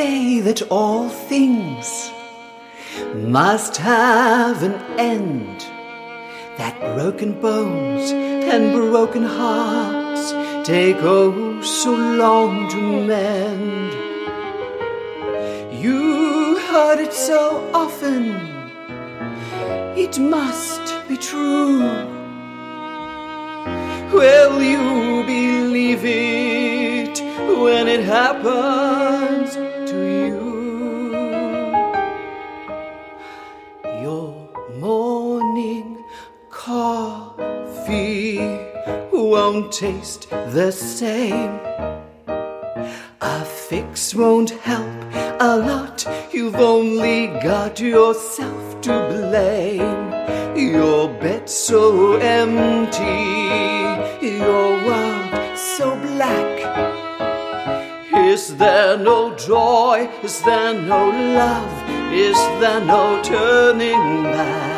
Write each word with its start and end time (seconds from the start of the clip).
say 0.00 0.40
that 0.40 0.62
all 0.70 1.10
things 1.10 2.10
must 3.38 3.76
have 3.76 4.62
an 4.68 4.76
end, 4.98 5.58
that 6.60 6.74
broken 6.96 7.30
bones 7.46 8.10
and 8.52 8.62
broken 8.72 9.24
hearts 9.40 10.24
take 10.66 11.00
oh 11.00 11.60
so 11.60 11.92
long 12.22 12.52
to 12.74 12.80
mend. 13.10 13.92
You 15.84 16.58
heard 16.70 16.98
it 17.06 17.12
so 17.12 17.42
often, 17.84 18.24
it 20.04 20.18
must 20.18 20.84
be 21.08 21.16
true. 21.30 21.80
Will 24.18 24.56
you 24.72 24.84
believe 25.34 26.04
it 26.06 27.16
when 27.64 27.84
it 27.96 28.02
happens 28.16 29.19
coffee 36.70 38.38
won't 39.12 39.72
taste 39.72 40.30
the 40.56 40.70
same. 40.70 41.54
A 43.20 43.44
fix 43.44 44.14
won't 44.14 44.50
help 44.68 45.02
a 45.50 45.52
lot. 45.70 45.98
You've 46.32 46.62
only 46.74 47.26
got 47.50 47.80
yourself 47.80 48.80
to 48.86 48.92
blame. 49.10 50.04
Your 50.74 51.08
bed 51.22 51.50
so 51.50 51.82
empty, 52.38 53.22
your 54.44 54.68
world 54.86 55.58
so 55.58 55.86
black. 56.06 56.52
Is 58.32 58.56
there 58.62 58.96
no 58.96 59.34
joy? 59.34 60.08
Is 60.22 60.40
there 60.42 60.74
no 60.74 61.02
love? 61.40 61.74
Is 62.12 62.38
there 62.60 62.82
no 62.94 63.20
turning 63.24 64.22
back? 64.34 64.69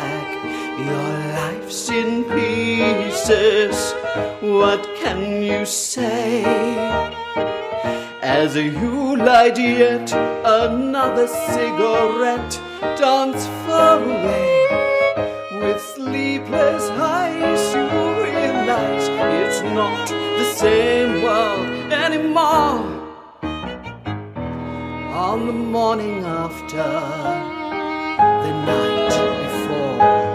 In 1.93 2.23
pieces. 2.23 3.93
What 4.41 4.81
can 4.95 5.43
you 5.43 5.63
say? 5.63 6.43
As 8.19 8.55
you 8.55 9.15
light 9.15 9.59
yet 9.59 10.11
another 10.43 11.27
cigarette, 11.27 12.59
dance 12.97 13.45
far 13.67 14.01
away. 14.01 14.67
With 15.61 15.79
sleepless 15.79 16.89
eyes, 16.97 17.63
you 17.75 17.85
realize 18.23 19.07
it's 19.37 19.61
not 19.61 20.07
the 20.09 20.45
same 20.45 21.21
world 21.21 21.93
anymore. 21.93 22.81
On 25.29 25.45
the 25.45 25.53
morning 25.53 26.25
after 26.25 26.89
the 28.43 28.51
night 28.65 29.13
before. 29.43 30.32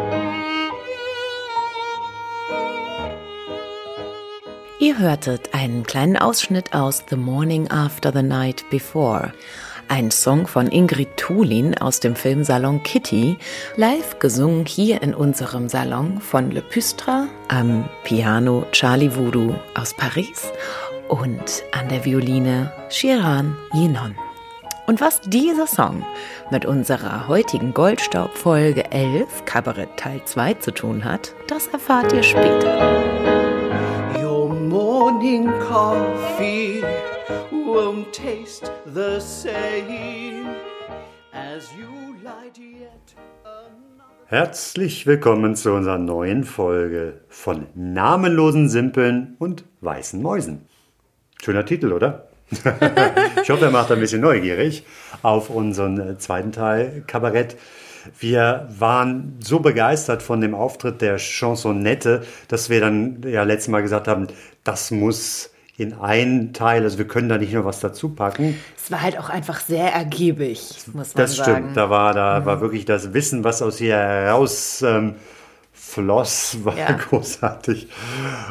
Ihr 4.81 4.97
hörtet 4.97 5.55
einen 5.55 5.83
kleinen 5.83 6.17
Ausschnitt 6.17 6.73
aus 6.73 7.03
The 7.11 7.17
Morning 7.17 7.69
After 7.69 8.13
the 8.13 8.23
Night 8.23 8.65
Before. 8.71 9.33
Ein 9.89 10.13
Song 10.13 10.47
von 10.47 10.69
Ingrid 10.69 11.17
Thulin 11.17 11.77
aus 11.77 11.99
dem 11.99 12.15
Filmsalon 12.15 12.85
Kitty, 12.85 13.39
live 13.75 14.21
gesungen 14.21 14.67
hier 14.67 15.03
in 15.03 15.15
unserem 15.15 15.69
Salon 15.69 16.21
von 16.21 16.53
Le 16.53 16.63
Pustra, 16.63 17.27
am 17.49 17.89
Piano 18.05 18.67
Charlie 18.71 19.13
Voodoo 19.13 19.53
aus 19.75 19.95
Paris 19.95 20.53
und 21.09 21.65
an 21.73 21.89
der 21.89 22.05
Violine 22.05 22.73
Shiran 22.89 23.57
Yinon. 23.73 24.15
Und 24.87 25.01
was 25.01 25.21
dieser 25.23 25.67
Song 25.67 26.05
mit 26.53 26.65
unserer 26.67 27.27
heutigen 27.27 27.75
Goldstaub-Folge 27.75 28.93
11, 28.93 29.45
Kabarett 29.45 29.97
Teil 29.97 30.21
2 30.25 30.55
zu 30.55 30.71
tun 30.71 31.05
hat, 31.05 31.35
das 31.49 31.67
erfahrt 31.67 32.13
ihr 32.13 32.23
später. 32.23 33.38
Morning 35.01 35.47
coffee 35.61 36.83
won't 37.53 38.13
taste 38.13 38.69
the 38.85 39.21
same 39.21 40.57
as 41.33 41.69
you 41.79 42.17
light 42.25 42.59
yet. 42.59 43.15
Herzlich 44.27 45.07
willkommen 45.07 45.55
zu 45.55 45.73
unserer 45.73 45.99
neuen 45.99 46.43
Folge 46.43 47.21
von 47.29 47.67
namenlosen 47.77 48.69
Simpeln 48.69 49.37
und 49.39 49.63
weißen 49.83 50.21
Mäusen. 50.21 50.67
Schöner 51.41 51.65
Titel, 51.65 51.93
oder? 51.93 52.27
ich 52.51 53.51
hoffe, 53.51 53.67
er 53.67 53.71
macht 53.71 53.93
ein 53.93 54.01
bisschen 54.01 54.21
neugierig 54.21 54.85
auf 55.23 55.49
unseren 55.49 56.01
äh, 56.01 56.19
zweiten 56.19 56.51
Teil 56.51 57.05
Kabarett. 57.07 57.57
Wir 58.19 58.69
waren 58.79 59.37
so 59.41 59.61
begeistert 59.61 60.23
von 60.23 60.41
dem 60.41 60.55
Auftritt 60.55 61.03
der 61.03 61.19
Chansonette, 61.19 62.23
dass 62.49 62.71
wir 62.71 62.81
dann 62.81 63.23
ja 63.23 63.43
letztes 63.43 63.69
Mal 63.69 63.83
gesagt 63.83 64.09
haben, 64.09 64.29
das 64.69 64.91
muss 64.91 65.51
in 65.79 65.95
einen 65.95 66.53
Teil, 66.53 66.83
also 66.83 66.99
wir 66.99 67.09
können 67.09 67.31
da 67.31 67.39
nicht 67.39 67.55
nur 67.55 67.65
was 67.65 67.81
dazu 67.81 68.11
packen. 68.11 68.59
Es 68.77 68.91
war 68.91 69.01
halt 69.01 69.19
auch 69.19 69.31
einfach 69.31 69.61
sehr 69.61 69.95
ergiebig, 69.95 70.75
muss 70.93 71.15
man 71.15 71.25
Das 71.25 71.37
sagen. 71.37 71.53
stimmt, 71.53 71.77
da 71.77 71.89
war, 71.89 72.13
da 72.13 72.45
war 72.45 72.61
wirklich 72.61 72.85
das 72.85 73.15
Wissen, 73.15 73.45
was 73.45 73.63
aus 73.63 73.81
ihr 73.81 73.97
heraus 73.97 74.83
ähm, 74.83 75.15
floss, 75.73 76.59
war 76.65 76.77
Ja. 76.77 76.93
großartig. 77.09 77.89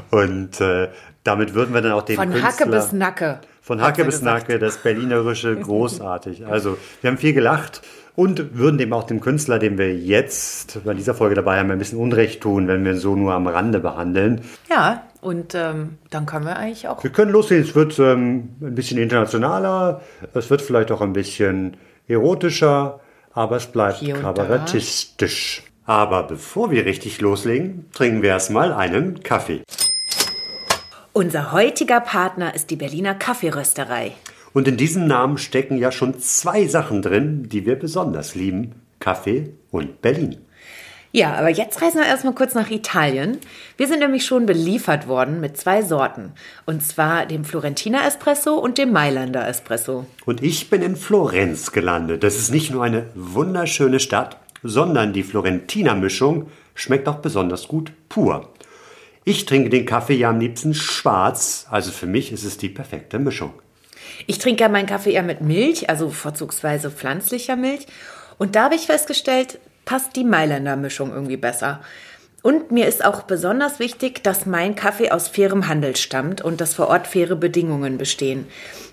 Und 0.09 0.59
äh, 0.59 0.87
damit 1.23 1.53
würden 1.53 1.75
wir 1.75 1.81
dann 1.81 1.91
auch 1.91 2.01
den 2.01 2.15
Von 2.15 2.31
Künstler... 2.31 2.49
Hacke 2.49 2.65
bis 2.65 2.91
Nacke. 2.93 3.39
Von 3.61 3.81
Hacke 3.81 4.05
bis 4.05 4.19
gesagt. 4.19 4.47
Nacke, 4.49 4.59
das 4.59 4.77
Berlinerische, 4.77 5.55
großartig. 5.59 6.47
Also, 6.47 6.77
wir 7.01 7.11
haben 7.11 7.17
viel 7.17 7.33
gelacht 7.33 7.81
und 8.15 8.57
würden 8.57 8.79
dem 8.79 8.91
auch 8.93 9.03
dem 9.03 9.21
Künstler, 9.21 9.59
den 9.59 9.77
wir 9.77 9.95
jetzt 9.95 10.83
bei 10.83 10.95
dieser 10.95 11.13
Folge 11.13 11.35
dabei 11.35 11.59
haben, 11.59 11.69
ein 11.69 11.77
bisschen 11.77 11.99
Unrecht 11.99 12.41
tun, 12.41 12.67
wenn 12.67 12.83
wir 12.83 12.93
ihn 12.93 12.97
so 12.97 13.15
nur 13.15 13.33
am 13.33 13.45
Rande 13.45 13.79
behandeln. 13.79 14.41
Ja, 14.71 15.03
und 15.27 15.53
ähm, 15.55 15.97
dann 16.09 16.25
können 16.25 16.45
wir 16.45 16.55
eigentlich 16.55 16.87
auch. 16.87 17.03
Wir 17.03 17.11
können 17.11 17.31
loslegen, 17.31 17.65
es 17.65 17.75
wird 17.75 17.99
ähm, 17.99 18.55
ein 18.61 18.75
bisschen 18.75 18.97
internationaler, 18.97 20.01
es 20.33 20.49
wird 20.49 20.61
vielleicht 20.61 20.89
auch 20.89 21.01
ein 21.01 21.11
bisschen 21.11 21.75
erotischer, 22.07 23.01
aber 23.33 23.57
es 23.57 23.67
bleibt 23.67 24.01
und 24.01 24.13
da. 24.13 24.21
kabarettistisch. 24.21 25.63
Aber 25.85 26.23
bevor 26.23 26.71
wir 26.71 26.85
richtig 26.85 27.19
loslegen, 27.19 27.89
trinken 27.93 28.21
wir 28.21 28.29
erstmal 28.29 28.71
einen 28.71 29.21
Kaffee. 29.21 29.63
Unser 31.11 31.51
heutiger 31.51 31.99
Partner 31.99 32.55
ist 32.55 32.69
die 32.69 32.75
Berliner 32.77 33.13
Kaffeerösterei. 33.13 34.13
Und 34.53 34.67
in 34.67 34.77
diesem 34.77 35.07
Namen 35.07 35.37
stecken 35.37 35.77
ja 35.77 35.91
schon 35.91 36.19
zwei 36.19 36.67
Sachen 36.67 37.01
drin, 37.01 37.49
die 37.49 37.65
wir 37.65 37.77
besonders 37.77 38.33
lieben. 38.33 38.75
Kaffee 38.99 39.53
und 39.71 40.01
Berlin. 40.01 40.37
Ja, 41.11 41.33
aber 41.35 41.49
jetzt 41.49 41.81
reisen 41.81 41.99
wir 41.99 42.05
erstmal 42.05 42.35
kurz 42.35 42.53
nach 42.53 42.69
Italien. 42.69 43.37
Wir 43.77 43.87
sind 43.87 43.99
nämlich 43.99 44.25
schon 44.25 44.45
beliefert 44.45 45.07
worden 45.07 45.39
mit 45.39 45.57
zwei 45.57 45.81
Sorten. 45.81 46.33
Und 46.65 46.83
zwar 46.83 47.25
dem 47.25 47.45
Florentiner 47.45 48.05
Espresso 48.05 48.55
und 48.55 48.77
dem 48.77 48.91
Mailander 48.91 49.47
Espresso. 49.47 50.05
Und 50.25 50.43
ich 50.43 50.69
bin 50.69 50.81
in 50.81 50.95
Florenz 50.95 51.71
gelandet. 51.71 52.23
Das 52.23 52.35
ist 52.35 52.51
nicht 52.51 52.71
nur 52.71 52.83
eine 52.83 53.07
wunderschöne 53.15 53.99
Stadt, 53.99 54.37
sondern 54.63 55.13
die 55.13 55.23
Florentiner 55.23 55.95
Mischung 55.95 56.47
schmeckt 56.75 57.07
auch 57.07 57.17
besonders 57.17 57.67
gut 57.67 57.91
pur. 58.09 58.49
Ich 59.23 59.45
trinke 59.45 59.69
den 59.69 59.85
Kaffee 59.85 60.15
ja 60.15 60.29
am 60.29 60.39
liebsten 60.39 60.73
schwarz, 60.73 61.67
also 61.69 61.91
für 61.91 62.05
mich 62.05 62.31
ist 62.31 62.45
es 62.45 62.57
die 62.57 62.69
perfekte 62.69 63.19
Mischung. 63.19 63.53
Ich 64.25 64.39
trinke 64.39 64.63
ja 64.63 64.69
meinen 64.69 64.85
Kaffee 64.85 65.11
eher 65.11 65.23
mit 65.23 65.41
Milch, 65.41 65.89
also 65.89 66.09
vorzugsweise 66.09 66.91
pflanzlicher 66.91 67.55
Milch. 67.55 67.87
Und 68.37 68.55
da 68.55 68.65
habe 68.65 68.75
ich 68.75 68.85
festgestellt, 68.85 69.59
passt 69.87 70.17
die 70.17 70.25
Mailänder 70.25 70.75
Mischung 70.75 71.11
irgendwie 71.11 71.37
besser. 71.37 71.79
Und 72.43 72.71
mir 72.71 72.87
ist 72.87 73.03
auch 73.03 73.23
besonders 73.23 73.79
wichtig, 73.79 74.21
dass 74.21 74.45
mein 74.45 74.75
Kaffee 74.75 75.11
aus 75.11 75.27
fairem 75.27 75.67
Handel 75.67 75.95
stammt 75.95 76.41
und 76.41 76.61
dass 76.61 76.75
vor 76.75 76.89
Ort 76.89 77.07
faire 77.07 77.35
Bedingungen 77.35 77.97
bestehen. 77.97 78.45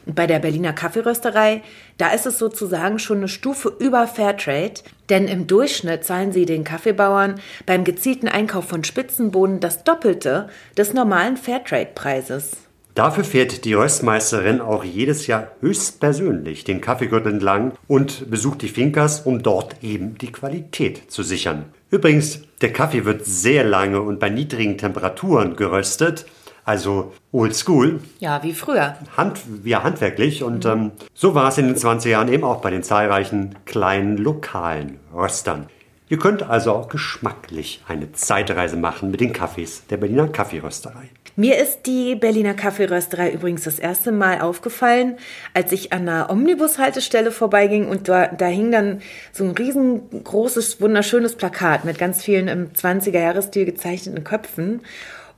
Bei 0.07 0.27
der 0.27 0.39
Berliner 0.39 0.73
Kaffeerösterei, 0.73 1.63
da 1.99 2.13
ist 2.13 2.27
es 2.27 2.39
sozusagen 2.39 2.99
schon 2.99 3.19
eine 3.19 3.29
Stufe 3.29 3.73
über 3.79 4.07
Fairtrade, 4.07 4.83
denn 5.09 5.29
im 5.29 5.47
Durchschnitt 5.47 6.05
zahlen 6.05 6.33
sie 6.33 6.47
den 6.47 6.65
Kaffeebauern 6.65 7.41
beim 7.67 7.85
gezielten 7.85 8.29
Einkauf 8.29 8.67
von 8.67 8.85
Spitzenbohnen 8.85 9.61
das 9.61 9.85
Doppelte 9.85 10.49
des 10.77 10.95
normalen 10.95 11.37
Fairtrade-Preises. 11.37 12.64
Dafür 12.95 13.25
fährt 13.25 13.65
die 13.65 13.75
Röstmeisterin 13.75 14.61
auch 14.61 14.85
jedes 14.85 15.27
Jahr 15.27 15.49
höchstpersönlich 15.61 16.63
den 16.63 16.81
Kaffeegürtel 16.81 17.33
entlang 17.33 17.73
und 17.89 18.31
besucht 18.31 18.63
die 18.63 18.69
Fincas, 18.69 19.23
um 19.23 19.43
dort 19.43 19.83
eben 19.83 20.17
die 20.19 20.31
Qualität 20.31 21.11
zu 21.11 21.25
sichern. 21.25 21.65
Übrigens, 21.91 22.43
der 22.61 22.73
Kaffee 22.73 23.05
wird 23.05 23.27
sehr 23.27 23.65
lange 23.65 24.01
und 24.01 24.21
bei 24.21 24.31
niedrigen 24.31 24.79
Temperaturen 24.79 25.57
geröstet, 25.57 26.27
also 26.65 27.13
old 27.33 27.57
school. 27.57 27.99
Ja, 28.21 28.41
wie 28.45 28.55
früher. 28.55 28.97
Hand, 29.17 29.41
ja, 29.65 29.83
handwerklich. 29.83 30.45
Und 30.45 30.65
ähm, 30.65 30.93
so 31.15 31.35
war 31.35 31.49
es 31.49 31.59
in 31.59 31.67
den 31.67 31.77
20er 31.77 32.09
Jahren 32.09 32.33
eben 32.33 32.45
auch 32.45 32.61
bei 32.61 32.71
den 32.71 32.85
zahlreichen 32.85 33.57
kleinen 33.65 34.19
lokalen 34.19 35.01
Röstern. 35.13 35.67
Ihr 36.15 36.21
könnt 36.21 36.49
also 36.49 36.71
auch 36.71 36.89
geschmacklich 36.89 37.83
eine 37.89 38.13
Zeitreise 38.13 38.77
machen 38.77 39.11
mit 39.11 39.19
den 39.19 39.33
Kaffees 39.33 39.85
der 39.89 39.97
Berliner 39.97 40.29
Kaffeerösterei. 40.29 41.11
Mir 41.35 41.59
ist 41.59 41.87
die 41.87 42.15
Berliner 42.15 42.55
Kaffeerösterei 42.55 43.33
übrigens 43.33 43.65
das 43.65 43.81
erste 43.81 44.13
Mal 44.13 44.41
aufgefallen, 44.41 45.17
als 45.55 45.73
ich 45.73 45.93
an 45.93 46.03
einer 46.03 46.31
Omnibushaltestelle 46.31 47.33
vorbeiging 47.33 47.89
und 47.89 48.09
da, 48.09 48.29
da 48.29 48.47
hing 48.47 48.71
dann 48.71 49.03
so 49.33 49.43
ein 49.43 49.51
riesengroßes, 49.51 50.81
wunderschönes 50.81 51.35
Plakat 51.35 51.85
mit 51.85 51.99
ganz 51.99 52.23
vielen 52.23 52.47
im 52.47 52.73
20er-Jahresstil 52.73 53.65
gezeichneten 53.65 54.23
Köpfen. 54.23 54.83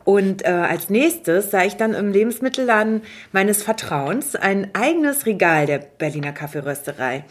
Und 0.07 0.45
äh, 0.45 0.51
als 0.51 0.89
nächstes 0.89 1.51
sah 1.51 1.65
ich 1.65 1.77
dann 1.77 1.93
im 1.93 2.13
Lebensmittelladen 2.13 3.03
meines 3.33 3.65
Vertrauens 3.65 4.37
ein 4.37 4.71
eigenes 4.73 5.27
Regal 5.27 5.67
der 5.67 5.79
Berliner 5.79 6.33
Kaffeerösterei. 6.33 7.25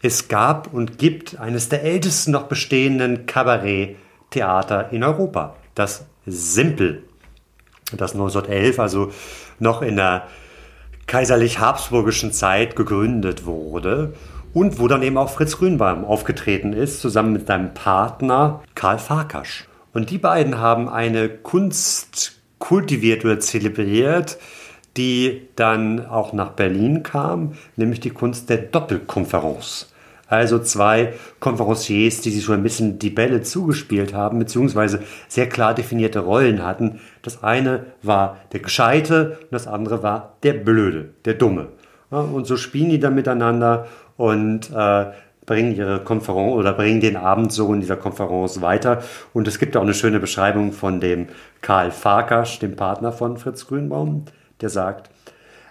es 0.00 0.28
gab 0.28 0.72
und 0.72 0.96
gibt 0.96 1.40
eines 1.40 1.69
der 1.69 1.82
ältesten 1.82 2.31
noch 2.31 2.44
bestehenden 2.44 3.26
Kabaretttheater 3.26 4.93
in 4.93 5.02
Europa, 5.02 5.56
das 5.75 6.06
Simpel. 6.25 7.02
Das 7.90 8.12
1911, 8.12 8.78
also 8.78 9.10
noch 9.58 9.82
in 9.82 9.96
der 9.96 10.28
kaiserlich-habsburgischen 11.06 12.32
Zeit 12.32 12.76
gegründet 12.76 13.46
wurde 13.46 14.14
und 14.52 14.78
wo 14.78 14.88
dann 14.88 15.02
eben 15.02 15.18
auch 15.18 15.30
Fritz 15.30 15.58
Grünbaum 15.58 16.04
aufgetreten 16.04 16.72
ist, 16.72 17.00
zusammen 17.00 17.32
mit 17.32 17.46
seinem 17.46 17.74
Partner 17.74 18.62
Karl 18.74 18.98
Farkasch. 18.98 19.66
Und 19.92 20.10
die 20.10 20.18
beiden 20.18 20.58
haben 20.58 20.88
eine 20.88 21.28
Kunst 21.28 22.40
kultiviert 22.58 23.24
oder 23.24 23.40
zelebriert, 23.40 24.38
die 24.96 25.48
dann 25.56 26.06
auch 26.06 26.32
nach 26.32 26.50
Berlin 26.50 27.02
kam, 27.02 27.54
nämlich 27.76 28.00
die 28.00 28.10
Kunst 28.10 28.48
der 28.48 28.58
Doppelkonferenz. 28.58 29.92
Also 30.26 30.58
zwei 30.58 31.12
Konferenciers, 31.40 32.20
die 32.20 32.30
sich 32.30 32.44
schon 32.44 32.56
ein 32.56 32.62
bisschen 32.62 32.98
die 32.98 33.10
Bälle 33.10 33.42
zugespielt 33.42 34.14
haben, 34.14 34.38
beziehungsweise 34.38 35.00
sehr 35.28 35.48
klar 35.48 35.74
definierte 35.74 36.20
Rollen 36.20 36.64
hatten. 36.64 37.00
Das 37.22 37.43
eine 37.43 37.86
war 38.02 38.38
der 38.52 38.60
Gescheite 38.60 39.38
und 39.43 39.52
das 39.52 39.66
andere 39.66 40.02
war 40.02 40.36
der 40.43 40.54
Blöde, 40.54 41.10
der 41.24 41.34
Dumme. 41.34 41.69
Ja, 42.10 42.20
und 42.20 42.46
so 42.46 42.56
spielen 42.56 42.90
die 42.90 43.00
dann 43.00 43.14
miteinander 43.14 43.86
und 44.16 44.70
äh, 44.70 45.06
bringen 45.46 45.74
ihre 45.74 46.00
Konferenz 46.00 46.54
oder 46.54 46.72
bringen 46.72 47.00
den 47.00 47.16
Abend 47.16 47.52
so 47.52 47.72
in 47.72 47.81
dieser 47.81 47.96
Konferenz 47.96 48.60
weiter. 48.60 49.02
Und 49.32 49.46
es 49.46 49.58
gibt 49.58 49.76
auch 49.76 49.82
eine 49.82 49.94
schöne 49.94 50.20
Beschreibung 50.20 50.72
von 50.72 51.00
dem 51.00 51.28
Karl 51.60 51.90
Farkasch, 51.90 52.58
dem 52.58 52.76
Partner 52.76 53.12
von 53.12 53.36
Fritz 53.36 53.66
Grünbaum, 53.66 54.24
der 54.60 54.70
sagt, 54.70 55.10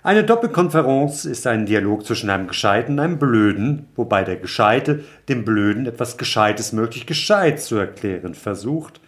eine 0.03 0.25
Doppelkonferenz 0.25 1.23
ist 1.23 1.47
ein 1.47 1.65
Dialog 1.65 2.05
zwischen 2.05 2.29
einem 2.29 2.47
Gescheiten 2.47 2.95
und 2.95 2.99
einem 2.99 3.19
Blöden, 3.19 3.87
wobei 3.95 4.23
der 4.23 4.35
Gescheite 4.35 5.03
dem 5.29 5.45
Blöden 5.45 5.85
etwas 5.85 6.17
Gescheites 6.17 6.73
möglichst 6.73 7.07
gescheit 7.07 7.61
zu 7.61 7.77
erklären 7.77 8.35
versucht, 8.35 8.99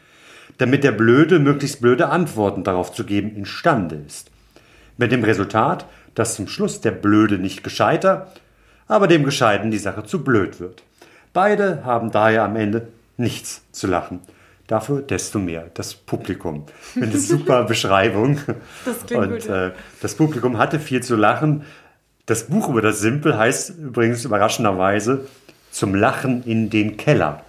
damit 0.58 0.86
der 0.86 0.94
Blöde 0.94 1.40
möglichst 1.40 1.82
blöde 1.82 2.08
Antworten 2.08 2.64
darauf 2.64 2.94
zu 2.94 3.04
geben 3.04 3.36
imstande 3.36 3.98
ist. 4.08 4.32
Mit 4.98 5.12
dem 5.12 5.26
Resultat, 5.26 5.86
dass 6.14 6.36
zum 6.36 6.48
Schluss 6.48 6.80
der 6.80 6.92
Blöde 6.92 7.38
nicht 7.38 7.64
gescheiter, 7.64 8.32
aber 8.88 9.08
dem 9.08 9.26
Gescheiten 9.26 9.72
die 9.72 9.78
Sache 9.78 10.06
zu 10.06 10.24
blöd 10.24 10.62
wird. 10.62 10.84
Beide 11.34 11.84
haben 11.84 12.12
daher 12.12 12.44
am 12.44 12.56
Ende 12.56 12.88
nichts 13.18 13.64
zu 13.74 13.88
lachen. 13.88 14.22
Dafür 14.68 15.02
desto 15.02 15.38
mehr 15.38 15.70
das 15.74 15.94
Publikum. 15.94 16.66
Eine 16.96 17.18
super 17.18 17.64
Beschreibung. 17.66 18.40
Das 18.84 19.06
klingt 19.06 19.24
Und 19.24 19.32
gut, 19.32 19.46
ja. 19.46 19.68
äh, 19.68 19.72
das 20.02 20.16
Publikum 20.16 20.58
hatte 20.58 20.80
viel 20.80 21.04
zu 21.04 21.16
lachen. 21.16 21.64
Das 22.26 22.46
Buch 22.46 22.70
über 22.70 22.82
das 22.82 23.00
Simpel 23.00 23.38
heißt 23.38 23.78
übrigens 23.78 24.26
überraschenderweise 24.26 25.28
Zum 25.70 25.94
Lachen 25.94 26.44
in 26.44 26.70
den 26.70 26.98
Keller. 26.98 27.44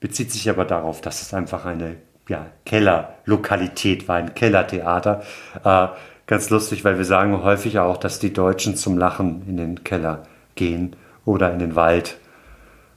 Bezieht 0.00 0.32
sich 0.32 0.48
aber 0.48 0.64
darauf, 0.64 1.00
dass 1.00 1.20
es 1.20 1.34
einfach 1.34 1.66
eine 1.66 1.96
ja, 2.28 2.46
Kellerlokalität 2.64 4.08
war, 4.08 4.16
ein 4.16 4.34
Kellertheater. 4.34 5.22
Äh, 5.64 5.88
ganz 6.26 6.48
lustig, 6.50 6.84
weil 6.84 6.96
wir 6.96 7.04
sagen 7.04 7.42
häufig 7.42 7.78
auch, 7.80 7.96
dass 7.96 8.18
die 8.18 8.32
Deutschen 8.32 8.76
zum 8.76 8.96
Lachen 8.96 9.42
in 9.48 9.56
den 9.56 9.84
Keller 9.84 10.22
gehen 10.54 10.96
oder 11.24 11.52
in 11.52 11.58
den 11.58 11.74
Wald. 11.74 12.18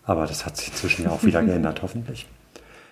Aber 0.03 0.27
das 0.27 0.45
hat 0.45 0.57
sich 0.57 0.69
inzwischen 0.69 1.05
ja 1.05 1.09
auch 1.09 1.23
wieder 1.23 1.41
geändert, 1.43 1.81
hoffentlich. 1.81 2.27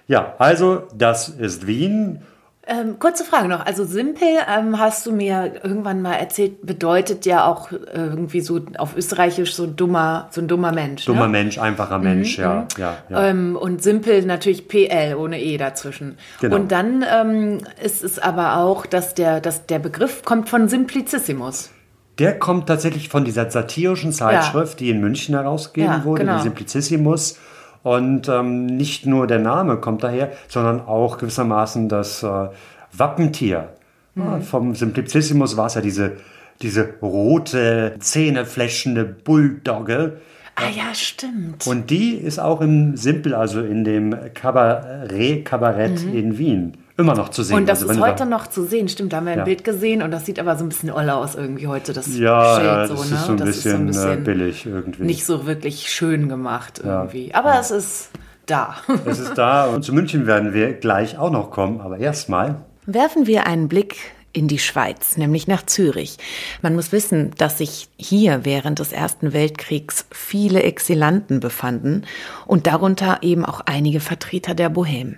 Ja, 0.09 0.33
also 0.39 0.87
das 0.97 1.29
ist 1.29 1.65
Wien 1.67 2.23
Ähm, 2.71 2.99
kurze 2.99 3.23
Frage 3.23 3.47
noch. 3.47 3.65
Also 3.65 3.83
simpel, 3.83 4.27
ähm, 4.47 4.77
hast 4.77 5.03
du 5.07 5.11
mir 5.11 5.53
irgendwann 5.63 6.03
mal 6.03 6.13
erzählt, 6.13 6.65
bedeutet 6.65 7.25
ja 7.25 7.47
auch 7.47 7.71
irgendwie 7.71 8.41
so 8.41 8.59
auf 8.77 8.95
Österreichisch 8.95 9.55
so 9.55 9.65
dummer, 9.65 10.27
so 10.29 10.41
ein 10.41 10.47
dummer 10.47 10.71
Mensch. 10.71 11.05
Dummer 11.05 11.25
ne? 11.25 11.29
Mensch, 11.29 11.57
einfacher 11.57 11.97
Mensch, 11.97 12.37
ja, 12.37 12.67
ja, 12.77 12.97
ja. 13.09 13.27
Ähm, 13.29 13.55
und 13.55 13.81
simpel 13.81 14.23
natürlich 14.23 14.67
PL 14.67 15.15
ohne 15.15 15.41
E 15.41 15.57
dazwischen. 15.57 16.17
Genau. 16.41 16.57
Und 16.57 16.71
dann 16.71 17.03
ähm, 17.11 17.59
ist 17.83 18.03
es 18.03 18.19
aber 18.19 18.57
auch, 18.57 18.85
dass 18.85 19.15
der, 19.15 19.41
dass 19.41 19.65
der 19.65 19.79
Begriff 19.79 20.23
kommt 20.23 20.47
von 20.47 20.69
Simplicissimus. 20.69 21.71
Der 22.19 22.37
kommt 22.37 22.67
tatsächlich 22.67 23.09
von 23.09 23.25
dieser 23.25 23.49
satirischen 23.49 24.11
Zeitschrift, 24.11 24.79
die 24.79 24.91
in 24.91 24.99
München 24.99 25.33
herausgegeben 25.33 25.93
Ja, 25.99 26.03
wurde, 26.03 26.23
genau. 26.23 26.37
die 26.37 26.43
Simplicissimus. 26.43 27.39
Und 27.83 28.27
ähm, 28.27 28.65
nicht 28.65 29.05
nur 29.05 29.27
der 29.27 29.39
Name 29.39 29.77
kommt 29.77 30.03
daher, 30.03 30.31
sondern 30.47 30.81
auch 30.81 31.17
gewissermaßen 31.17 31.87
das 31.89 32.23
äh, 32.23 32.49
Wappentier. 32.91 33.69
Mhm. 34.15 34.23
Ja, 34.23 34.39
vom 34.41 34.75
Simplicissimus 34.75 35.55
war 35.57 35.67
es 35.67 35.75
ja 35.75 35.81
diese, 35.81 36.17
diese 36.61 36.95
rote, 37.01 37.95
zähnefletschende 37.99 39.05
Bulldogge. 39.05 40.19
Ah 40.55 40.69
ja, 40.69 40.93
stimmt. 40.93 41.65
Und 41.67 41.89
die 41.89 42.15
ist 42.15 42.37
auch 42.37 42.59
im 42.59 42.97
Simpel, 42.97 43.33
also 43.33 43.61
in 43.61 43.85
dem 43.85 44.13
Kabarett-Kabarett 44.33 46.03
in 46.03 46.37
Wien, 46.37 46.77
immer 46.99 47.15
noch 47.15 47.29
zu 47.29 47.41
sehen. 47.43 47.55
Und 47.57 47.67
das 47.67 47.79
also, 47.81 47.91
ist 47.91 47.97
du 47.97 48.01
da- 48.03 48.07
heute 48.11 48.25
noch 48.25 48.47
zu 48.47 48.63
sehen. 48.65 48.87
Stimmt, 48.89 49.13
da 49.13 49.17
haben 49.17 49.25
wir 49.25 49.33
ein 49.33 49.39
Ja. 49.39 49.43
Bild 49.45 49.63
gesehen 49.63 50.01
und 50.03 50.11
das 50.11 50.25
sieht 50.25 50.39
aber 50.39 50.55
so 50.57 50.63
ein 50.65 50.69
bisschen 50.69 50.91
oll 50.91 51.09
aus 51.09 51.35
irgendwie 51.35 51.65
heute. 51.67 51.93
Das 51.93 52.07
Ja, 52.17 52.55
Schild 52.55 52.65
ja, 52.67 52.87
so, 52.87 52.93
das 52.95 53.09
ne? 53.09 53.15
ist 53.15 53.25
so 53.25 53.31
ein 53.31 53.37
das 53.37 53.47
bisschen, 53.47 53.89
äh, 53.89 54.15
billig 54.17 54.65
irgendwie. 54.65 55.03
Nicht 55.03 55.25
so 55.25 55.47
wirklich 55.47 55.89
schön 55.89 56.29
gemacht 56.29 56.81
irgendwie. 56.83 57.33
Aber 57.33 57.59
es 57.59 57.71
ist 57.71 58.09
da. 58.45 58.75
Es 59.05 59.19
ist 59.19 59.35
da 59.37 59.65
und 59.65 59.83
zu 59.83 59.93
München 59.93 60.27
werden 60.27 60.53
wir 60.53 60.73
gleich 60.73 61.17
auch 61.17 61.31
noch 61.31 61.49
kommen, 61.51 61.81
aber 61.81 61.97
erstmal. 61.97 62.57
Werfen 62.85 63.27
wir 63.27 63.45
einen 63.47 63.67
Blick 63.67 63.95
in 64.31 64.47
die 64.47 64.59
Schweiz, 64.59 65.17
nämlich 65.17 65.47
nach 65.47 65.65
Zürich. 65.65 66.17
Man 66.61 66.75
muss 66.75 66.91
wissen, 66.91 67.31
dass 67.37 67.57
sich 67.57 67.89
hier 67.97 68.41
während 68.43 68.77
des 68.79 68.91
Ersten 68.91 69.33
Weltkriegs 69.33 70.05
viele 70.11 70.61
Exilanten 70.63 71.39
befanden 71.39 72.03
und 72.45 72.67
darunter 72.67 73.19
eben 73.21 73.43
auch 73.43 73.61
einige 73.65 73.99
Vertreter 73.99 74.53
der 74.53 74.71
Bohème. 74.71 75.15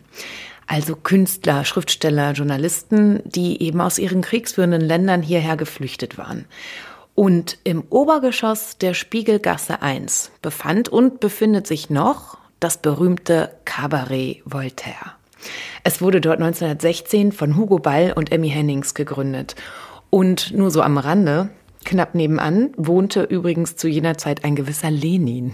Also 0.72 0.96
Künstler, 0.96 1.66
Schriftsteller, 1.66 2.32
Journalisten, 2.32 3.20
die 3.26 3.62
eben 3.62 3.82
aus 3.82 4.00
ihren 4.00 4.22
kriegsführenden 4.22 4.80
Ländern 4.80 5.22
hierher 5.22 5.58
geflüchtet 5.58 6.18
waren. 6.18 6.46
Und 7.14 7.58
im 7.66 7.84
Obergeschoss 7.90 8.78
der 8.78 8.94
Spiegelgasse 8.94 9.82
1 9.82 10.32
befand 10.42 10.88
und 10.88 11.20
befindet 11.20 11.68
sich 11.68 11.90
noch 11.90 12.38
das 12.62 12.78
berühmte 12.78 13.52
Cabaret 13.66 14.44
Voltaire. 14.46 15.18
Es 15.84 16.02
wurde 16.02 16.22
dort 16.22 16.40
1916 16.40 17.34
von 17.34 17.58
Hugo 17.58 17.80
Ball 17.80 18.14
und 18.16 18.32
Emmy 18.32 18.50
Hennings 18.50 18.94
gegründet. 18.94 19.58
Und 20.10 20.54
nur 20.54 20.72
so 20.72 20.82
am 20.82 20.98
Rande, 20.98 21.50
knapp 21.84 22.16
nebenan, 22.16 22.70
wohnte 22.78 23.24
übrigens 23.24 23.76
zu 23.76 23.90
jener 23.90 24.18
Zeit 24.18 24.46
ein 24.46 24.56
gewisser 24.56 24.90
Lenin. 24.90 25.54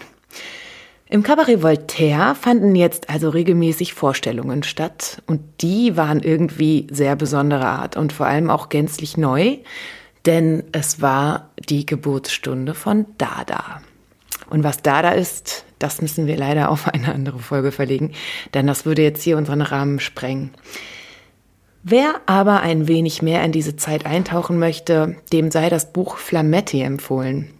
Im 1.10 1.24
Cabaret 1.24 1.64
Voltaire 1.64 2.36
fanden 2.36 2.76
jetzt 2.76 3.10
also 3.10 3.30
regelmäßig 3.30 3.94
Vorstellungen 3.94 4.64
statt 4.64 5.22
und 5.26 5.42
die 5.62 5.96
waren 5.96 6.20
irgendwie 6.20 6.88
sehr 6.92 7.16
besonderer 7.16 7.68
Art 7.68 7.96
und 7.96 8.12
vor 8.12 8.26
allem 8.26 8.50
auch 8.50 8.68
gänzlich 8.68 9.16
neu, 9.16 9.58
denn 10.26 10.64
es 10.74 11.02
war 11.02 11.52
die 11.58 11.86
Geburtsstunde 11.86 12.74
von 12.74 13.06
Dada. 13.18 13.82
Und 14.50 14.66
was 14.66 14.82
Dada 14.82 15.12
ist, 15.12 15.64
das 15.80 16.02
müssen 16.02 16.28
wir 16.28 16.36
leider 16.36 16.70
auf 16.70 16.90
eine 16.90 17.14
andere 17.14 17.40
Folge 17.40 17.72
verlegen, 17.72 18.12
denn 18.54 18.68
das 18.68 18.86
würde 18.86 19.02
jetzt 19.02 19.24
hier 19.24 19.38
unseren 19.38 19.62
Rahmen 19.62 20.02
sprengen. 20.02 20.52
Wer 21.84 22.16
aber 22.26 22.60
ein 22.60 22.90
wenig 22.90 23.22
mehr 23.22 23.46
in 23.46 23.54
diese 23.54 23.78
Zeit 23.78 24.06
eintauchen 24.06 24.60
möchte, 24.60 25.16
dem 25.32 25.52
sei 25.52 25.70
das 25.70 25.94
Buch 25.94 26.18
Flametti 26.18 26.82
empfohlen 26.82 27.54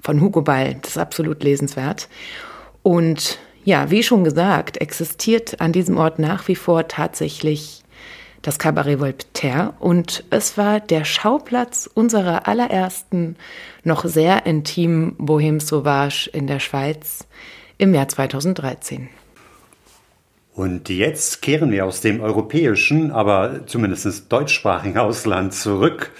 von 0.00 0.22
Hugo 0.22 0.40
Ball. 0.40 0.76
Das 0.80 0.92
ist 0.92 0.98
absolut 0.98 1.42
lesenswert. 1.42 2.08
Und 2.86 3.40
ja, 3.64 3.90
wie 3.90 4.04
schon 4.04 4.22
gesagt, 4.22 4.76
existiert 4.76 5.60
an 5.60 5.72
diesem 5.72 5.98
Ort 5.98 6.20
nach 6.20 6.46
wie 6.46 6.54
vor 6.54 6.86
tatsächlich 6.86 7.82
das 8.42 8.60
Cabaret 8.60 9.00
Voltaire 9.00 9.74
und 9.80 10.22
es 10.30 10.56
war 10.56 10.78
der 10.78 11.04
Schauplatz 11.04 11.90
unserer 11.92 12.46
allerersten, 12.46 13.34
noch 13.82 14.04
sehr 14.04 14.46
intimen 14.46 15.16
Bohème 15.18 15.60
Sauvage 15.60 16.30
in 16.32 16.46
der 16.46 16.60
Schweiz 16.60 17.26
im 17.76 17.92
Jahr 17.92 18.06
2013. 18.06 19.08
Und 20.54 20.88
jetzt 20.88 21.42
kehren 21.42 21.72
wir 21.72 21.86
aus 21.86 22.00
dem 22.02 22.20
europäischen, 22.20 23.10
aber 23.10 23.66
zumindest 23.66 24.30
deutschsprachigen 24.30 24.96
Ausland 24.96 25.54
zurück 25.54 26.12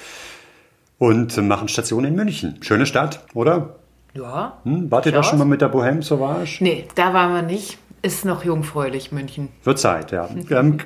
und 0.99 1.37
machen 1.37 1.69
Station 1.69 2.05
in 2.05 2.17
München. 2.17 2.59
Schöne 2.63 2.87
Stadt, 2.87 3.25
oder? 3.35 3.77
Ja. 4.17 4.59
Hm, 4.65 4.91
wart 4.91 5.07
ihr 5.07 5.13
da 5.13 5.23
schon 5.23 5.39
mal 5.39 5.45
mit 5.45 5.61
der 5.61 5.73
Bohème 5.73 6.03
Sauvage? 6.03 6.59
Nee, 6.61 6.87
da 6.95 7.13
waren 7.13 7.35
wir 7.35 7.43
nicht. 7.43 7.79
Ist 8.03 8.25
noch 8.25 8.45
jungfräulich, 8.45 9.13
München. 9.13 9.49
Wird 9.65 9.79
Zeit, 9.79 10.13
ja. 10.13 10.29
Ähm, 10.51 10.79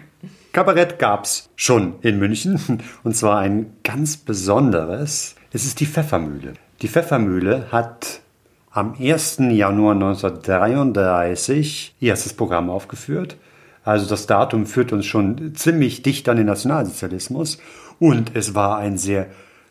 Kabarett 0.53 0.99
gab's 0.99 1.49
schon 1.55 1.95
in 2.03 2.19
München 2.19 2.83
und 3.05 3.17
zwar 3.17 3.39
ein 3.39 3.75
ganz 3.85 4.17
besonderes. 4.17 5.37
Es 5.53 5.65
ist 5.65 5.81
die 5.81 5.87
Pfeffermühle. 5.87 6.55
Die 6.83 6.89
Pfeffermühle 6.89 7.67
hat 7.71 8.21
am 8.71 8.95
1. 8.99 9.39
Januar 9.51 9.95
1933 9.95 11.97
ihr 12.01 12.09
erstes 12.09 12.33
Programm 12.33 12.71
aufgeführt. 12.71 13.37
Also 13.85 14.09
das 14.09 14.27
Datum 14.27 14.67
führt 14.67 14.93
uns 14.93 15.07
schon 15.07 15.55
ziemlich 15.55 16.03
dicht 16.03 16.29
an 16.29 16.37
den 16.37 16.47
Nationalsozialismus 16.47 17.59
und 17.99 18.33
es 18.35 18.55
war 18.55 18.79
ein 18.79 18.99
sehr 18.99 19.27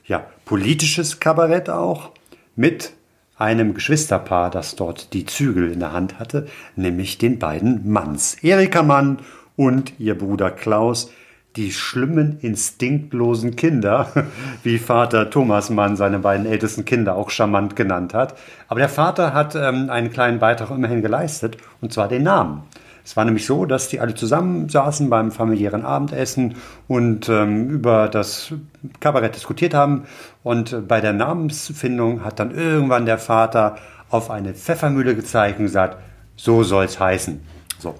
ja, 0.05 0.25
politisches 0.45 1.19
Kabarett 1.19 1.69
auch 1.69 2.11
mit 2.55 2.93
einem 3.39 3.73
Geschwisterpaar, 3.73 4.51
das 4.51 4.75
dort 4.75 5.13
die 5.13 5.25
Zügel 5.25 5.71
in 5.71 5.79
der 5.79 5.93
Hand 5.93 6.19
hatte, 6.19 6.47
nämlich 6.75 7.17
den 7.17 7.39
beiden 7.39 7.89
Manns. 7.89 8.35
Erika 8.43 8.83
Mann 8.83 9.19
und 9.55 9.99
ihr 9.99 10.17
Bruder 10.17 10.51
Klaus, 10.51 11.11
die 11.55 11.71
schlimmen, 11.71 12.37
instinktlosen 12.41 13.55
Kinder, 13.55 14.11
wie 14.63 14.77
Vater 14.77 15.29
Thomas 15.29 15.69
Mann 15.69 15.95
seine 15.95 16.19
beiden 16.19 16.45
ältesten 16.45 16.85
Kinder 16.85 17.15
auch 17.15 17.29
charmant 17.29 17.75
genannt 17.75 18.13
hat. 18.13 18.35
Aber 18.67 18.81
der 18.81 18.89
Vater 18.89 19.33
hat 19.33 19.55
ähm, 19.55 19.89
einen 19.89 20.11
kleinen 20.11 20.39
Beitrag 20.39 20.69
immerhin 20.71 21.01
geleistet, 21.01 21.57
und 21.81 21.93
zwar 21.93 22.09
den 22.09 22.23
Namen. 22.23 22.63
Es 23.09 23.17
war 23.17 23.25
nämlich 23.25 23.47
so, 23.47 23.65
dass 23.65 23.87
die 23.87 23.99
alle 23.99 24.13
zusammen 24.13 24.69
saßen 24.69 25.09
beim 25.09 25.31
familiären 25.31 25.83
Abendessen 25.83 26.53
und 26.87 27.27
ähm, 27.27 27.67
über 27.67 28.07
das 28.07 28.53
Kabarett 28.99 29.33
diskutiert 29.33 29.73
haben. 29.73 30.03
Und 30.43 30.87
bei 30.87 31.01
der 31.01 31.13
Namensfindung 31.13 32.23
hat 32.23 32.37
dann 32.37 32.51
irgendwann 32.51 33.07
der 33.07 33.17
Vater 33.17 33.77
auf 34.11 34.29
eine 34.29 34.53
Pfeffermühle 34.53 35.15
gezeigt 35.15 35.57
und 35.57 35.65
gesagt, 35.65 35.97
so 36.35 36.61
soll's 36.61 36.99
heißen. 36.99 37.39
So, 37.79 37.95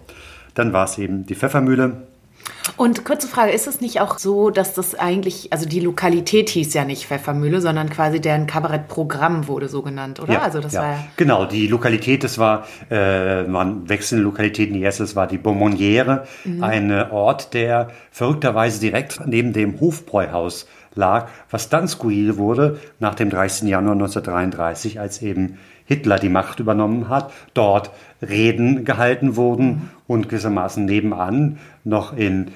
dann 0.54 0.74
war 0.74 0.84
es 0.84 1.00
eben 1.00 1.25
die 1.25 1.34
Pfeffermühle. 1.34 2.04
Und 2.77 3.03
kurze 3.06 3.27
Frage, 3.27 3.51
ist 3.51 3.68
es 3.68 3.82
nicht 3.82 4.00
auch 4.01 4.20
so, 4.20 4.50
dass 4.50 4.74
das 4.74 4.96
eigentlich, 4.96 5.51
also 5.51 5.68
die 5.68 5.79
Lokalität 5.79 6.50
hieß 6.50 6.74
ja 6.74 6.86
nicht 6.86 7.06
Pfeffermühle, 7.06 7.62
sondern 7.62 7.89
quasi 7.89 8.22
deren 8.22 8.48
Kabarettprogramm 8.48 9.48
wurde 9.48 9.68
so 9.68 9.82
genannt, 9.82 10.20
oder? 10.20 10.41
also 10.41 10.60
das 10.60 10.74
ja. 10.74 10.82
war 10.82 10.91
ja 10.91 11.00
Genau, 11.18 11.46
die 11.46 11.68
Lokalität, 11.68 12.24
das 12.24 12.38
war, 12.38 12.65
äh, 12.89 13.44
man 13.44 13.89
wechselnde 13.89 14.24
Lokalitäten. 14.24 14.74
Die 14.74 14.82
erste, 14.82 15.03
das 15.03 15.15
war 15.15 15.27
die 15.27 15.38
Beaumonniere, 15.38 16.25
Mhm. 16.46 16.63
ein 16.63 16.91
äh, 16.91 17.08
Ort, 17.12 17.53
der 17.53 17.89
verrückterweise 18.12 18.79
direkt 18.79 19.20
neben 19.25 19.53
dem 19.53 19.79
Hofbräuhaus 19.79 20.68
lag, 20.96 21.27
was 21.50 21.70
dann 21.70 21.88
skurril 21.88 22.38
wurde 22.38 22.79
nach 23.00 23.15
dem 23.15 23.29
30. 23.29 23.68
Januar 23.70 23.94
1933, 23.94 25.00
als 25.00 25.22
eben 25.22 25.58
Hitler 25.86 26.20
die 26.20 26.29
Macht 26.29 26.60
übernommen 26.60 27.10
hat, 27.10 27.32
dort 27.53 27.91
Reden 28.22 28.86
gehalten 28.86 29.36
wurden 29.36 29.65
Mhm. 29.65 29.89
Und 30.10 30.28
gewissermaßen 30.28 30.84
nebenan 30.86 31.60
noch 31.84 32.18
in 32.18 32.48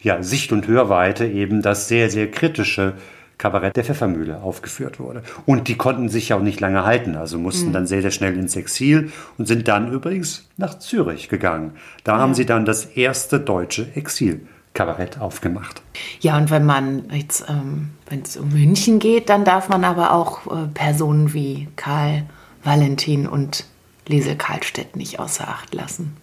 ja, 0.00 0.22
Sicht- 0.22 0.50
und 0.50 0.66
Hörweite 0.66 1.26
eben 1.26 1.60
das 1.60 1.86
sehr, 1.86 2.10
sehr 2.10 2.30
kritische 2.30 2.94
Kabarett 3.36 3.76
der 3.76 3.84
Pfeffermühle 3.84 4.40
aufgeführt 4.40 4.98
wurde. 4.98 5.22
Und 5.44 5.68
die 5.68 5.76
konnten 5.76 6.08
sich 6.08 6.30
ja 6.30 6.36
auch 6.36 6.42
nicht 6.42 6.58
lange 6.60 6.84
halten, 6.84 7.14
also 7.16 7.38
mussten 7.38 7.72
dann 7.72 7.86
sehr, 7.86 8.00
sehr 8.00 8.12
schnell 8.12 8.36
ins 8.38 8.56
Exil 8.56 9.12
und 9.36 9.46
sind 9.46 9.68
dann 9.68 9.92
übrigens 9.92 10.48
nach 10.56 10.78
Zürich 10.78 11.28
gegangen. 11.28 11.72
Da 12.02 12.18
haben 12.18 12.34
sie 12.34 12.46
dann 12.46 12.64
das 12.64 12.86
erste 12.86 13.38
deutsche 13.40 13.86
Exil-Kabarett 13.94 15.20
aufgemacht. 15.20 15.82
Ja, 16.20 16.38
und 16.38 16.50
wenn 16.50 16.64
man 16.64 17.10
jetzt, 17.12 17.44
ähm, 17.48 17.90
wenn 18.08 18.22
es 18.22 18.38
um 18.38 18.48
München 18.54 19.00
geht, 19.00 19.28
dann 19.28 19.44
darf 19.44 19.68
man 19.68 19.84
aber 19.84 20.12
auch 20.12 20.46
äh, 20.46 20.68
Personen 20.72 21.34
wie 21.34 21.68
Karl 21.76 22.24
Valentin 22.64 23.26
und 23.26 23.66
Liesel 24.06 24.36
Karlstedt 24.36 24.96
nicht 24.96 25.18
außer 25.20 25.46
Acht 25.46 25.74
lassen. 25.74 26.16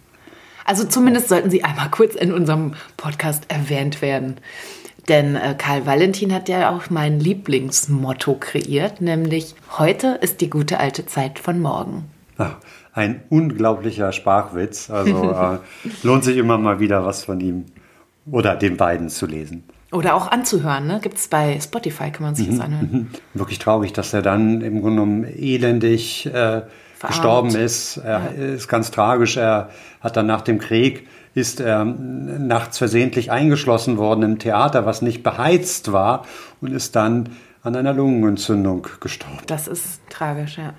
Also 0.69 0.83
zumindest 0.83 1.29
sollten 1.29 1.49
sie 1.49 1.63
einmal 1.63 1.89
kurz 1.89 2.13
in 2.13 2.31
unserem 2.31 2.75
Podcast 2.95 3.45
erwähnt 3.47 4.03
werden. 4.03 4.35
Denn 5.07 5.35
äh, 5.35 5.55
Karl 5.57 5.87
Valentin 5.87 6.31
hat 6.31 6.47
ja 6.47 6.69
auch 6.69 6.91
mein 6.91 7.19
Lieblingsmotto 7.19 8.35
kreiert, 8.39 9.01
nämlich 9.01 9.55
heute 9.79 10.19
ist 10.21 10.41
die 10.41 10.49
gute 10.51 10.79
alte 10.79 11.07
Zeit 11.07 11.39
von 11.39 11.59
morgen. 11.59 12.03
Ein 12.93 13.21
unglaublicher 13.29 14.11
Sprachwitz. 14.11 14.91
Also 14.91 15.31
äh, 15.31 15.57
lohnt 16.03 16.23
sich 16.23 16.37
immer 16.37 16.59
mal 16.59 16.79
wieder 16.79 17.03
was 17.03 17.23
von 17.23 17.41
ihm 17.41 17.65
oder 18.29 18.55
den 18.55 18.77
beiden 18.77 19.09
zu 19.09 19.25
lesen. 19.25 19.63
Oder 19.91 20.13
auch 20.13 20.29
anzuhören, 20.29 20.85
ne? 20.85 20.99
Gibt 21.01 21.17
es 21.17 21.29
bei 21.29 21.59
Spotify, 21.59 22.11
kann 22.11 22.21
man 22.27 22.35
sich 22.35 22.47
das 22.47 22.59
anhören. 22.59 22.89
Mhm. 22.91 23.07
Wirklich 23.33 23.57
traurig, 23.57 23.91
dass 23.93 24.13
er 24.13 24.21
dann 24.21 24.61
im 24.61 24.81
Grunde 24.81 25.01
genommen 25.01 25.23
elendig 25.23 26.27
äh, 26.27 26.61
gestorben 27.07 27.55
ist. 27.55 27.97
Er 27.97 28.33
ist 28.33 28.67
ganz 28.67 28.91
tragisch. 28.91 29.37
Er 29.37 29.69
hat 30.01 30.17
dann 30.17 30.25
nach 30.25 30.41
dem 30.41 30.59
Krieg 30.59 31.07
ist 31.35 31.59
er 31.59 31.85
nachts 31.85 32.79
versehentlich 32.79 33.31
eingeschlossen 33.31 33.97
worden 33.97 34.23
im 34.23 34.39
Theater, 34.39 34.85
was 34.85 35.01
nicht 35.01 35.23
beheizt 35.23 35.91
war 35.91 36.25
und 36.59 36.71
ist 36.73 36.95
dann 36.95 37.29
an 37.61 37.75
einer 37.75 37.93
Lungenentzündung 37.93 38.87
gestorben. 38.99 39.37
Das 39.47 39.67
ist 39.67 40.01
tragisch, 40.09 40.57
ja. 40.57 40.73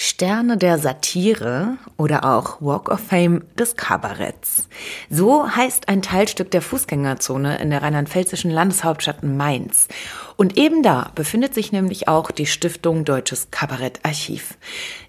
Sterne 0.00 0.56
der 0.56 0.78
Satire 0.78 1.76
oder 1.96 2.24
auch 2.24 2.62
Walk 2.62 2.88
of 2.88 3.00
Fame 3.00 3.42
des 3.58 3.74
Kabaretts. 3.74 4.68
So 5.10 5.50
heißt 5.50 5.88
ein 5.88 6.02
Teilstück 6.02 6.52
der 6.52 6.62
Fußgängerzone 6.62 7.58
in 7.58 7.70
der 7.70 7.82
rheinland-pfälzischen 7.82 8.52
Landeshauptstadt 8.52 9.24
Mainz. 9.24 9.88
Und 10.36 10.56
eben 10.56 10.84
da 10.84 11.10
befindet 11.16 11.52
sich 11.52 11.72
nämlich 11.72 12.06
auch 12.06 12.30
die 12.30 12.46
Stiftung 12.46 13.04
Deutsches 13.04 13.50
Kabarettarchiv, 13.50 14.56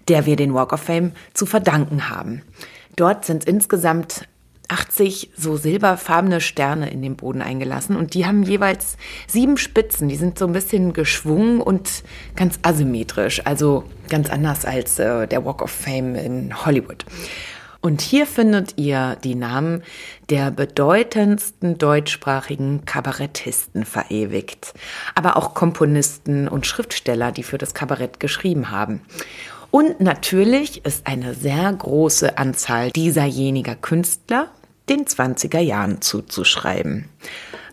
der 0.08 0.26
wir 0.26 0.34
den 0.34 0.54
Walk 0.54 0.72
of 0.72 0.80
Fame 0.80 1.12
zu 1.34 1.46
verdanken 1.46 2.10
haben. 2.10 2.42
Dort 2.96 3.24
sind 3.24 3.44
insgesamt 3.44 4.26
80 4.70 5.30
so 5.36 5.56
silberfarbene 5.56 6.40
Sterne 6.40 6.90
in 6.90 7.02
den 7.02 7.16
Boden 7.16 7.42
eingelassen 7.42 7.96
und 7.96 8.14
die 8.14 8.26
haben 8.26 8.42
jeweils 8.42 8.96
sieben 9.26 9.56
Spitzen. 9.56 10.08
Die 10.08 10.16
sind 10.16 10.38
so 10.38 10.46
ein 10.46 10.52
bisschen 10.52 10.92
geschwungen 10.92 11.60
und 11.60 12.04
ganz 12.36 12.58
asymmetrisch, 12.62 13.42
also 13.44 13.84
ganz 14.08 14.30
anders 14.30 14.64
als 14.64 14.98
äh, 14.98 15.26
der 15.26 15.44
Walk 15.44 15.62
of 15.62 15.70
Fame 15.70 16.14
in 16.14 16.64
Hollywood. 16.64 17.04
Und 17.82 18.02
hier 18.02 18.26
findet 18.26 18.74
ihr 18.76 19.16
die 19.24 19.34
Namen 19.34 19.82
der 20.28 20.50
bedeutendsten 20.50 21.78
deutschsprachigen 21.78 22.84
Kabarettisten 22.84 23.86
verewigt, 23.86 24.74
aber 25.14 25.38
auch 25.38 25.54
Komponisten 25.54 26.46
und 26.46 26.66
Schriftsteller, 26.66 27.32
die 27.32 27.42
für 27.42 27.56
das 27.56 27.72
Kabarett 27.72 28.20
geschrieben 28.20 28.70
haben. 28.70 29.00
Und 29.70 30.00
natürlich 30.00 30.84
ist 30.84 31.06
eine 31.06 31.32
sehr 31.32 31.72
große 31.72 32.36
Anzahl 32.36 32.90
dieserjeniger 32.90 33.76
Künstler 33.76 34.48
den 34.90 35.06
20er 35.06 35.60
Jahren 35.60 36.02
zuzuschreiben. 36.02 37.08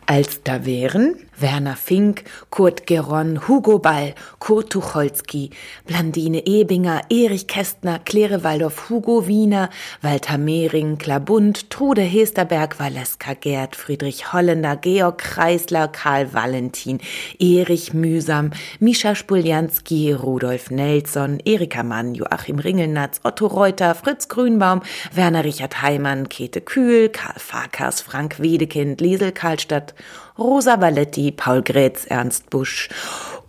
Als 0.06 0.44
da 0.44 0.66
wären 0.66 1.16
Werner 1.39 1.75
Fink, 1.75 2.24
Kurt 2.50 2.88
Geron, 2.88 3.48
Hugo 3.48 3.79
Ball, 3.79 4.15
Kurt 4.39 4.72
Tucholsky, 4.72 5.51
Blandine 5.86 6.46
Ebinger, 6.46 7.01
Erich 7.10 7.48
Kästner, 7.48 8.00
Claire 8.00 8.44
Waldorf, 8.44 8.89
Hugo 8.89 9.27
Wiener, 9.27 9.70
Walter 10.01 10.38
Mehring, 10.38 10.98
Klabund, 10.98 11.70
Trude 11.70 12.01
Hesterberg, 12.01 12.79
Valeska 12.79 13.36
Gerd, 13.36 13.75
Friedrich 13.75 14.34
Holländer, 14.34 14.75
Georg 14.75 15.20
Kreisler, 15.20 15.88
Karl 15.88 16.34
Valentin, 16.34 17.00
Erich 17.39 17.94
Mühsam, 17.94 18.51
Mischa 18.79 19.13
Spuljanski, 19.13 20.13
Rudolf 20.13 20.72
Nelson, 20.72 21.39
Erika 21.46 21.84
Mann, 21.84 22.15
Joachim 22.15 22.60
Ringelnatz, 22.60 23.20
Otto 23.24 23.48
Reuter, 23.48 23.94
Fritz 23.94 24.27
Grünbaum, 24.27 24.82
Werner 25.13 25.44
Richard 25.44 25.82
Heimann, 25.82 26.29
Käthe 26.29 26.62
Kühl, 26.62 27.10
Karl 27.10 27.39
Farkas, 27.39 28.01
Frank 28.01 28.39
Wedekind, 28.39 29.01
Liesel 29.01 29.32
Karlstadt 29.32 29.94
Rosa 30.38 30.75
Balletti, 30.75 31.32
Paul 31.32 31.63
Grätz, 31.63 32.06
Ernst 32.06 32.51
Busch 32.51 32.89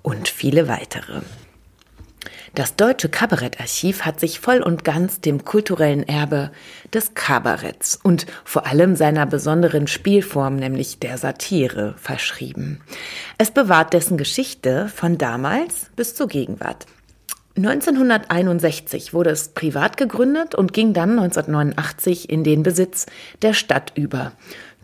und 0.00 0.28
viele 0.28 0.68
weitere. 0.68 1.20
Das 2.54 2.76
Deutsche 2.76 3.10
Kabarettarchiv 3.10 4.06
hat 4.06 4.18
sich 4.18 4.40
voll 4.40 4.62
und 4.62 4.84
ganz 4.84 5.20
dem 5.20 5.44
kulturellen 5.44 6.08
Erbe 6.08 6.50
des 6.94 7.12
Kabaretts 7.12 8.00
und 8.02 8.26
vor 8.42 8.66
allem 8.66 8.96
seiner 8.96 9.26
besonderen 9.26 9.86
Spielform, 9.86 10.56
nämlich 10.56 10.98
der 10.98 11.18
Satire, 11.18 11.94
verschrieben. 11.98 12.80
Es 13.36 13.50
bewahrt 13.50 13.92
dessen 13.92 14.16
Geschichte 14.16 14.88
von 14.88 15.18
damals 15.18 15.90
bis 15.94 16.14
zur 16.14 16.26
Gegenwart. 16.26 16.86
1961 17.58 19.12
wurde 19.12 19.30
es 19.30 19.48
privat 19.48 19.96
gegründet 19.96 20.54
und 20.54 20.72
ging 20.72 20.92
dann 20.92 21.18
1989 21.18 22.30
in 22.30 22.44
den 22.44 22.62
Besitz 22.62 23.06
der 23.42 23.52
Stadt 23.52 23.92
über. 23.96 24.32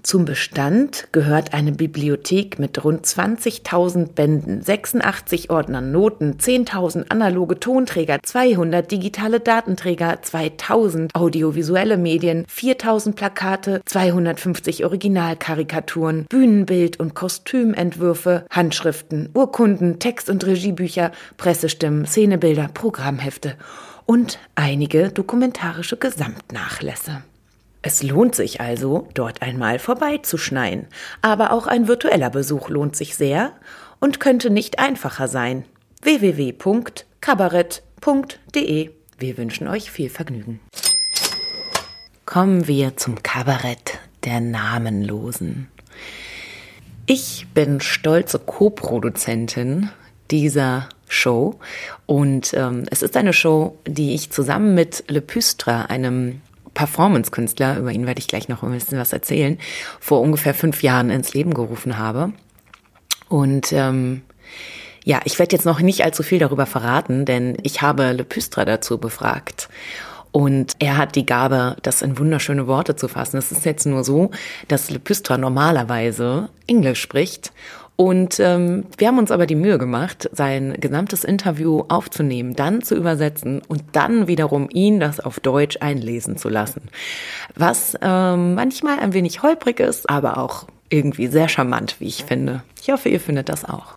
Zum 0.05 0.27
Bestand 0.27 1.09
gehört 1.13 1.55
eine 1.55 1.73
Bibliothek 1.73 2.59
mit 2.59 2.85
rund 2.85 3.07
20.000 3.07 4.13
Bänden, 4.13 4.61
86 4.61 5.49
Ordnern, 5.49 5.93
Noten, 5.93 6.35
10.000 6.35 7.07
analoge 7.09 7.59
Tonträger, 7.59 8.19
200 8.23 8.91
digitale 8.91 9.41
Datenträger, 9.41 10.19
2.000 10.23 11.15
audiovisuelle 11.15 11.97
Medien, 11.97 12.45
4.000 12.45 13.15
Plakate, 13.15 13.81
250 13.87 14.85
Originalkarikaturen, 14.85 16.27
Bühnenbild- 16.29 17.01
und 17.01 17.15
Kostümentwürfe, 17.15 18.45
Handschriften, 18.51 19.31
Urkunden, 19.33 20.01
Text- 20.01 20.29
und 20.29 20.45
Regiebücher, 20.45 21.13
Pressestimmen, 21.39 22.05
Szenebilder, 22.05 22.69
Programmhefte 22.75 23.55
und 24.05 24.39
einige 24.55 25.09
dokumentarische 25.09 25.97
Gesamtnachlässe. 25.97 27.23
Es 27.87 28.03
lohnt 28.03 28.35
sich 28.35 28.63
also, 28.63 29.09
dort 29.13 29.43
einmal 29.43 29.79
vorbeizuschneien. 29.79 30.87
Aber 31.21 31.53
auch 31.53 31.67
ein 31.67 31.87
virtueller 31.87 32.31
Besuch 32.31 32.71
lohnt 32.71 32.97
sich 32.97 33.15
sehr 33.15 33.53
und 34.01 34.21
könnte 34.21 34.49
nicht 34.49 34.79
einfacher 34.79 35.29
sein. 35.29 35.67
www.kabarett.de 36.01 38.91
Wir 39.19 39.37
wünschen 39.37 39.69
euch 39.69 39.91
viel 39.91 40.09
Vergnügen. 40.09 40.61
Kommen 42.25 42.67
wir 42.67 42.97
zum 42.97 43.23
Kabarett 43.23 43.99
der 44.25 44.41
Namenlosen. 44.41 45.69
Ich 47.05 47.47
bin 47.53 47.83
stolze 47.83 48.39
Co-Produzentin 48.39 49.91
dieser 50.31 50.89
Show 51.07 51.57
und 52.07 52.55
ähm, 52.55 52.85
es 52.91 53.03
ist 53.03 53.15
eine 53.15 53.35
Show, 53.35 53.77
die 53.87 54.15
ich 54.15 54.31
zusammen 54.31 54.75
mit 54.75 55.05
Le 55.09 55.21
Püstre, 55.21 55.91
einem 55.91 56.41
Performance-Künstler, 56.75 57.79
über 57.79 57.93
ihn 57.93 58.07
werde 58.07 58.19
ich 58.19 58.29
gleich 58.29 58.49
noch 58.49 58.63
ein 58.63 58.73
bisschen 58.73 58.99
was 58.99 59.13
erzählen, 59.13 59.59
vor 60.01 60.21
ungefähr 60.21 60.55
fünf 60.55 60.83
Jahren 60.83 61.11
ins 61.11 61.33
Leben 61.33 61.55
gerufen 61.55 61.99
habe. 61.99 62.33
Und 63.29 63.73
ähm, 63.73 64.23
ja, 65.05 65.21
ich 65.25 65.39
werde 65.39 65.55
jetzt 65.55 65.67
noch 65.67 65.81
nicht 65.81 66.05
allzu 66.05 66.23
viel 66.23 66.39
darüber 66.39 66.67
verraten, 66.67 67.25
denn 67.25 67.57
ich 67.63 67.83
habe 67.83 68.13
Le 68.13 68.25
Püstre 68.25 68.65
dazu 68.65 68.99
befragt. 68.99 69.69
Und 70.33 70.75
er 70.81 70.97
hat 70.97 71.15
die 71.15 71.27
Gabe, 71.27 71.77
das 71.83 72.03
in 72.03 72.19
wunderschöne 72.19 72.67
Worte 72.67 72.97
zu 72.97 73.07
fassen. 73.07 73.37
Es 73.37 73.53
ist 73.53 73.65
jetzt 73.65 73.87
nur 73.87 74.03
so, 74.03 74.33
dass 74.67 74.91
Le 74.91 74.99
Püstre 74.99 75.39
normalerweise 75.39 76.49
Englisch 76.67 77.01
spricht 77.01 77.53
und 77.97 78.41
ähm, 78.41 78.87
wir 78.99 79.07
haben 79.07 79.19
uns 79.19 79.31
aber 79.31 79.47
die 79.47 79.55
Mühe 79.55 79.79
gemacht, 79.79 80.29
sein 80.33 80.75
gesamtes 80.81 81.23
Interview 81.23 81.85
aufzunehmen, 81.89 82.57
dann 82.57 82.83
zu 82.83 82.97
übersetzen 82.97 83.63
und 83.69 83.85
dann 83.93 84.27
wiederum 84.27 84.69
ihn 84.73 84.99
das 84.99 85.21
auf 85.21 85.39
Deutsch 85.39 85.79
einlesen 85.81 86.37
zu 86.37 86.49
lassen. 86.49 86.83
Was 87.55 87.97
ähm, 88.03 88.55
manchmal 88.55 88.99
ein 88.99 89.13
wenig 89.13 89.43
holprig 89.43 89.79
ist, 89.79 90.11
aber 90.11 90.39
auch 90.39 90.67
irgendwie 90.89 91.29
sehr 91.29 91.49
charmant, 91.49 91.97
wie 92.01 92.09
ich 92.09 92.25
finde. 92.25 92.63
Ich 92.83 92.91
hoffe, 92.91 93.09
ihr 93.09 93.21
findet 93.21 93.49
das 93.49 93.65
auch. 93.65 93.95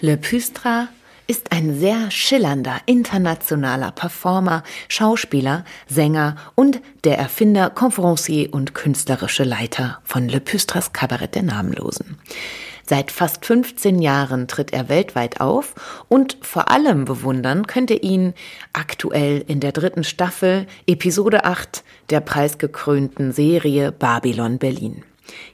Le 0.00 0.18
Pustra 0.18 0.88
ist 1.30 1.52
ein 1.52 1.78
sehr 1.78 2.10
schillernder 2.10 2.80
internationaler 2.86 3.92
Performer, 3.92 4.64
Schauspieler, 4.88 5.64
Sänger 5.86 6.34
und 6.56 6.80
der 7.04 7.18
Erfinder, 7.18 7.70
Conferencier 7.70 8.52
und 8.52 8.74
künstlerische 8.74 9.44
Leiter 9.44 10.00
von 10.02 10.28
Le 10.28 10.40
Püstras 10.40 10.92
Kabarett 10.92 11.36
der 11.36 11.44
Namenlosen. 11.44 12.18
Seit 12.84 13.12
fast 13.12 13.46
15 13.46 14.00
Jahren 14.00 14.48
tritt 14.48 14.72
er 14.72 14.88
weltweit 14.88 15.40
auf 15.40 16.04
und 16.08 16.36
vor 16.40 16.68
allem 16.68 17.04
bewundern 17.04 17.68
könnt 17.68 17.92
ihr 17.92 18.02
ihn 18.02 18.34
aktuell 18.72 19.44
in 19.46 19.60
der 19.60 19.70
dritten 19.70 20.02
Staffel, 20.02 20.66
Episode 20.88 21.44
8 21.44 21.84
der 22.10 22.18
preisgekrönten 22.18 23.30
Serie 23.30 23.92
Babylon 23.92 24.58
Berlin. 24.58 25.04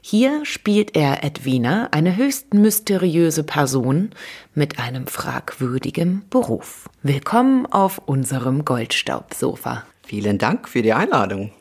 Hier 0.00 0.44
spielt 0.44 0.96
er 0.96 1.24
Edwina, 1.24 1.88
eine 1.90 2.16
höchst 2.16 2.54
mysteriöse 2.54 3.42
Person 3.44 4.10
mit 4.54 4.78
einem 4.78 5.06
fragwürdigen 5.06 6.22
Beruf. 6.30 6.88
Willkommen 7.02 7.66
auf 7.66 7.98
unserem 8.06 8.64
Goldstaubsofa. 8.64 9.84
Vielen 10.06 10.38
Dank 10.38 10.68
für 10.68 10.82
die 10.82 10.92
Einladung. 10.92 11.52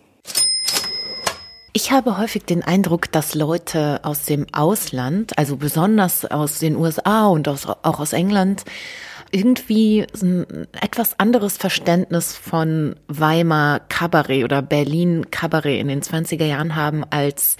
Ich 1.77 1.91
habe 1.91 2.17
häufig 2.17 2.45
den 2.45 2.63
Eindruck, 2.63 3.11
dass 3.11 3.35
Leute 3.35 3.99
aus 4.03 4.23
dem 4.23 4.47
Ausland, 4.53 5.37
also 5.37 5.57
besonders 5.57 6.23
aus 6.23 6.59
den 6.59 6.77
USA 6.77 7.27
und 7.27 7.49
aus, 7.49 7.67
auch 7.67 7.99
aus 7.99 8.13
England, 8.13 8.63
irgendwie 9.35 10.05
ein 10.21 10.67
etwas 10.79 11.19
anderes 11.19 11.57
Verständnis 11.57 12.35
von 12.35 12.95
Weimar 13.07 13.81
Kabarett 13.89 14.45
oder 14.45 14.61
Berlin 14.61 15.29
Kabarett 15.29 15.81
in 15.81 15.89
den 15.89 16.01
20er 16.01 16.45
Jahren 16.45 16.75
haben 16.75 17.03
als 17.09 17.57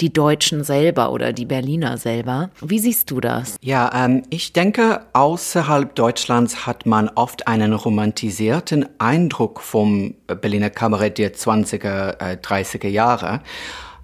die 0.00 0.12
Deutschen 0.12 0.62
selber 0.62 1.10
oder 1.10 1.32
die 1.32 1.46
Berliner 1.46 1.96
selber. 1.96 2.50
Wie 2.60 2.78
siehst 2.78 3.10
du 3.10 3.20
das? 3.20 3.56
Ja, 3.62 3.90
ähm, 3.94 4.24
ich 4.28 4.52
denke, 4.52 5.06
außerhalb 5.14 5.94
Deutschlands 5.94 6.66
hat 6.66 6.84
man 6.84 7.08
oft 7.08 7.48
einen 7.48 7.72
romantisierten 7.72 8.86
Eindruck 8.98 9.62
vom 9.62 10.14
Berliner 10.26 10.68
Kabarett 10.68 11.16
der 11.16 11.32
20er, 11.32 12.20
äh, 12.20 12.36
30er 12.36 12.88
Jahre. 12.88 13.40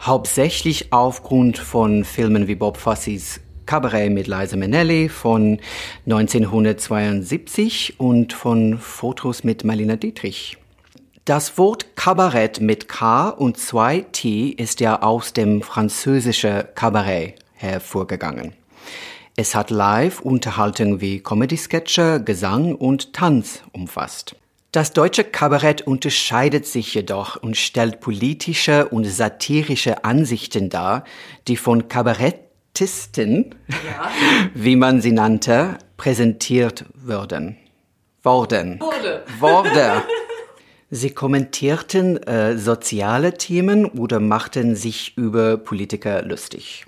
hauptsächlich 0.01 0.92
aufgrund 0.92 1.59
von 1.59 2.05
Filmen 2.05 2.48
wie 2.48 2.57
Bob 2.57 2.77
Fosse's 2.77 3.38
Cabaret 3.66 4.11
mit 4.11 4.27
Liza 4.27 4.57
Minnelli 4.57 5.09
von 5.09 5.59
1972 6.07 7.98
und 7.98 8.33
von 8.33 8.79
Fotos 8.79 9.44
mit 9.44 9.64
Marlene 9.64 9.96
Dietrich. 9.96 10.57
Das 11.25 11.57
Wort 11.57 11.94
Kabarett 11.94 12.61
mit 12.61 12.88
K 12.88 13.29
und 13.29 13.57
zwei 13.57 14.01
T 14.01 14.48
ist 14.48 14.81
ja 14.81 15.03
aus 15.03 15.33
dem 15.33 15.62
französischen 15.62 16.64
Cabaret 16.75 17.37
hervorgegangen. 17.55 18.55
Es 19.37 19.55
hat 19.55 19.70
Live-Unterhaltung 19.70 21.01
wie 21.01 21.20
Comedy-Sketche, 21.20 22.22
Gesang 22.25 22.75
und 22.75 23.12
Tanz 23.12 23.62
umfasst. 23.72 24.37
Das 24.72 24.94
deutsche 24.94 25.22
Kabarett 25.22 25.83
unterscheidet 25.83 26.66
sich 26.66 26.94
jedoch 26.94 27.37
und 27.37 27.57
stellt 27.57 28.01
politische 28.01 28.88
und 28.88 29.05
satirische 29.05 30.05
Ansichten 30.05 30.70
dar, 30.70 31.05
die 31.46 31.57
von 31.57 31.88
Kabarettisten, 32.72 33.54
ja. 33.68 34.11
wie 34.54 34.76
man 34.76 35.00
sie 35.00 35.12
nannte, 35.12 35.78
präsentiert 35.96 36.85
würden. 36.94 37.56
Worden. 38.22 38.80
Wurde. 38.80 39.24
Wurde. 39.38 40.02
Sie 40.94 41.08
kommentierten 41.08 42.22
äh, 42.24 42.58
soziale 42.58 43.32
Themen 43.38 43.87
oder 43.87 44.20
machten 44.20 44.76
sich 44.76 45.16
über 45.16 45.56
Politiker 45.56 46.20
lustig. 46.20 46.85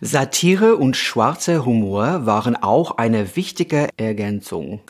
Satire 0.00 0.76
und 0.76 0.96
schwarzer 0.96 1.66
Humor 1.66 2.24
waren 2.24 2.56
auch 2.56 2.92
eine 2.92 3.36
wichtige 3.36 3.88
Ergänzung. 3.98 4.80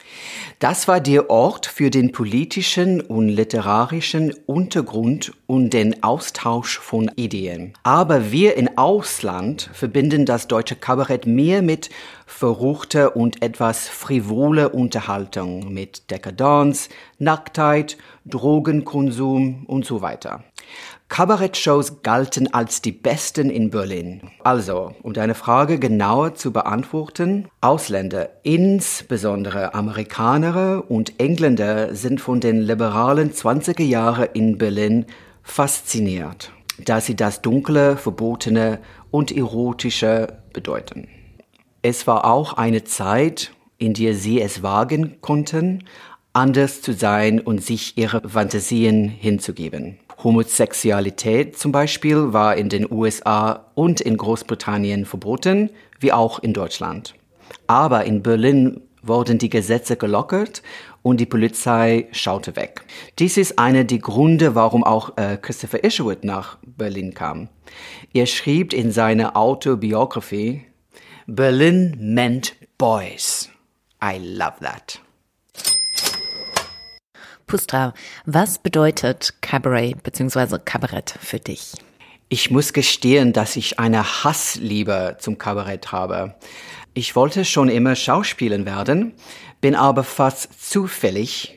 Das 0.60 0.86
war 0.86 1.00
der 1.00 1.28
Ort 1.28 1.66
für 1.66 1.90
den 1.90 2.12
politischen 2.12 3.00
und 3.00 3.28
literarischen 3.28 4.32
Untergrund 4.46 5.32
und 5.52 5.74
den 5.74 6.02
Austausch 6.02 6.78
von 6.78 7.10
Ideen. 7.14 7.74
Aber 7.82 8.32
wir 8.32 8.56
in 8.56 8.78
Ausland 8.78 9.68
verbinden 9.74 10.24
das 10.24 10.48
deutsche 10.48 10.76
Kabarett 10.76 11.26
mehr 11.26 11.60
mit 11.60 11.90
verruchte 12.24 13.10
und 13.10 13.42
etwas 13.42 13.86
frivole 13.86 14.70
Unterhaltung 14.70 15.70
mit 15.70 16.10
Dekadenz, 16.10 16.88
Nacktheit, 17.18 17.98
Drogenkonsum 18.24 19.66
und 19.66 19.84
so 19.84 20.00
weiter. 20.00 20.42
Kabarettshows 21.10 22.02
galten 22.02 22.54
als 22.54 22.80
die 22.80 22.92
besten 22.92 23.50
in 23.50 23.68
Berlin. 23.68 24.22
Also, 24.42 24.94
um 25.02 25.12
deine 25.12 25.34
Frage 25.34 25.78
genauer 25.78 26.34
zu 26.34 26.54
beantworten, 26.54 27.48
Ausländer, 27.60 28.30
insbesondere 28.42 29.74
Amerikaner 29.74 30.84
und 30.88 31.20
Engländer, 31.20 31.94
sind 31.94 32.22
von 32.22 32.40
den 32.40 32.62
liberalen 32.62 33.32
20er 33.32 33.82
Jahren 33.82 34.28
in 34.32 34.56
Berlin 34.56 35.04
fasziniert, 35.42 36.52
da 36.78 37.00
sie 37.00 37.16
das 37.16 37.42
Dunkle, 37.42 37.96
Verbotene 37.96 38.78
und 39.10 39.30
Erotische 39.30 40.38
bedeuten. 40.52 41.08
Es 41.82 42.06
war 42.06 42.24
auch 42.24 42.54
eine 42.54 42.84
Zeit, 42.84 43.52
in 43.78 43.94
der 43.94 44.14
sie 44.14 44.40
es 44.40 44.62
wagen 44.62 45.20
konnten, 45.20 45.84
anders 46.32 46.80
zu 46.80 46.92
sein 46.92 47.40
und 47.40 47.62
sich 47.62 47.98
ihre 47.98 48.26
Fantasien 48.28 49.08
hinzugeben. 49.08 49.98
Homosexualität 50.22 51.58
zum 51.58 51.72
Beispiel 51.72 52.32
war 52.32 52.56
in 52.56 52.68
den 52.68 52.90
USA 52.90 53.66
und 53.74 54.00
in 54.00 54.16
Großbritannien 54.16 55.04
verboten, 55.04 55.70
wie 55.98 56.12
auch 56.12 56.38
in 56.38 56.52
Deutschland. 56.52 57.14
Aber 57.66 58.04
in 58.04 58.22
Berlin 58.22 58.80
wurden 59.02 59.38
die 59.38 59.50
Gesetze 59.50 59.96
gelockert 59.96 60.62
und 61.02 61.18
die 61.18 61.26
Polizei 61.26 62.08
schaute 62.12 62.56
weg. 62.56 62.84
Dies 63.18 63.36
ist 63.36 63.58
einer 63.58 63.84
der 63.84 63.98
Gründe, 63.98 64.54
warum 64.54 64.84
auch 64.84 65.16
äh, 65.16 65.36
Christopher 65.40 65.84
Isherwood 65.84 66.24
nach 66.24 66.58
Berlin 66.64 67.14
kam. 67.14 67.48
Er 68.12 68.26
schrieb 68.26 68.72
in 68.72 68.92
seiner 68.92 69.36
Autobiografie, 69.36 70.64
Berlin 71.26 71.96
meant 71.98 72.54
boys. 72.78 73.48
I 74.02 74.18
love 74.18 74.54
that. 74.60 75.00
Pustra, 77.46 77.92
was 78.24 78.58
bedeutet 78.58 79.34
Cabaret 79.42 80.02
bzw. 80.02 80.58
Kabarett 80.64 81.14
für 81.20 81.38
dich? 81.38 81.72
Ich 82.28 82.50
muss 82.50 82.72
gestehen, 82.72 83.34
dass 83.34 83.56
ich 83.56 83.78
eine 83.78 84.24
Hassliebe 84.24 85.18
zum 85.20 85.36
Kabarett 85.36 85.92
habe. 85.92 86.34
Ich 86.94 87.14
wollte 87.14 87.44
schon 87.44 87.68
immer 87.68 87.94
Schauspielen 87.94 88.64
werden, 88.64 89.12
bin 89.62 89.74
aber 89.76 90.04
fast 90.04 90.70
zufällig 90.70 91.56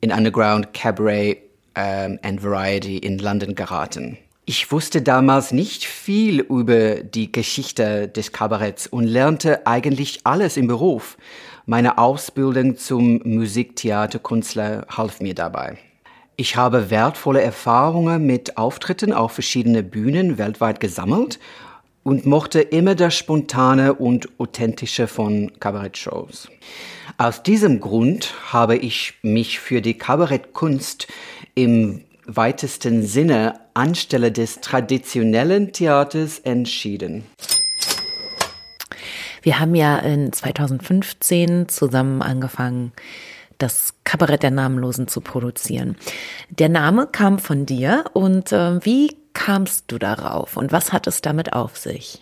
in 0.00 0.12
Underground 0.12 0.72
Cabaret 0.74 1.38
ähm, 1.74 2.20
and 2.22 2.44
Variety 2.44 2.98
in 2.98 3.18
London 3.18 3.56
geraten. 3.56 4.18
Ich 4.44 4.70
wusste 4.70 5.02
damals 5.02 5.50
nicht 5.50 5.84
viel 5.84 6.40
über 6.40 6.96
die 6.96 7.32
Geschichte 7.32 8.06
des 8.06 8.30
Kabaretts 8.30 8.86
und 8.86 9.04
lernte 9.04 9.66
eigentlich 9.66 10.20
alles 10.22 10.56
im 10.56 10.68
Beruf. 10.68 11.16
Meine 11.64 11.98
Ausbildung 11.98 12.76
zum 12.76 13.22
Musiktheaterkünstler 13.24 14.86
half 14.94 15.20
mir 15.20 15.34
dabei. 15.34 15.78
Ich 16.36 16.56
habe 16.56 16.90
wertvolle 16.90 17.40
Erfahrungen 17.40 18.26
mit 18.26 18.58
Auftritten 18.58 19.14
auf 19.14 19.32
verschiedene 19.32 19.82
Bühnen 19.82 20.36
weltweit 20.36 20.78
gesammelt 20.78 21.40
und 22.06 22.24
mochte 22.24 22.60
immer 22.60 22.94
das 22.94 23.16
Spontane 23.16 23.94
und 23.94 24.28
Authentische 24.38 25.08
von 25.08 25.50
Kabarettshows. 25.58 26.48
Aus 27.18 27.42
diesem 27.42 27.80
Grund 27.80 28.32
habe 28.52 28.76
ich 28.76 29.14
mich 29.22 29.58
für 29.58 29.82
die 29.82 29.98
Kabarettkunst 29.98 31.08
im 31.56 32.04
weitesten 32.24 33.04
Sinne 33.04 33.58
anstelle 33.74 34.30
des 34.30 34.60
traditionellen 34.60 35.72
Theaters 35.72 36.38
entschieden. 36.38 37.24
Wir 39.42 39.58
haben 39.58 39.74
ja 39.74 39.98
in 39.98 40.32
2015 40.32 41.68
zusammen 41.68 42.22
angefangen, 42.22 42.92
das 43.58 43.94
Kabarett 44.04 44.44
der 44.44 44.52
Namenlosen 44.52 45.08
zu 45.08 45.20
produzieren. 45.20 45.96
Der 46.50 46.68
Name 46.68 47.08
kam 47.08 47.40
von 47.40 47.66
dir 47.66 48.04
und 48.12 48.52
äh, 48.52 48.84
wie 48.84 49.16
kamst 49.36 49.84
du 49.88 49.98
darauf 49.98 50.56
und 50.56 50.72
was 50.72 50.92
hat 50.92 51.06
es 51.06 51.20
damit 51.20 51.52
auf 51.52 51.76
sich? 51.76 52.20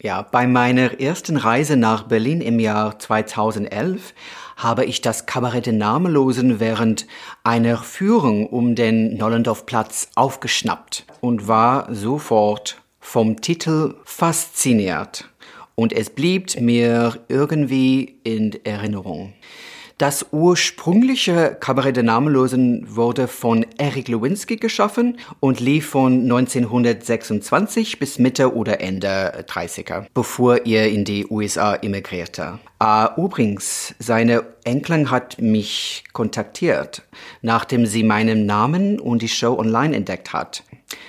Ja, 0.00 0.22
bei 0.22 0.46
meiner 0.46 1.00
ersten 1.00 1.36
Reise 1.36 1.76
nach 1.76 2.04
Berlin 2.04 2.40
im 2.40 2.60
Jahr 2.60 2.98
2011 2.98 4.14
habe 4.56 4.84
ich 4.84 5.00
das 5.00 5.26
Kabarett 5.26 5.66
der 5.66 5.72
Namenlosen 5.72 6.60
während 6.60 7.06
einer 7.42 7.78
Führung 7.78 8.46
um 8.46 8.76
den 8.76 9.16
Nollendorfplatz 9.16 10.10
aufgeschnappt 10.14 11.04
und 11.20 11.48
war 11.48 11.92
sofort 11.92 12.80
vom 13.00 13.40
Titel 13.40 13.96
fasziniert. 14.04 15.28
Und 15.74 15.92
es 15.92 16.10
blieb 16.10 16.58
mir 16.60 17.18
irgendwie 17.28 18.20
in 18.22 18.64
Erinnerung. 18.64 19.34
Das 19.98 20.26
ursprüngliche 20.30 21.56
Kabarett 21.58 21.96
der 21.96 22.02
Namenlosen 22.02 22.86
wurde 22.96 23.28
von 23.28 23.64
Eric 23.78 24.08
Lewinsky 24.08 24.56
geschaffen 24.56 25.18
und 25.40 25.58
lief 25.58 25.88
von 25.88 26.20
1926 26.24 27.98
bis 27.98 28.18
Mitte 28.18 28.54
oder 28.54 28.82
Ende 28.82 29.46
30er, 29.48 30.04
bevor 30.12 30.66
er 30.66 30.90
in 30.90 31.06
die 31.06 31.26
USA 31.26 31.76
emigrierte. 31.76 32.58
Uh, 32.78 33.06
übrigens, 33.16 33.94
seine 33.98 34.44
Enkelin 34.64 35.10
hat 35.10 35.40
mich 35.40 36.04
kontaktiert, 36.12 37.02
nachdem 37.40 37.86
sie 37.86 38.02
meinen 38.02 38.44
Namen 38.44 39.00
und 39.00 39.22
die 39.22 39.28
Show 39.28 39.58
online 39.58 39.96
entdeckt 39.96 40.34
hat. 40.34 40.62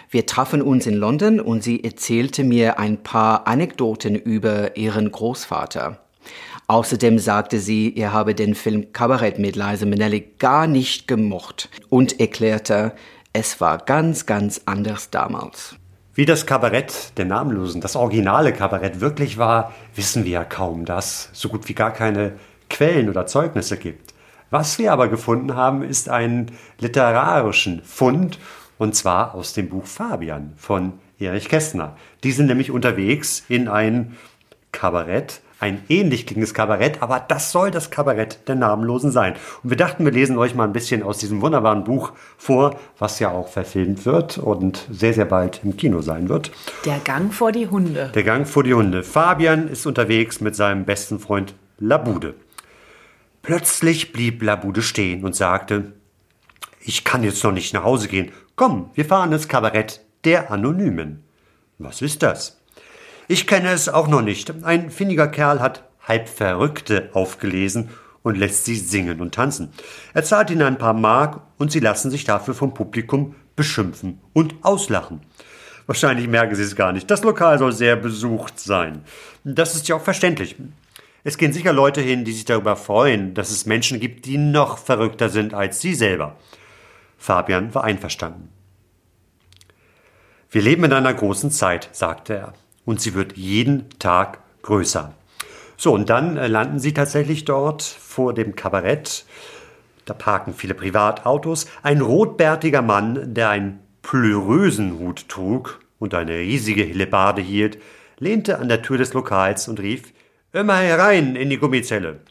Wir 0.10 0.26
trafen 0.26 0.62
uns 0.62 0.88
in 0.88 0.96
London 0.96 1.42
und 1.42 1.62
sie 1.62 1.84
erzählte 1.84 2.46
mir 2.46 2.80
ein 2.80 3.04
paar 3.04 3.48
Anekdoten 3.48 4.16
über 4.16 4.78
ihren 4.78 5.12
Großvater. 5.12 6.00
Außerdem 6.70 7.18
sagte 7.18 7.60
sie, 7.60 7.96
er 7.96 8.12
habe 8.12 8.36
den 8.36 8.54
Film 8.54 8.92
Kabarett 8.92 9.40
mit 9.40 9.56
Liza 9.56 9.86
Minnelli 9.86 10.34
gar 10.38 10.68
nicht 10.68 11.08
gemocht 11.08 11.70
und 11.88 12.20
erklärte, 12.20 12.92
es 13.32 13.62
war 13.62 13.78
ganz, 13.78 14.26
ganz 14.26 14.62
anders 14.66 15.10
damals. 15.10 15.78
Wie 16.14 16.26
das 16.26 16.46
Kabarett 16.46 17.18
der 17.18 17.24
Namenlosen, 17.24 17.80
das 17.80 17.96
originale 17.96 18.52
Kabarett 18.52 19.00
wirklich 19.00 19.38
war, 19.38 19.74
wissen 19.96 20.26
wir 20.26 20.32
ja 20.32 20.44
kaum, 20.44 20.84
da 20.84 20.98
es 20.98 21.30
so 21.32 21.48
gut 21.48 21.70
wie 21.70 21.74
gar 21.74 21.94
keine 21.94 22.34
Quellen 22.70 23.08
oder 23.08 23.28
Zeugnisse 23.28 23.78
gibt. 23.78 24.14
Was 24.50 24.78
wir 24.78 24.92
aber 24.92 25.08
gefunden 25.08 25.56
haben, 25.56 25.84
ist 25.84 26.10
einen 26.10 26.52
literarischen 26.80 27.82
Fund, 27.84 28.40
und 28.78 28.94
zwar 28.94 29.36
aus 29.36 29.54
dem 29.54 29.70
Buch 29.70 29.86
Fabian 29.86 30.54
von 30.58 30.94
Erich 31.18 31.48
Kästner. 31.48 31.96
Die 32.26 32.34
sind 32.34 32.48
nämlich 32.48 32.72
unterwegs 32.72 33.44
in 33.48 33.70
ein 33.70 34.18
Kabarett, 34.74 35.42
ein 35.60 35.84
ähnlich 35.90 36.28
klingendes 36.28 36.54
Kabarett, 36.54 37.02
aber 37.02 37.20
das 37.20 37.52
soll 37.52 37.72
das 37.72 37.90
Kabarett 37.90 38.48
der 38.48 38.56
Namenlosen 38.56 39.12
sein. 39.12 39.34
Und 39.64 39.72
wir 39.72 39.78
dachten, 39.78 40.06
wir 40.06 40.12
lesen 40.12 40.38
euch 40.38 40.54
mal 40.54 40.66
ein 40.66 40.74
bisschen 40.74 41.04
aus 41.04 41.18
diesem 41.18 41.42
wunderbaren 41.42 41.84
Buch 41.84 42.14
vor, 42.38 42.80
was 43.00 43.20
ja 43.20 43.32
auch 43.32 43.48
verfilmt 43.48 44.06
wird 44.06 44.38
und 44.38 44.88
sehr, 44.92 45.14
sehr 45.14 45.26
bald 45.26 45.62
im 45.64 45.76
Kino 45.76 46.02
sein 46.02 46.30
wird. 46.30 46.52
Der 46.86 47.00
Gang 47.00 47.34
vor 47.34 47.52
die 47.52 47.68
Hunde. 47.68 48.12
Der 48.14 48.24
Gang 48.24 48.48
vor 48.48 48.64
die 48.64 48.74
Hunde. 48.74 49.04
Fabian 49.04 49.68
ist 49.68 49.86
unterwegs 49.86 50.42
mit 50.42 50.56
seinem 50.56 50.86
besten 50.86 51.20
Freund 51.20 51.56
Labude. 51.80 52.36
Plötzlich 53.42 54.12
blieb 54.12 54.44
Labude 54.44 54.82
stehen 54.82 55.24
und 55.24 55.36
sagte, 55.36 55.94
ich 56.82 57.04
kann 57.04 57.24
jetzt 57.24 57.44
noch 57.44 57.52
nicht 57.52 57.74
nach 57.74 57.84
Hause 57.84 58.08
gehen. 58.08 58.32
Komm, 58.56 58.92
wir 58.94 59.06
fahren 59.06 59.32
ins 59.32 59.48
Kabarett 59.48 60.02
der 60.24 60.52
Anonymen. 60.52 61.24
Was 61.78 62.02
ist 62.02 62.24
das? 62.24 62.57
Ich 63.30 63.46
kenne 63.46 63.72
es 63.72 63.90
auch 63.90 64.08
noch 64.08 64.22
nicht. 64.22 64.54
Ein 64.64 64.90
findiger 64.90 65.28
Kerl 65.28 65.60
hat 65.60 65.84
halb 66.02 66.30
Verrückte 66.30 67.10
aufgelesen 67.14 67.90
und 68.24 68.38
lässt 68.38 68.64
sie 68.64 68.76
singen 68.76 69.20
und 69.20 69.36
tanzen. 69.36 69.74
Er 70.14 70.24
zahlt 70.24 70.50
ihnen 70.50 70.62
ein 70.62 70.78
paar 70.78 70.94
Mark 70.94 71.42
und 71.58 71.72
sie 71.72 71.82
lassen 71.82 72.10
sich 72.10 72.24
dafür 72.24 72.54
vom 72.54 72.74
Publikum 72.74 73.36
beschimpfen 73.58 74.22
und 74.32 74.56
auslachen. 74.62 75.22
Wahrscheinlich 75.88 76.28
merken 76.28 76.56
sie 76.56 76.64
es 76.64 76.76
gar 76.76 76.94
nicht. 76.94 77.12
Das 77.12 77.24
Lokal 77.24 77.60
soll 77.60 77.74
sehr 77.74 77.98
besucht 77.98 78.60
sein. 78.60 79.04
Das 79.44 79.76
ist 79.76 79.88
ja 79.90 79.96
auch 79.96 80.02
verständlich. 80.02 80.56
Es 81.24 81.38
gehen 81.38 81.52
sicher 81.52 81.74
Leute 81.74 82.00
hin, 82.00 82.24
die 82.24 82.32
sich 82.32 82.46
darüber 82.46 82.78
freuen, 82.78 83.34
dass 83.34 83.52
es 83.52 83.66
Menschen 83.66 84.00
gibt, 84.00 84.26
die 84.26 84.38
noch 84.38 84.78
verrückter 84.78 85.28
sind 85.30 85.54
als 85.54 85.82
sie 85.82 85.96
selber. 85.96 86.38
Fabian 87.18 87.74
war 87.76 87.84
einverstanden. 87.84 88.50
Wir 90.50 90.62
leben 90.62 90.86
in 90.86 90.94
einer 90.94 91.14
großen 91.14 91.52
Zeit, 91.52 91.90
sagte 91.92 92.36
er, 92.36 92.54
und 92.88 93.02
sie 93.02 93.14
wird 93.14 93.36
jeden 93.36 93.90
Tag 94.00 94.40
größer. 94.64 95.14
So, 95.76 95.94
und 95.94 96.10
dann 96.10 96.38
äh, 96.38 96.48
landen 96.48 96.80
sie 96.80 96.94
tatsächlich 96.94 97.44
dort 97.44 97.84
vor 97.84 98.34
dem 98.34 98.56
Kabarett. 98.56 99.26
Da 100.06 100.14
parken 100.14 100.54
viele 100.54 100.74
Privatautos. 100.74 101.68
Ein 101.84 102.00
rotbärtiger 102.00 102.82
Mann, 102.82 103.34
der 103.34 103.50
einen 103.50 103.80
pleurösen 104.02 105.00
Hut 105.00 105.28
trug 105.28 105.82
und 106.00 106.14
eine 106.14 106.38
riesige 106.38 106.84
Hillebarde 106.84 107.42
hielt, 107.42 107.78
lehnte 108.20 108.58
an 108.58 108.70
der 108.70 108.82
Tür 108.82 108.98
des 108.98 109.14
Lokals 109.14 109.68
und 109.68 109.82
rief 109.82 110.14
Immer 110.54 110.78
herein 110.78 111.36
in 111.36 111.50
die 111.50 111.58
Gummizelle. 111.58 112.22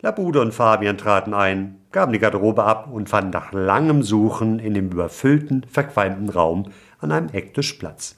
Labude 0.00 0.40
und 0.40 0.54
Fabian 0.54 0.96
traten 0.96 1.34
ein, 1.34 1.80
gaben 1.90 2.12
die 2.12 2.20
Garderobe 2.20 2.62
ab 2.62 2.88
und 2.90 3.08
fanden 3.08 3.30
nach 3.30 3.52
langem 3.52 4.04
Suchen 4.04 4.60
in 4.60 4.74
dem 4.74 4.90
überfüllten, 4.90 5.66
verqualmten 5.68 6.28
Raum 6.28 6.70
an 7.00 7.10
einem 7.10 7.30
Ecktisch 7.30 7.72
Platz. 7.74 8.17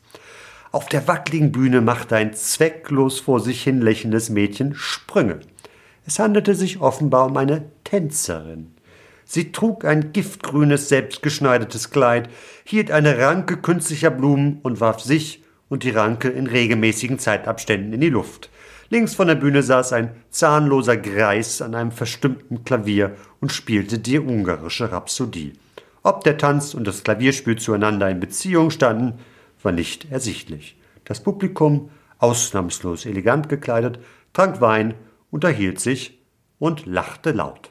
Auf 0.73 0.87
der 0.87 1.09
wackeligen 1.09 1.51
Bühne 1.51 1.81
machte 1.81 2.15
ein 2.15 2.33
zwecklos 2.33 3.19
vor 3.19 3.41
sich 3.41 3.63
hin 3.65 3.81
lächelndes 3.81 4.31
Mädchen 4.31 4.75
Sprünge. 4.77 5.41
Es 6.07 6.21
handelte 6.21 6.55
sich 6.55 6.81
offenbar 6.81 7.27
um 7.27 7.37
eine 7.37 7.65
Tänzerin. 7.83 8.75
Sie 9.25 9.51
trug 9.51 9.85
ein 9.85 10.13
giftgrünes, 10.13 10.89
selbstgeschneidertes 10.89 11.91
Kleid, 11.91 12.29
hielt 12.65 12.93
eine 12.93 13.19
Ranke 13.19 13.57
künstlicher 13.57 14.11
Blumen 14.11 14.61
und 14.63 14.81
warf 14.81 15.01
sich 15.01 15.43
und 15.69 15.83
die 15.83 15.91
Ranke 15.91 16.29
in 16.29 16.47
regelmäßigen 16.47 17.19
Zeitabständen 17.19 17.93
in 17.93 18.01
die 18.01 18.09
Luft. 18.09 18.49
Links 18.91 19.15
von 19.15 19.27
der 19.27 19.37
Bühne 19.37 19.65
saß 19.65 19.93
ein 19.93 20.13
zahnloser 20.31 20.97
Greis 20.97 21.63
an 21.63 21.75
einem 21.75 21.93
verstimmten 21.93 22.65
Klavier 22.65 23.17
und 23.41 23.53
spielte 23.53 23.99
die 23.99 24.21
ungarische 24.21 24.91
Rhapsodie. 24.93 25.53
Ob 26.03 26.25
der 26.25 26.39
Tanz 26.39 26.75
und 26.75 26.87
das 26.87 27.03
Klavierspiel 27.03 27.57
zueinander 27.57 28.09
in 28.09 28.21
Beziehung 28.21 28.71
standen, 28.71 29.19
war 29.65 29.73
nicht 29.73 30.11
ersichtlich. 30.11 30.77
Das 31.05 31.23
Publikum, 31.23 31.91
ausnahmslos 32.19 33.07
elegant 33.07 33.49
gekleidet, 33.49 33.99
trank 34.33 34.61
Wein, 34.61 34.95
unterhielt 35.31 35.81
sich 35.81 36.19
und 36.59 36.87
lachte 36.87 37.33
laut. 37.33 37.71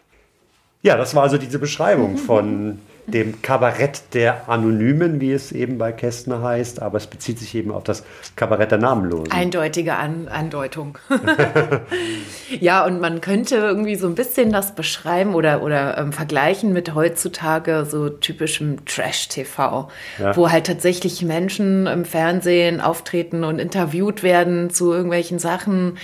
Ja, 0.82 0.98
das 0.98 1.14
war 1.16 1.24
also 1.24 1.38
diese 1.38 1.60
Beschreibung 1.60 2.18
von 2.30 2.80
dem 3.12 3.42
Kabarett 3.42 4.14
der 4.14 4.50
Anonymen, 4.50 5.22
wie 5.22 5.32
es 5.32 5.52
eben 5.52 5.78
bei 5.78 5.92
Kästner 5.92 6.42
heißt, 6.42 6.82
aber 6.82 6.98
es 6.98 7.08
bezieht 7.08 7.40
sich 7.40 7.56
eben 7.56 7.72
auf 7.72 7.84
das 7.84 8.04
Kabarett 8.36 8.72
der 8.72 8.78
Namenlosen. 8.78 9.32
Eindeutige 9.32 9.96
An 9.96 10.28
Andeutung. 10.28 10.98
ja, 12.60 12.86
und 12.86 13.02
man 13.02 13.22
könnte 13.22 13.56
irgendwie 13.56 13.96
so 13.96 14.08
ein 14.08 14.16
bisschen 14.16 14.52
das 14.52 14.76
beschreiben 14.76 15.36
oder, 15.36 15.64
oder 15.64 15.98
ähm, 15.98 16.14
vergleichen 16.14 16.74
mit 16.74 16.96
heutzutage 16.96 17.86
so 17.90 18.10
typischem 18.10 18.86
Trash-TV, 18.86 19.90
ja. 20.20 20.36
wo 20.36 20.50
halt 20.52 20.68
tatsächlich 20.68 21.24
Menschen 21.24 21.88
im 21.88 22.06
Fernsehen 22.06 22.82
auftreten 22.82 23.44
und 23.44 23.60
interviewt 23.60 24.24
werden 24.24 24.70
zu 24.70 24.92
irgendwelchen 24.92 25.40
Sachen 25.40 25.98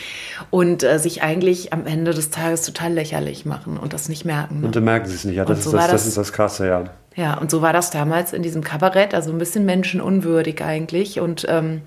und 0.49 0.83
äh, 0.83 0.99
sich 0.99 1.23
eigentlich 1.23 1.73
am 1.73 1.85
Ende 1.85 2.13
des 2.13 2.29
Tages 2.29 2.63
total 2.63 2.93
lächerlich 2.93 3.45
machen 3.45 3.77
und 3.77 3.93
das 3.93 4.09
nicht 4.09 4.25
merken. 4.25 4.61
Ne? 4.61 4.67
Und 4.67 4.75
dann 4.75 4.83
merken 4.83 5.07
sie 5.07 5.15
es 5.15 5.25
nicht, 5.25 5.35
ja, 5.35 5.45
das, 5.45 5.63
so 5.63 5.71
ist 5.71 5.75
das, 5.75 5.91
das, 5.91 6.07
ist 6.07 6.17
das 6.17 6.33
Krasse, 6.33 6.67
ja. 6.67 6.83
Ja, 7.15 7.37
und 7.37 7.49
so 7.49 7.61
war 7.61 7.71
das 7.71 7.91
damals 7.91 8.33
in 8.33 8.43
diesem 8.43 8.63
Kabarett, 8.63 9.13
also 9.13 9.31
ein 9.31 9.37
bisschen 9.37 9.65
menschenunwürdig 9.65 10.61
eigentlich. 10.61 11.19
Und 11.19 11.45
ähm, 11.49 11.81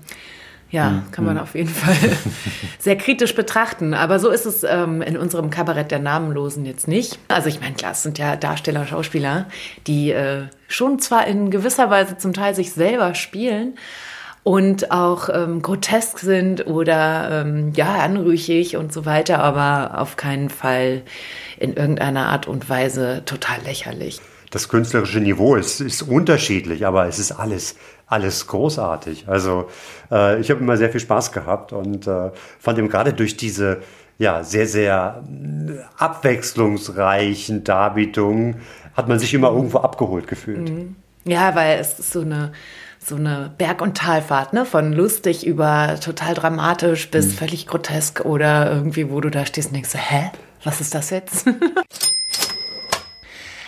ja, 0.71 0.89
mhm. 0.89 1.11
kann 1.11 1.25
man 1.25 1.37
hm. 1.37 1.43
auf 1.43 1.55
jeden 1.55 1.69
Fall 1.69 1.95
sehr 2.79 2.97
kritisch 2.97 3.35
betrachten. 3.35 3.93
Aber 3.93 4.19
so 4.19 4.29
ist 4.29 4.45
es 4.45 4.63
ähm, 4.63 5.01
in 5.01 5.17
unserem 5.17 5.49
Kabarett 5.49 5.91
der 5.91 5.99
Namenlosen 5.99 6.65
jetzt 6.65 6.87
nicht. 6.87 7.19
Also 7.27 7.49
ich 7.49 7.59
meine, 7.59 7.75
klar, 7.75 7.91
es 7.91 8.03
sind 8.03 8.17
ja 8.17 8.35
Darsteller, 8.35 8.85
Schauspieler, 8.87 9.47
die 9.85 10.11
äh, 10.11 10.43
schon 10.67 10.99
zwar 10.99 11.27
in 11.27 11.51
gewisser 11.51 11.89
Weise 11.89 12.17
zum 12.17 12.33
Teil 12.33 12.55
sich 12.55 12.71
selber 12.73 13.13
spielen, 13.15 13.75
und 14.41 14.89
auch 14.89 15.29
ähm, 15.29 15.61
grotesk 15.61 16.17
sind 16.17 16.65
oder 16.65 17.43
ähm, 17.43 17.73
ja 17.75 17.95
anrüchig 17.95 18.77
und 18.77 18.93
so 18.93 19.05
weiter, 19.05 19.39
aber 19.43 19.99
auf 19.99 20.15
keinen 20.15 20.49
Fall 20.49 21.01
in 21.59 21.73
irgendeiner 21.73 22.27
Art 22.27 22.47
und 22.47 22.69
Weise 22.69 23.21
total 23.25 23.61
lächerlich 23.65 24.21
das 24.51 24.69
künstlerische 24.69 25.19
Niveau 25.19 25.55
ist, 25.55 25.81
ist 25.81 26.01
unterschiedlich, 26.01 26.85
aber 26.85 27.07
es 27.07 27.19
ist 27.19 27.31
alles, 27.31 27.75
alles 28.07 28.47
großartig. 28.47 29.27
Also 29.27 29.69
äh, 30.11 30.39
ich 30.39 30.49
habe 30.49 30.61
immer 30.61 30.77
sehr 30.77 30.89
viel 30.89 30.99
Spaß 30.99 31.31
gehabt 31.31 31.73
und 31.73 32.07
äh, 32.07 32.31
fand 32.59 32.79
eben 32.79 32.89
gerade 32.89 33.13
durch 33.13 33.37
diese 33.37 33.81
ja, 34.17 34.43
sehr, 34.43 34.67
sehr 34.67 35.23
äh, 35.27 35.79
abwechslungsreichen 35.97 37.63
Darbietungen 37.63 38.57
hat 38.93 39.07
man 39.07 39.17
sich 39.17 39.33
immer 39.33 39.49
irgendwo 39.49 39.79
abgeholt 39.79 40.27
gefühlt. 40.27 40.69
Mhm. 40.69 40.95
Ja, 41.23 41.55
weil 41.55 41.79
es 41.79 41.99
ist 41.99 42.11
so 42.11 42.21
eine 42.21 42.51
so 43.01 43.15
eine 43.15 43.51
Berg- 43.57 43.81
und 43.81 43.97
Talfahrt, 43.97 44.51
ne? 44.51 44.65
Von 44.65 44.91
lustig 44.91 45.47
über 45.47 45.95
total 46.03 46.33
dramatisch 46.33 47.09
bis 47.09 47.27
mhm. 47.27 47.31
völlig 47.31 47.65
grotesk 47.65 48.25
oder 48.25 48.69
irgendwie, 48.69 49.09
wo 49.09 49.21
du 49.21 49.29
da 49.29 49.45
stehst 49.45 49.69
und 49.69 49.75
denkst, 49.75 49.91
hä? 49.93 50.31
Was 50.65 50.81
ist 50.81 50.93
das 50.93 51.09
jetzt? 51.09 51.45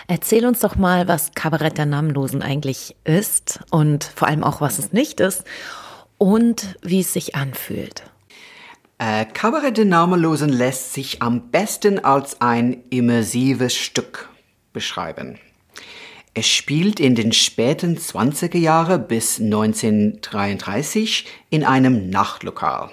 Erzähl 0.08 0.46
uns 0.46 0.60
doch 0.60 0.76
mal, 0.76 1.08
was 1.08 1.32
Kabarett 1.34 1.78
der 1.78 1.86
Namenlosen 1.86 2.42
eigentlich 2.42 2.96
ist 3.04 3.60
und 3.70 4.04
vor 4.04 4.28
allem 4.28 4.44
auch, 4.44 4.60
was 4.60 4.78
es 4.78 4.92
nicht 4.92 5.20
ist 5.20 5.44
und 6.18 6.76
wie 6.82 7.00
es 7.00 7.12
sich 7.12 7.34
anfühlt. 7.34 8.02
Äh, 8.98 9.24
Kabarett 9.26 9.78
der 9.78 9.84
Namenlosen 9.84 10.50
lässt 10.50 10.94
sich 10.94 11.22
am 11.22 11.50
besten 11.50 12.04
als 12.04 12.40
ein 12.40 12.84
immersives 12.90 13.74
Stück 13.74 14.28
beschreiben. 14.72 15.38
Es 16.34 16.46
spielt 16.46 16.98
in 16.98 17.14
den 17.14 17.32
späten 17.32 17.98
20er 17.98 18.56
Jahren 18.56 19.06
bis 19.06 19.38
1933 19.38 21.26
in 21.50 21.62
einem 21.62 22.08
Nachtlokal. 22.08 22.90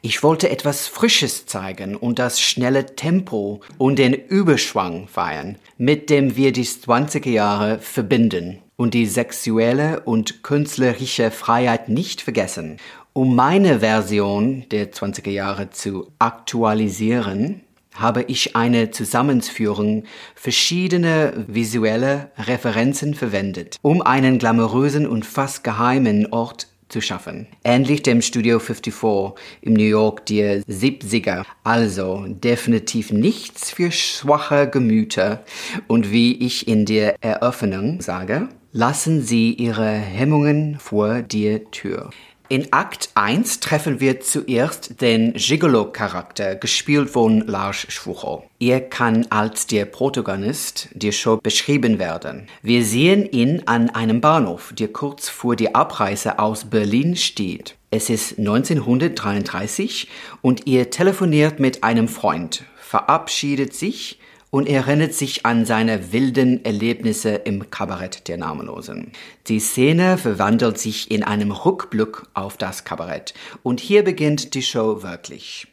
Ich 0.00 0.22
wollte 0.22 0.48
etwas 0.48 0.86
Frisches 0.86 1.46
zeigen 1.46 1.96
und 1.96 2.20
das 2.20 2.40
schnelle 2.40 2.94
Tempo 2.94 3.60
und 3.78 3.98
den 3.98 4.14
Überschwang 4.14 5.08
feiern, 5.08 5.56
mit 5.76 6.08
dem 6.08 6.36
wir 6.36 6.52
die 6.52 6.64
20er 6.64 7.28
Jahre 7.28 7.80
verbinden 7.80 8.58
und 8.76 8.94
die 8.94 9.06
sexuelle 9.06 10.00
und 10.00 10.44
künstlerische 10.44 11.32
Freiheit 11.32 11.88
nicht 11.88 12.20
vergessen. 12.20 12.76
Um 13.12 13.34
meine 13.34 13.80
Version 13.80 14.66
der 14.70 14.92
20er 14.92 15.30
Jahre 15.30 15.70
zu 15.70 16.12
aktualisieren, 16.20 17.62
habe 17.92 18.22
ich 18.22 18.54
eine 18.54 18.92
Zusammenführung 18.92 20.04
verschiedener 20.36 21.32
visuelle 21.48 22.30
Referenzen 22.38 23.14
verwendet, 23.14 23.76
um 23.82 24.02
einen 24.02 24.38
glamourösen 24.38 25.08
und 25.08 25.26
fast 25.26 25.64
geheimen 25.64 26.32
Ort 26.32 26.68
zu 26.88 27.00
schaffen. 27.00 27.46
Ähnlich 27.64 28.02
dem 28.02 28.22
Studio 28.22 28.58
54 28.58 29.34
im 29.62 29.74
New 29.74 29.82
York 29.82 30.26
der 30.26 30.62
70er. 30.62 31.44
Also 31.64 32.24
definitiv 32.28 33.12
nichts 33.12 33.70
für 33.70 33.90
schwache 33.90 34.68
Gemüter. 34.68 35.44
Und 35.86 36.12
wie 36.12 36.34
ich 36.44 36.68
in 36.68 36.86
der 36.86 37.22
Eröffnung 37.22 38.00
sage, 38.00 38.48
lassen 38.72 39.22
Sie 39.22 39.52
Ihre 39.52 39.90
Hemmungen 39.90 40.78
vor 40.78 41.22
der 41.22 41.70
Tür. 41.70 42.10
In 42.50 42.72
Akt 42.72 43.10
1 43.14 43.60
treffen 43.60 44.00
wir 44.00 44.20
zuerst 44.20 45.02
den 45.02 45.34
Gigolo-Charakter, 45.34 46.54
gespielt 46.54 47.10
von 47.10 47.46
Lars 47.46 47.84
Schwuchel. 47.90 48.44
Er 48.58 48.80
kann 48.80 49.26
als 49.28 49.66
der 49.66 49.84
Protagonist 49.84 50.88
der 50.94 51.12
Show 51.12 51.36
beschrieben 51.36 51.98
werden. 51.98 52.46
Wir 52.62 52.84
sehen 52.84 53.30
ihn 53.30 53.64
an 53.66 53.90
einem 53.90 54.22
Bahnhof, 54.22 54.72
der 54.72 54.88
kurz 54.88 55.28
vor 55.28 55.56
der 55.56 55.76
Abreise 55.76 56.38
aus 56.38 56.64
Berlin 56.64 57.16
steht. 57.16 57.76
Es 57.90 58.08
ist 58.08 58.38
1933 58.38 60.08
und 60.40 60.66
er 60.66 60.88
telefoniert 60.88 61.60
mit 61.60 61.84
einem 61.84 62.08
Freund, 62.08 62.64
verabschiedet 62.80 63.74
sich 63.74 64.20
und 64.50 64.68
erinnert 64.68 65.14
sich 65.14 65.44
an 65.44 65.64
seine 65.66 66.12
wilden 66.12 66.64
Erlebnisse 66.64 67.30
im 67.30 67.70
Kabarett 67.70 68.28
der 68.28 68.38
Namenlosen. 68.38 69.12
Die 69.46 69.60
Szene 69.60 70.18
verwandelt 70.18 70.78
sich 70.78 71.10
in 71.10 71.22
einem 71.22 71.52
Rückblick 71.52 72.22
auf 72.34 72.56
das 72.56 72.84
Kabarett 72.84 73.34
und 73.62 73.80
hier 73.80 74.04
beginnt 74.04 74.54
die 74.54 74.62
Show 74.62 75.02
wirklich. 75.02 75.66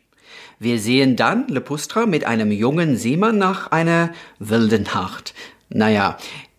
Wir 0.59 0.79
sehen 0.79 1.15
dann 1.15 1.47
Lepustra 1.47 2.05
mit 2.05 2.25
einem 2.25 2.51
jungen 2.51 2.97
Seemann 2.97 3.37
nach 3.37 3.71
einer 3.71 4.13
wilden 4.39 4.83
Nacht. 4.83 5.33
Naja, 5.69 6.17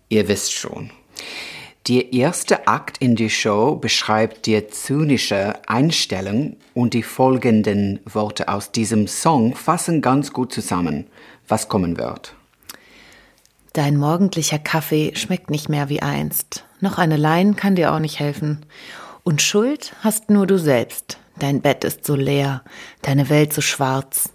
ihr 0.09 0.29
wisst 0.29 0.53
schon. 0.53 0.91
Der 1.89 2.13
erste 2.13 2.67
Akt 2.67 2.99
in 2.99 3.15
der 3.15 3.29
Show 3.29 3.77
beschreibt 3.77 4.47
die 4.47 4.67
zynische 4.67 5.55
Einstellung 5.69 6.57
und 6.75 6.95
die 6.95 7.05
folgenden 7.05 8.01
Worte 8.05 8.49
aus 8.49 8.73
diesem 8.73 9.07
Song 9.07 9.55
fassen 9.55 10.03
ganz 10.03 10.33
gut 10.33 10.53
zusammen, 10.53 11.07
was 11.49 11.69
kommen 11.69 11.99
wird. 11.99 12.35
Dein 13.73 13.97
morgendlicher 13.97 14.59
Kaffee 14.59 15.13
schmeckt 15.17 15.51
nicht 15.51 15.69
mehr 15.69 15.89
wie 15.89 16.01
einst. 16.01 16.65
Noch 16.81 16.99
eine 16.99 17.17
Lein 17.17 17.57
kann 17.57 17.77
dir 17.77 17.93
auch 17.93 17.99
nicht 17.99 18.19
helfen. 18.19 18.65
Und 19.23 19.43
Schuld 19.43 19.95
hast 20.01 20.31
nur 20.31 20.47
du 20.47 20.59
selbst. 20.59 21.19
Dein 21.39 21.61
Bett 21.61 21.85
ist 21.85 22.07
so 22.07 22.15
leer, 22.15 22.63
deine 23.03 23.29
Welt 23.29 23.53
so 23.53 23.61
schwarz. 23.61 24.31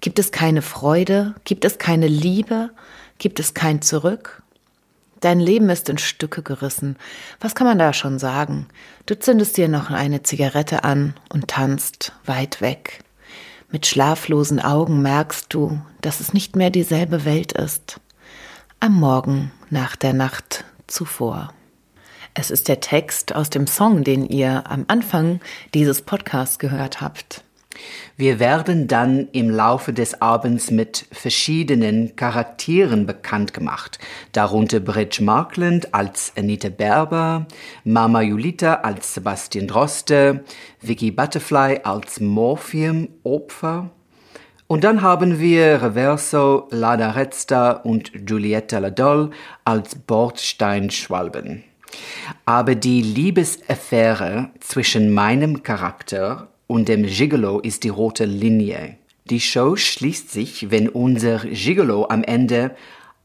Gibt 0.00 0.18
es 0.18 0.32
keine 0.32 0.62
Freude? 0.62 1.34
Gibt 1.44 1.64
es 1.64 1.78
keine 1.78 2.06
Liebe? 2.06 2.70
Gibt 3.18 3.40
es 3.40 3.54
kein 3.54 3.80
Zurück? 3.80 4.42
Dein 5.20 5.38
Leben 5.38 5.70
ist 5.70 5.88
in 5.88 5.98
Stücke 5.98 6.42
gerissen. 6.42 6.96
Was 7.40 7.54
kann 7.54 7.66
man 7.66 7.78
da 7.78 7.92
schon 7.92 8.18
sagen? 8.18 8.66
Du 9.06 9.16
zündest 9.18 9.56
dir 9.56 9.68
noch 9.68 9.90
eine 9.90 10.24
Zigarette 10.24 10.82
an 10.82 11.14
und 11.32 11.48
tanzt 11.48 12.12
weit 12.26 12.60
weg. 12.60 13.04
Mit 13.72 13.86
schlaflosen 13.86 14.60
Augen 14.60 15.00
merkst 15.00 15.46
du, 15.54 15.80
dass 16.02 16.20
es 16.20 16.34
nicht 16.34 16.56
mehr 16.56 16.68
dieselbe 16.68 17.24
Welt 17.24 17.52
ist. 17.52 18.00
Am 18.80 19.00
Morgen 19.00 19.50
nach 19.70 19.96
der 19.96 20.12
Nacht 20.12 20.66
zuvor. 20.86 21.54
Es 22.34 22.50
ist 22.50 22.68
der 22.68 22.80
Text 22.80 23.34
aus 23.34 23.48
dem 23.48 23.66
Song, 23.66 24.04
den 24.04 24.26
ihr 24.26 24.70
am 24.70 24.84
Anfang 24.88 25.40
dieses 25.72 26.02
Podcasts 26.02 26.58
gehört 26.58 27.00
habt. 27.00 27.44
Wir 28.16 28.38
werden 28.38 28.88
dann 28.88 29.28
im 29.32 29.50
Laufe 29.50 29.92
des 29.92 30.20
Abends 30.20 30.70
mit 30.70 31.06
verschiedenen 31.10 32.14
Charakteren 32.14 33.06
bekannt 33.06 33.54
gemacht, 33.54 33.98
darunter 34.32 34.80
Bridge 34.80 35.22
Markland 35.22 35.94
als 35.94 36.32
Anita 36.36 36.68
Berber, 36.68 37.46
Mama 37.84 38.20
Julita 38.20 38.74
als 38.74 39.14
Sebastian 39.14 39.66
Droste, 39.66 40.44
Vicky 40.80 41.10
Butterfly 41.10 41.80
als 41.84 42.20
Morphium 42.20 43.08
Opfer. 43.24 43.90
Und 44.66 44.84
dann 44.84 45.02
haben 45.02 45.38
wir 45.38 45.82
Reverso, 45.82 46.68
Lada 46.70 47.10
Retzda 47.10 47.72
und 47.72 48.12
Giulietta 48.26 48.78
Ladolle 48.78 49.30
als 49.64 49.94
Bordsteinschwalben. 49.94 51.64
Aber 52.46 52.74
die 52.74 53.02
Liebesaffäre 53.02 54.50
zwischen 54.60 55.12
meinem 55.12 55.62
Charakter 55.62 56.51
und 56.72 56.88
dem 56.88 57.04
Gigolo 57.04 57.60
ist 57.60 57.84
die 57.84 57.90
rote 57.90 58.24
Linie. 58.24 58.96
Die 59.28 59.40
Show 59.40 59.76
schließt 59.76 60.30
sich, 60.30 60.70
wenn 60.70 60.88
unser 60.88 61.40
Gigolo 61.40 62.06
am 62.08 62.24
Ende 62.24 62.74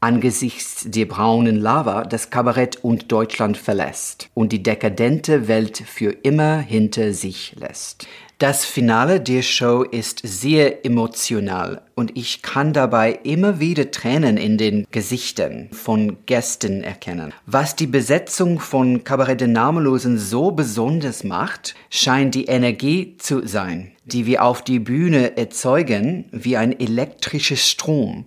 angesichts 0.00 0.84
der 0.86 1.06
braunen 1.06 1.56
Lava 1.56 2.04
das 2.04 2.28
Kabarett 2.28 2.84
und 2.84 3.10
Deutschland 3.10 3.56
verlässt 3.56 4.28
und 4.34 4.52
die 4.52 4.62
dekadente 4.62 5.48
Welt 5.48 5.78
für 5.78 6.10
immer 6.10 6.58
hinter 6.58 7.14
sich 7.14 7.56
lässt. 7.58 8.06
Das 8.38 8.64
Finale 8.64 9.20
der 9.20 9.42
Show 9.42 9.82
ist 9.82 10.20
sehr 10.22 10.86
emotional 10.86 11.82
und 11.96 12.16
ich 12.16 12.40
kann 12.40 12.72
dabei 12.72 13.18
immer 13.24 13.58
wieder 13.58 13.90
Tränen 13.90 14.36
in 14.36 14.56
den 14.58 14.86
Gesichtern 14.92 15.70
von 15.72 16.18
Gästen 16.26 16.84
erkennen. 16.84 17.34
Was 17.46 17.74
die 17.74 17.88
Besetzung 17.88 18.60
von 18.60 19.02
Kabarett 19.02 19.40
der 19.40 19.48
Namenlosen 19.48 20.18
so 20.18 20.52
besonders 20.52 21.24
macht, 21.24 21.74
scheint 21.90 22.36
die 22.36 22.44
Energie 22.44 23.16
zu 23.18 23.44
sein, 23.44 23.90
die 24.04 24.24
wir 24.24 24.44
auf 24.44 24.62
die 24.62 24.78
Bühne 24.78 25.36
erzeugen 25.36 26.26
wie 26.30 26.56
ein 26.56 26.78
elektrischer 26.78 27.56
Strom, 27.56 28.26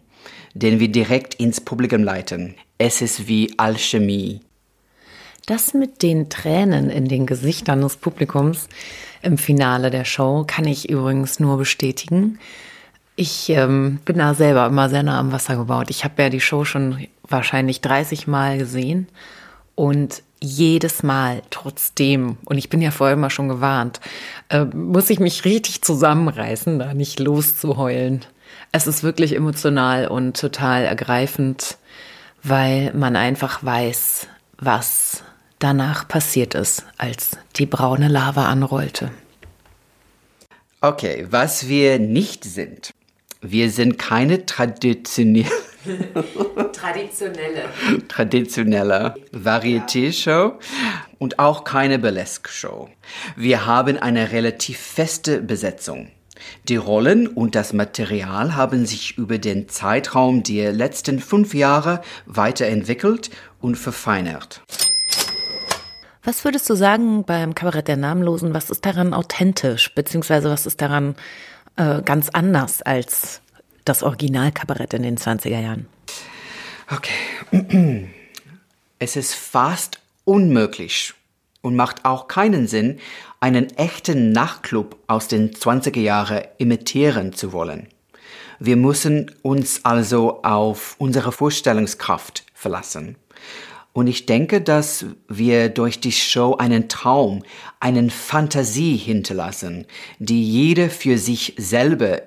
den 0.53 0.81
wir 0.81 0.89
direkt 0.89 1.35
ins 1.35 1.61
Publikum 1.61 2.03
leiten. 2.03 2.55
Es 2.77 3.01
ist 3.01 3.29
wie 3.29 3.53
Alchemie. 3.57 4.41
Das 5.45 5.73
mit 5.73 6.03
den 6.03 6.29
Tränen 6.29 6.89
in 6.89 7.07
den 7.07 7.25
Gesichtern 7.25 7.81
des 7.81 7.97
Publikums 7.97 8.67
im 9.21 9.37
Finale 9.37 9.89
der 9.89 10.05
Show 10.05 10.43
kann 10.45 10.65
ich 10.65 10.89
übrigens 10.89 11.39
nur 11.39 11.57
bestätigen. 11.57 12.39
Ich 13.15 13.49
ähm, 13.49 13.99
bin 14.05 14.17
da 14.17 14.33
selber 14.33 14.65
immer 14.67 14.89
sehr 14.89 15.03
nah 15.03 15.19
am 15.19 15.31
Wasser 15.31 15.55
gebaut. 15.55 15.89
Ich 15.89 16.03
habe 16.03 16.21
ja 16.21 16.29
die 16.29 16.41
Show 16.41 16.65
schon 16.65 17.07
wahrscheinlich 17.27 17.81
30 17.81 18.27
Mal 18.27 18.57
gesehen 18.57 19.07
und 19.75 20.23
jedes 20.43 21.03
Mal 21.03 21.41
trotzdem, 21.51 22.37
und 22.45 22.57
ich 22.57 22.69
bin 22.69 22.81
ja 22.81 22.91
vorher 22.91 23.15
immer 23.15 23.29
schon 23.29 23.47
gewarnt, 23.47 23.99
äh, 24.49 24.65
muss 24.65 25.09
ich 25.09 25.19
mich 25.19 25.45
richtig 25.45 25.83
zusammenreißen, 25.83 26.79
da 26.79 26.93
nicht 26.93 27.19
loszuheulen. 27.19 28.25
Es 28.71 28.87
ist 28.87 29.03
wirklich 29.03 29.35
emotional 29.35 30.07
und 30.07 30.39
total 30.39 30.83
ergreifend, 30.83 31.77
weil 32.41 32.91
man 32.93 33.15
einfach 33.15 33.63
weiß, 33.63 34.27
was 34.57 35.23
danach 35.63 36.07
passiert 36.07 36.55
ist, 36.55 36.85
als 36.97 37.37
die 37.55 37.65
braune 37.65 38.07
Lava 38.07 38.45
anrollte. 38.45 39.11
Okay, 40.81 41.27
was 41.29 41.67
wir 41.67 41.99
nicht 41.99 42.43
sind. 42.43 42.91
Wir 43.41 43.69
sind 43.71 43.97
keine 43.97 44.45
traditionelle 44.45 45.49
traditionelle 46.73 47.63
traditionelle 48.07 49.15
Varieté-Show 49.31 50.59
und 51.17 51.39
auch 51.39 51.63
keine 51.63 51.97
Burlesque-Show. 51.97 52.89
Wir 53.35 53.65
haben 53.65 53.97
eine 53.97 54.31
relativ 54.31 54.79
feste 54.79 55.41
Besetzung. 55.41 56.11
Die 56.67 56.75
Rollen 56.75 57.27
und 57.27 57.55
das 57.55 57.73
Material 57.73 58.55
haben 58.55 58.85
sich 58.85 59.17
über 59.17 59.37
den 59.37 59.69
Zeitraum 59.69 60.43
der 60.43 60.71
letzten 60.73 61.19
fünf 61.19 61.53
Jahre 61.53 62.01
weiterentwickelt 62.25 63.29
und 63.59 63.75
verfeinert. 63.75 64.61
Was 66.23 66.45
würdest 66.45 66.69
du 66.69 66.75
sagen 66.75 67.23
beim 67.23 67.55
Kabarett 67.55 67.87
der 67.87 67.97
Namenlosen? 67.97 68.53
Was 68.53 68.69
ist 68.69 68.85
daran 68.85 69.13
authentisch, 69.13 69.93
beziehungsweise 69.95 70.51
was 70.51 70.67
ist 70.67 70.79
daran 70.79 71.15
äh, 71.77 72.01
ganz 72.03 72.29
anders 72.29 72.83
als 72.83 73.41
das 73.85 74.03
Originalkabarett 74.03 74.93
in 74.93 75.01
den 75.01 75.17
20er 75.17 75.59
Jahren? 75.59 75.87
Okay. 76.89 78.09
Es 79.03 79.15
ist 79.15 79.33
fast 79.33 79.99
unmöglich 80.25 81.15
und 81.61 81.75
macht 81.75 82.05
auch 82.05 82.27
keinen 82.27 82.67
Sinn, 82.67 82.99
einen 83.39 83.75
echten 83.75 84.31
Nachtclub 84.31 84.95
aus 85.07 85.27
den 85.27 85.55
20er 85.55 85.99
Jahren 85.99 86.43
imitieren 86.59 87.33
zu 87.33 87.51
wollen. 87.51 87.87
Wir 88.59 88.75
müssen 88.75 89.31
uns 89.41 89.83
also 89.85 90.43
auf 90.43 90.97
unsere 90.99 91.31
Vorstellungskraft 91.31 92.43
verlassen. 92.53 93.15
Und 93.93 94.07
ich 94.07 94.25
denke, 94.25 94.61
dass 94.61 95.05
wir 95.27 95.69
durch 95.69 95.99
die 95.99 96.13
Show 96.13 96.55
einen 96.55 96.87
Traum, 96.87 97.43
einen 97.79 98.09
Fantasie 98.09 98.95
hinterlassen, 98.95 99.85
die 100.19 100.43
jeder 100.43 100.89
für 100.89 101.17
sich 101.17 101.55
selber 101.57 102.21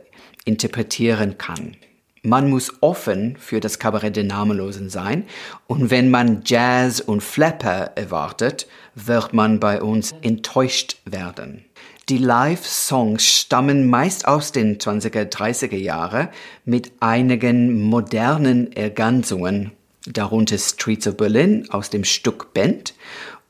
interpretieren 0.45 1.39
kann. 1.39 1.77
Man 2.23 2.49
muss 2.49 2.73
offen 2.81 3.37
für 3.39 3.61
das 3.61 3.79
Kabarett 3.79 4.17
der 4.17 4.25
Namenlosen 4.25 4.89
sein 4.89 5.25
und 5.67 5.91
wenn 5.91 6.11
man 6.11 6.43
Jazz 6.45 7.01
und 7.01 7.23
Flapper 7.23 7.93
erwartet, 7.97 8.67
wird 8.95 9.35
man 9.35 9.61
bei 9.61 9.83
uns 9.83 10.15
enttäuscht 10.23 10.97
werden. 11.05 11.67
Die 12.09 12.19
Live-Songs 12.19 13.25
stammen 13.27 13.89
meist 13.89 14.27
aus 14.27 14.53
den 14.53 14.79
20er, 14.79 15.31
30er 15.31 15.77
Jahre 15.77 16.31
mit 16.65 16.93
einigen 17.01 17.83
modernen 17.83 18.73
Ergänzungen 18.73 19.73
darunter 20.07 20.59
Streets 20.59 21.07
of 21.07 21.17
Berlin 21.17 21.67
aus 21.71 21.91
dem 21.91 22.05
Stück 22.05 22.53
Bent 22.53 22.95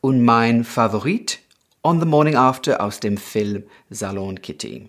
und 0.01 0.23
mein 0.23 0.65
Favorit 0.65 1.41
On 1.83 2.01
the 2.01 2.07
Morning 2.07 2.37
After 2.37 2.81
aus 2.81 3.01
dem 3.01 3.17
Film 3.17 3.65
Salon 3.91 4.41
Kitty. 4.41 4.89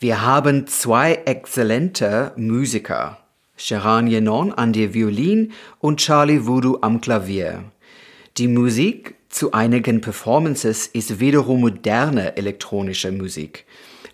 Wir 0.00 0.22
haben 0.22 0.66
zwei 0.66 1.14
exzellente 1.24 2.32
Musiker, 2.36 3.18
Sharan 3.56 4.08
Yenon 4.08 4.52
an 4.52 4.72
der 4.72 4.92
Violin 4.92 5.52
und 5.78 6.00
Charlie 6.00 6.46
Voodoo 6.46 6.78
am 6.80 7.00
Klavier. 7.00 7.64
Die 8.38 8.48
Musik 8.48 9.14
zu 9.28 9.52
einigen 9.52 10.00
Performances 10.00 10.86
ist 10.86 11.20
wiederum 11.20 11.60
moderne 11.60 12.36
elektronische 12.36 13.12
Musik, 13.12 13.64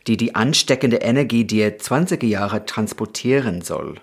die 0.07 0.17
die 0.17 0.35
ansteckende 0.35 0.99
Energie 0.99 1.45
der 1.45 1.79
20er 1.79 2.27
Jahre 2.27 2.67
transportieren 2.67 3.63
soll. 3.63 4.01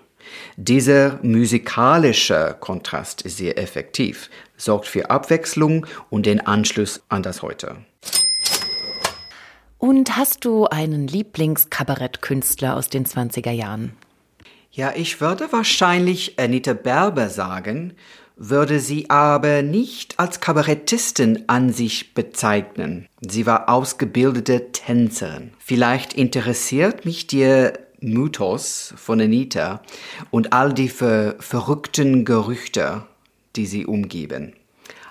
Dieser 0.56 1.18
musikalische 1.22 2.56
Kontrast 2.60 3.22
ist 3.22 3.38
sehr 3.38 3.58
effektiv, 3.58 4.30
sorgt 4.56 4.86
für 4.86 5.10
Abwechslung 5.10 5.86
und 6.10 6.26
den 6.26 6.40
Anschluss 6.40 7.02
an 7.08 7.22
das 7.22 7.42
Heute. 7.42 7.76
Und 9.78 10.16
hast 10.16 10.44
du 10.44 10.66
einen 10.66 11.06
Lieblingskabarettkünstler 11.06 12.76
aus 12.76 12.90
den 12.90 13.06
20er 13.06 13.50
Jahren? 13.50 13.92
Ja, 14.70 14.92
ich 14.94 15.20
würde 15.20 15.50
wahrscheinlich 15.52 16.38
Anita 16.38 16.74
Berber 16.74 17.28
sagen, 17.28 17.94
würde 18.36 18.80
sie 18.80 19.10
aber 19.10 19.62
nicht 19.62 20.18
als 20.18 20.40
Kabarettistin 20.40 21.44
an 21.46 21.72
sich 21.72 22.14
bezeichnen. 22.14 23.06
Sie 23.20 23.46
war 23.46 23.68
ausgebildete 23.68 24.72
Tänzerin. 24.72 25.52
Vielleicht 25.58 26.14
interessiert 26.14 27.04
mich 27.04 27.26
der 27.26 27.78
Mythos 28.00 28.94
von 28.96 29.20
Anita 29.20 29.82
und 30.30 30.52
all 30.52 30.72
die 30.72 30.88
ver 30.88 31.36
verrückten 31.38 32.24
Gerüchte, 32.24 33.02
die 33.56 33.66
sie 33.66 33.86
umgeben. 33.86 34.54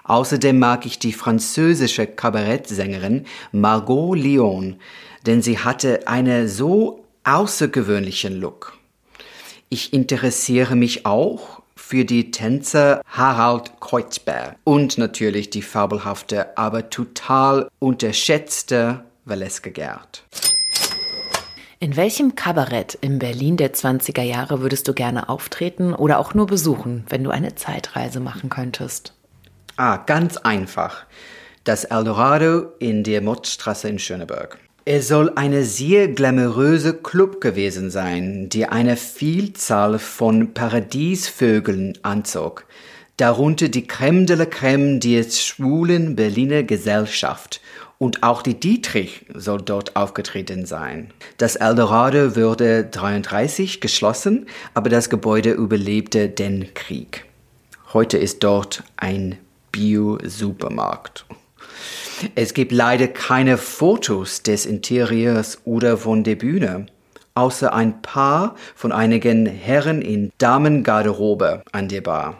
Außerdem 0.04 0.58
mag 0.58 0.86
ich 0.86 0.98
die 0.98 1.14
französische 1.14 2.08
Kabarettsängerin 2.08 3.26
Margot 3.52 4.18
Lyon, 4.18 4.78
denn 5.26 5.42
sie 5.42 5.60
hatte 5.60 6.08
einen 6.08 6.48
so 6.48 7.06
außergewöhnlichen 7.24 8.40
Look. 8.40 8.78
Ich 9.70 9.94
interessiere 9.94 10.76
mich 10.76 11.06
auch 11.06 11.62
für 11.76 12.06
die 12.06 12.32
Tänzer 12.32 13.02
Harald 13.06 13.80
Kreuzberg 13.80 14.56
und 14.64 14.98
natürlich 14.98 15.52
die 15.52 15.62
fabelhafte, 15.62 16.58
aber 16.58 16.90
total 16.90 17.70
unterschätzte 17.80 19.04
Valeska 19.26 19.70
Gerd. 19.70 20.24
In 21.82 21.96
welchem 21.96 22.36
Kabarett 22.36 22.98
im 23.00 23.20
Berlin 23.20 23.56
der 23.56 23.74
20er 23.74 24.22
Jahre 24.22 24.60
würdest 24.60 24.90
du 24.90 24.94
gerne 24.94 25.30
auftreten 25.30 25.94
oder 25.94 26.20
auch 26.20 26.34
nur 26.34 26.46
besuchen, 26.46 27.06
wenn 27.08 27.24
du 27.24 27.30
eine 27.30 27.56
Zeitreise 27.56 28.20
machen 28.20 28.50
könntest? 28.50 29.14
Ah, 29.78 29.96
ganz 29.96 30.36
einfach. 30.36 31.06
Das 31.64 31.86
Eldorado 31.86 32.74
in 32.80 33.06
der 33.06 33.22
Mottstraße 33.22 33.88
in 33.88 33.98
Schöneberg. 33.98 34.58
Es 34.84 35.08
soll 35.08 35.32
eine 35.36 35.64
sehr 35.64 36.10
glamouröse 36.10 36.96
Club 36.96 37.40
gewesen 37.40 37.90
sein, 37.92 38.50
die 38.50 38.66
eine 38.66 38.98
Vielzahl 38.98 40.00
von 40.00 40.54
Paradiesvögeln 40.54 41.98
anzog, 42.02 42.66
darunter 43.16 43.70
die 43.70 43.88
Crème 43.88 44.26
de 44.26 44.36
la 44.36 44.44
Crème 44.44 45.00
der 45.00 45.24
schwulen 45.32 46.18
Berliner 46.18 46.64
Gesellschaft 46.64 47.62
und 48.00 48.24
auch 48.24 48.42
die 48.42 48.60
Dietrich 48.60 49.26
soll 49.34 49.62
dort 49.62 49.96
aufgetreten 49.96 50.66
sein. 50.66 51.12
Das 51.38 51.58
Eldorado 51.58 52.36
wurde 52.36 52.86
33 52.86 53.82
geschlossen, 53.82 54.48
aber 54.74 54.90
das 54.90 55.10
Gebäude 55.10 55.52
überlebte 55.52 56.30
den 56.30 56.74
Krieg. 56.74 57.26
Heute 57.94 58.18
ist 58.18 58.44
dort 58.44 58.84
ein 58.98 59.38
Bio-Supermarkt. 59.72 61.26
Es 62.36 62.54
gibt 62.54 62.72
leider 62.72 63.08
keine 63.08 63.58
Fotos 63.58 64.44
des 64.44 64.66
Interieurs 64.66 65.60
oder 65.66 65.98
von 65.98 66.24
der 66.24 66.36
Bühne, 66.36 66.88
außer 67.36 67.74
ein 67.74 68.02
paar 68.02 68.56
von 68.76 68.92
einigen 68.92 69.46
Herren 69.46 70.02
in 70.02 70.32
Damengarderobe 70.38 71.64
an 71.72 71.90
der 71.90 72.02
Bar. 72.02 72.40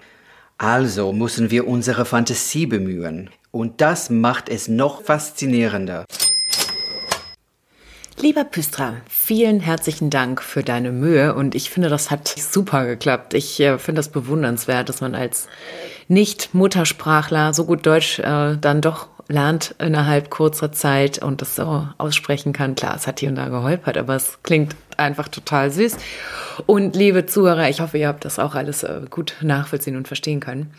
Also 0.58 1.14
müssen 1.14 1.52
wir 1.52 1.68
unsere 1.68 2.06
Fantasie 2.06 2.66
bemühen. 2.66 3.30
Und 3.52 3.82
das 3.82 4.10
macht 4.10 4.50
es 4.50 4.68
noch 4.68 5.02
faszinierender. 5.04 6.06
Lieber 8.22 8.44
Pystra, 8.44 8.96
vielen 9.10 9.62
herzlichen 9.62 10.10
Dank 10.10 10.42
für 10.42 10.62
deine 10.62 10.92
Mühe 10.92 11.34
und 11.34 11.56
ich 11.56 11.70
finde, 11.70 11.88
das 11.88 12.12
hat 12.12 12.28
super 12.28 12.86
geklappt. 12.86 13.34
Ich 13.34 13.60
äh, 13.62 13.80
finde 13.80 14.00
das 14.00 14.10
bewundernswert, 14.10 14.90
dass 14.90 15.00
man 15.00 15.16
als 15.16 15.48
Nicht-Muttersprachler 16.10 17.54
so 17.54 17.64
gut 17.64 17.86
Deutsch 17.86 18.20
äh, 18.20 18.58
dann 18.58 18.82
doch 18.82 19.08
lernt 19.30 19.74
innerhalb 19.80 20.30
kurzer 20.30 20.72
Zeit 20.74 21.20
und 21.20 21.42
das 21.42 21.56
so 21.56 21.88
aussprechen 21.98 22.52
kann. 22.52 22.76
Klar, 22.76 22.96
es 22.98 23.08
hat 23.08 23.22
hier 23.22 23.30
und 23.30 23.36
da 23.36 23.48
geholpert, 23.48 23.98
aber 23.98 24.16
es 24.16 24.40
klingt 24.44 24.76
einfach 24.98 25.30
total 25.30 25.72
süß. 25.72 25.96
Und 26.66 26.96
liebe 26.96 27.26
Zuhörer, 27.26 27.70
ich 27.70 27.80
hoffe, 27.80 28.00
ihr 28.00 28.10
habt 28.10 28.26
das 28.26 28.38
auch 28.38 28.56
alles 28.56 28.84
äh, 28.84 29.02
gut 29.10 29.36
nachvollziehen 29.42 29.96
und 29.96 30.08
verstehen 30.08 30.42
können. 30.42 30.74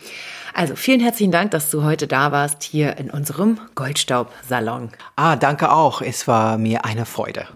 Also 0.53 0.75
vielen 0.75 0.99
herzlichen 0.99 1.31
Dank, 1.31 1.51
dass 1.51 1.69
du 1.69 1.83
heute 1.83 2.07
da 2.07 2.31
warst 2.31 2.63
hier 2.63 2.97
in 2.97 3.09
unserem 3.09 3.59
Goldstaub-Salon. 3.75 4.89
Ah, 5.15 5.35
danke 5.35 5.71
auch. 5.71 6.01
Es 6.01 6.27
war 6.27 6.57
mir 6.57 6.83
eine 6.83 7.05
Freude. 7.05 7.47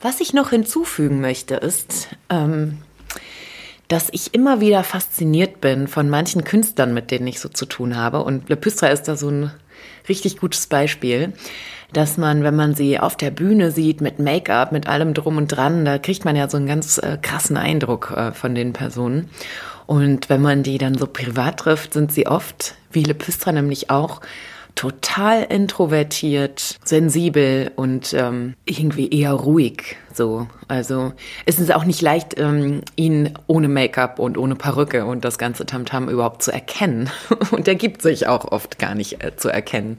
Was 0.00 0.20
ich 0.20 0.32
noch 0.32 0.50
hinzufügen 0.50 1.20
möchte, 1.20 1.54
ist, 1.56 2.08
ähm, 2.28 2.78
dass 3.88 4.08
ich 4.10 4.34
immer 4.34 4.60
wieder 4.60 4.82
fasziniert 4.82 5.60
bin 5.60 5.86
von 5.86 6.08
manchen 6.08 6.44
Künstlern, 6.44 6.94
mit 6.94 7.10
denen 7.10 7.26
ich 7.26 7.38
so 7.38 7.48
zu 7.48 7.66
tun 7.66 7.96
habe. 7.96 8.24
Und 8.24 8.48
Le 8.48 8.56
Pystra 8.56 8.88
ist 8.88 9.04
da 9.04 9.16
so 9.16 9.28
ein 9.28 9.52
richtig 10.08 10.38
gutes 10.38 10.66
Beispiel, 10.66 11.34
dass 11.92 12.16
man, 12.16 12.42
wenn 12.42 12.56
man 12.56 12.74
sie 12.74 12.98
auf 12.98 13.16
der 13.16 13.30
Bühne 13.30 13.70
sieht, 13.70 14.00
mit 14.00 14.18
Make-up, 14.18 14.72
mit 14.72 14.88
allem 14.88 15.12
drum 15.14 15.36
und 15.36 15.48
dran, 15.48 15.84
da 15.84 15.98
kriegt 15.98 16.24
man 16.24 16.36
ja 16.36 16.48
so 16.48 16.56
einen 16.56 16.66
ganz 16.66 16.98
äh, 16.98 17.18
krassen 17.20 17.56
Eindruck 17.56 18.12
äh, 18.16 18.32
von 18.32 18.54
den 18.54 18.72
Personen. 18.72 19.28
Und 19.92 20.30
wenn 20.30 20.40
man 20.40 20.62
die 20.62 20.78
dann 20.78 20.96
so 20.96 21.06
privat 21.06 21.58
trifft, 21.58 21.92
sind 21.92 22.12
sie 22.12 22.26
oft, 22.26 22.76
wie 22.92 23.02
Le 23.02 23.12
Pystra 23.12 23.52
nämlich 23.52 23.90
auch, 23.90 24.22
total 24.74 25.42
introvertiert, 25.42 26.78
sensibel 26.82 27.70
und 27.76 28.14
ähm, 28.14 28.54
irgendwie 28.64 29.10
eher 29.10 29.32
ruhig. 29.34 29.96
So, 30.14 30.48
also 30.66 31.12
es 31.44 31.58
ist 31.58 31.74
auch 31.74 31.84
nicht 31.84 32.00
leicht, 32.00 32.40
ähm, 32.40 32.80
ihn 32.96 33.34
ohne 33.48 33.68
Make-up 33.68 34.18
und 34.18 34.38
ohne 34.38 34.54
Perücke 34.54 35.04
und 35.04 35.26
das 35.26 35.36
ganze 35.36 35.66
Tamtam 35.66 36.04
-Tam 36.04 36.10
überhaupt 36.10 36.42
zu 36.42 36.52
erkennen. 36.52 37.10
Und 37.50 37.68
er 37.68 37.74
gibt 37.74 38.00
sich 38.00 38.26
auch 38.28 38.50
oft 38.50 38.78
gar 38.78 38.94
nicht 38.94 39.22
äh, 39.22 39.36
zu 39.36 39.50
erkennen, 39.50 39.98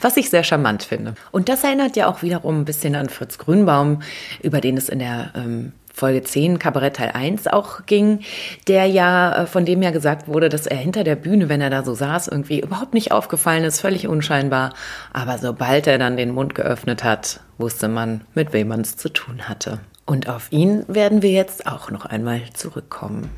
was 0.00 0.16
ich 0.16 0.30
sehr 0.30 0.42
charmant 0.42 0.84
finde. 0.84 1.16
Und 1.32 1.50
das 1.50 1.64
erinnert 1.64 1.96
ja 1.96 2.06
auch 2.06 2.22
wiederum 2.22 2.60
ein 2.60 2.64
bisschen 2.64 2.94
an 2.94 3.10
Fritz 3.10 3.36
Grünbaum, 3.36 4.00
über 4.42 4.62
den 4.62 4.78
es 4.78 4.88
in 4.88 5.00
der 5.00 5.32
ähm, 5.34 5.72
Folge 5.94 6.24
10, 6.24 6.58
Kabarett 6.58 6.96
Teil 6.96 7.12
1 7.14 7.46
auch 7.46 7.86
ging, 7.86 8.18
der 8.66 8.86
ja, 8.86 9.44
äh, 9.44 9.46
von 9.46 9.64
dem 9.64 9.80
ja 9.80 9.92
gesagt 9.92 10.26
wurde, 10.26 10.48
dass 10.48 10.66
er 10.66 10.76
hinter 10.76 11.04
der 11.04 11.14
Bühne, 11.14 11.48
wenn 11.48 11.60
er 11.60 11.70
da 11.70 11.84
so 11.84 11.94
saß, 11.94 12.26
irgendwie 12.26 12.60
überhaupt 12.60 12.94
nicht 12.94 13.12
aufgefallen 13.12 13.62
ist, 13.62 13.80
völlig 13.80 14.08
unscheinbar. 14.08 14.74
Aber 15.12 15.38
sobald 15.38 15.86
er 15.86 15.98
dann 15.98 16.16
den 16.16 16.32
Mund 16.32 16.56
geöffnet 16.56 17.04
hat, 17.04 17.40
wusste 17.58 17.86
man, 17.86 18.22
mit 18.34 18.52
wem 18.52 18.68
man 18.68 18.80
es 18.80 18.96
zu 18.96 19.08
tun 19.08 19.48
hatte. 19.48 19.78
Und 20.04 20.28
auf 20.28 20.50
ihn 20.50 20.84
werden 20.88 21.22
wir 21.22 21.30
jetzt 21.30 21.68
auch 21.68 21.92
noch 21.92 22.06
einmal 22.06 22.42
zurückkommen. 22.54 23.30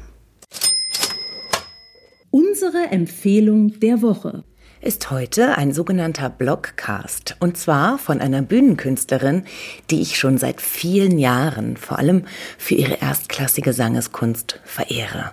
Unsere 2.31 2.87
Empfehlung 2.91 3.79
der 3.81 4.01
Woche 4.01 4.45
ist 4.87 5.11
heute 5.11 5.59
ein 5.59 5.73
sogenannter 5.73 6.31
Blogcast 6.31 7.35
und 7.41 7.57
zwar 7.57 7.99
von 7.99 8.21
einer 8.21 8.41
Bühnenkünstlerin, 8.41 9.43
die 9.91 10.01
ich 10.01 10.17
schon 10.17 10.39
seit 10.39 10.61
vielen 10.61 11.19
Jahren 11.19 11.77
vor 11.77 11.99
allem 11.99 12.25
für 12.57 12.77
ihre 12.77 13.01
erstklassige 13.01 13.73
Sangeskunst 13.73 14.61
verehre. 14.65 15.33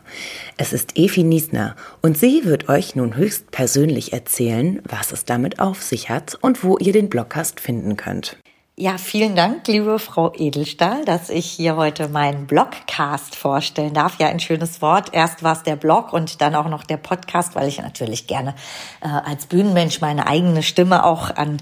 Es 0.58 0.74
ist 0.74 0.97
Efi 0.97 1.22
Niesner 1.22 1.76
und 2.01 2.18
sie 2.18 2.45
wird 2.45 2.68
euch 2.68 2.95
nun 2.95 3.16
höchst 3.16 3.51
persönlich 3.51 4.12
erzählen, 4.12 4.82
was 4.89 5.12
es 5.12 5.24
damit 5.24 5.60
auf 5.60 5.84
sich 5.84 6.10
hat 6.10 6.36
und 6.41 6.64
wo 6.64 6.80
ihr 6.80 6.91
den 6.91 7.10
Blogcast 7.10 7.60
finden 7.60 7.95
könnt. 7.95 8.38
Ja, 8.76 8.97
vielen 8.97 9.36
Dank, 9.36 9.67
liebe 9.67 9.99
Frau 9.99 10.34
Edelstahl, 10.36 11.05
dass 11.05 11.30
ich 11.30 11.45
hier 11.45 11.76
heute 11.76 12.07
meinen 12.07 12.47
Blogcast 12.47 13.36
vorstellen 13.36 13.93
darf. 13.93 14.17
Ja, 14.17 14.30
ein 14.30 14.39
schönes 14.39 14.82
Wort. 14.82 15.13
Erst 15.13 15.43
war 15.43 15.53
es 15.53 15.61
der 15.61 15.76
Blog 15.76 16.11
und 16.11 16.41
dann 16.41 16.55
auch 16.55 16.67
noch 16.67 16.84
der 16.84 16.97
Podcast, 16.97 17.53
weil 17.53 17.67
ich 17.67 17.80
natürlich 17.80 18.26
gerne 18.26 18.55
äh, 19.01 19.09
als 19.09 19.45
Bühnenmensch 19.45 20.01
meine 20.01 20.26
eigene 20.26 20.63
Stimme 20.63 21.05
auch 21.05 21.30
an 21.36 21.57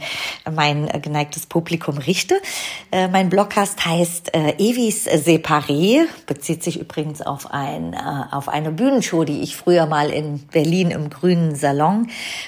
mein 0.49 0.87
äh, 0.87 1.01
geneigtes 1.01 1.47
Publikum 1.47 1.97
richte. 1.97 2.35
Äh, 2.93 3.09
mein 3.09 3.27
Blogcast 3.27 3.85
heißt 3.85 4.33
äh, 4.33 4.53
Evis 4.57 5.05
Separé, 5.05 6.05
bezieht 6.27 6.63
sich 6.63 6.79
übrigens 6.79 7.21
auf, 7.21 7.51
ein, 7.51 7.91
äh, 7.91 7.97
auf 8.31 8.47
eine 8.47 8.71
Bühnenshow, 8.71 9.25
die 9.25 9.41
ich 9.41 9.57
früher 9.57 9.85
mal 9.85 10.11
in 10.11 10.47
Berlin 10.47 10.91
im 10.91 11.09
Grünen 11.09 11.57
Salon 11.57 12.07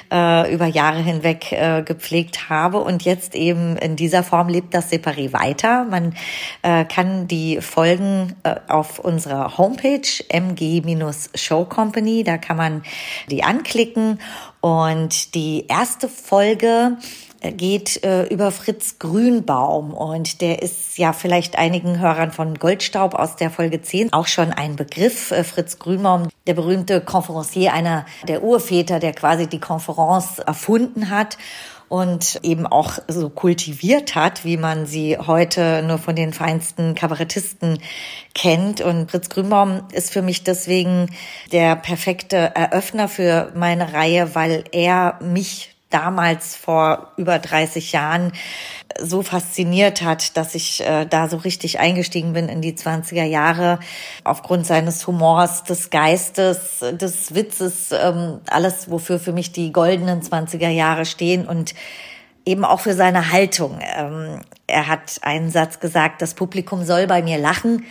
äh, 0.09 0.53
über 0.53 0.67
Jahre 0.67 1.01
hinweg 1.01 1.51
äh, 1.51 1.83
gepflegt 1.83 2.49
habe 2.49 2.79
und 2.79 3.03
jetzt 3.03 3.35
eben 3.35 3.75
in 3.75 3.97
dieser 3.97 4.23
Form 4.23 4.52
lebt 4.53 4.73
das 4.73 4.91
Separé 4.91 5.33
weiter. 5.33 5.83
Man 5.83 6.15
äh, 6.61 6.85
kann 6.85 7.27
die 7.27 7.59
Folgen 7.59 8.35
äh, 8.43 8.55
auf 8.67 8.99
unserer 8.99 9.57
Homepage 9.57 10.07
mg-show 10.29 11.65
company, 11.65 12.23
da 12.23 12.37
kann 12.37 12.57
man 12.57 12.83
die 13.29 13.43
anklicken 13.43 14.19
und 14.61 15.35
die 15.35 15.65
erste 15.67 16.07
Folge 16.07 16.97
äh, 17.43 17.51
geht 17.51 18.03
äh, 18.03 18.23
über 18.27 18.51
Fritz 18.51 18.97
Grünbaum 18.99 19.93
und 19.93 20.39
der 20.39 20.61
ist 20.61 20.97
ja 20.97 21.11
vielleicht 21.11 21.57
einigen 21.57 21.99
Hörern 21.99 22.31
von 22.31 22.55
Goldstaub 22.55 23.13
aus 23.13 23.35
der 23.35 23.51
Folge 23.51 23.81
10 23.81 24.13
auch 24.13 24.27
schon 24.27 24.51
ein 24.51 24.77
Begriff. 24.77 25.31
Äh, 25.31 25.43
Fritz 25.43 25.79
Grünbaum, 25.79 26.29
der 26.47 26.53
berühmte 26.53 27.01
Konferencier, 27.01 27.73
einer 27.73 28.05
der 28.27 28.43
Urväter, 28.43 28.99
der 28.99 29.11
quasi 29.13 29.47
die 29.47 29.59
Konferenz 29.59 30.39
erfunden 30.39 31.09
hat 31.09 31.37
und 31.93 32.39
eben 32.41 32.65
auch 32.65 32.97
so 33.07 33.29
kultiviert 33.29 34.15
hat, 34.15 34.43
wie 34.45 34.57
man 34.57 34.87
sie 34.87 35.15
heute 35.19 35.83
nur 35.83 35.99
von 35.99 36.15
den 36.15 36.33
feinsten 36.33 36.95
Kabarettisten 36.95 37.77
kennt. 38.33 38.81
Und 38.81 39.11
Fritz 39.11 39.29
Grünbaum 39.29 39.83
ist 39.91 40.11
für 40.11 40.23
mich 40.23 40.43
deswegen 40.43 41.11
der 41.51 41.75
perfekte 41.75 42.55
Eröffner 42.55 43.07
für 43.07 43.51
meine 43.55 43.93
Reihe, 43.93 44.33
weil 44.33 44.63
er 44.71 45.19
mich 45.21 45.72
damals 45.93 46.55
vor 46.55 47.11
über 47.17 47.39
30 47.39 47.91
Jahren 47.91 48.31
so 48.99 49.21
fasziniert 49.23 50.01
hat, 50.01 50.37
dass 50.37 50.55
ich 50.55 50.81
äh, 50.81 51.05
da 51.05 51.27
so 51.27 51.37
richtig 51.37 51.79
eingestiegen 51.79 52.33
bin 52.33 52.49
in 52.49 52.61
die 52.61 52.73
20er 52.73 53.23
Jahre 53.23 53.79
aufgrund 54.23 54.65
seines 54.65 55.05
Humors, 55.07 55.63
des 55.63 55.89
Geistes, 55.89 56.79
des 56.91 57.33
Witzes, 57.33 57.91
ähm, 57.91 58.39
alles, 58.49 58.89
wofür 58.89 59.19
für 59.19 59.33
mich 59.33 59.51
die 59.51 59.71
goldenen 59.71 60.21
20er 60.21 60.69
Jahre 60.69 61.05
stehen 61.05 61.47
und 61.47 61.73
eben 62.45 62.65
auch 62.65 62.79
für 62.79 62.93
seine 62.93 63.31
Haltung. 63.31 63.79
Ähm, 63.95 64.41
er 64.67 64.87
hat 64.87 65.19
einen 65.21 65.49
Satz 65.49 65.79
gesagt, 65.79 66.21
das 66.21 66.33
Publikum 66.33 66.83
soll 66.83 67.07
bei 67.07 67.21
mir 67.21 67.37
lachen, 67.37 67.85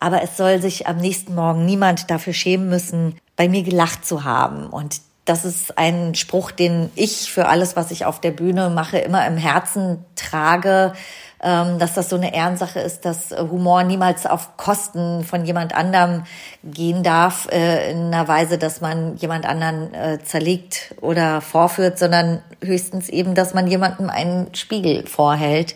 aber 0.00 0.22
es 0.22 0.36
soll 0.36 0.60
sich 0.60 0.86
am 0.86 0.98
nächsten 0.98 1.34
Morgen 1.34 1.64
niemand 1.64 2.10
dafür 2.10 2.32
schämen 2.32 2.68
müssen, 2.68 3.16
bei 3.36 3.48
mir 3.48 3.62
gelacht 3.62 4.06
zu 4.06 4.24
haben. 4.24 4.66
Und 4.68 5.00
das 5.28 5.44
ist 5.44 5.76
ein 5.76 6.14
Spruch, 6.14 6.50
den 6.50 6.90
ich 6.94 7.30
für 7.30 7.48
alles, 7.48 7.76
was 7.76 7.90
ich 7.90 8.06
auf 8.06 8.20
der 8.20 8.30
Bühne 8.30 8.70
mache, 8.70 8.98
immer 8.98 9.26
im 9.26 9.36
Herzen 9.36 10.04
trage, 10.16 10.94
ähm, 11.42 11.78
dass 11.78 11.94
das 11.94 12.08
so 12.08 12.16
eine 12.16 12.34
Ehrensache 12.34 12.80
ist, 12.80 13.04
dass 13.04 13.30
Humor 13.30 13.84
niemals 13.84 14.26
auf 14.26 14.56
Kosten 14.56 15.24
von 15.24 15.44
jemand 15.44 15.74
anderem 15.74 16.24
gehen 16.64 17.02
darf, 17.02 17.46
äh, 17.52 17.92
in 17.92 18.06
einer 18.06 18.26
Weise, 18.26 18.58
dass 18.58 18.80
man 18.80 19.16
jemand 19.16 19.46
anderen 19.46 19.94
äh, 19.94 20.18
zerlegt 20.24 20.94
oder 21.00 21.40
vorführt, 21.40 21.98
sondern 21.98 22.42
höchstens 22.64 23.08
eben, 23.08 23.34
dass 23.34 23.54
man 23.54 23.66
jemandem 23.66 24.10
einen 24.10 24.54
Spiegel 24.54 25.06
vorhält. 25.06 25.74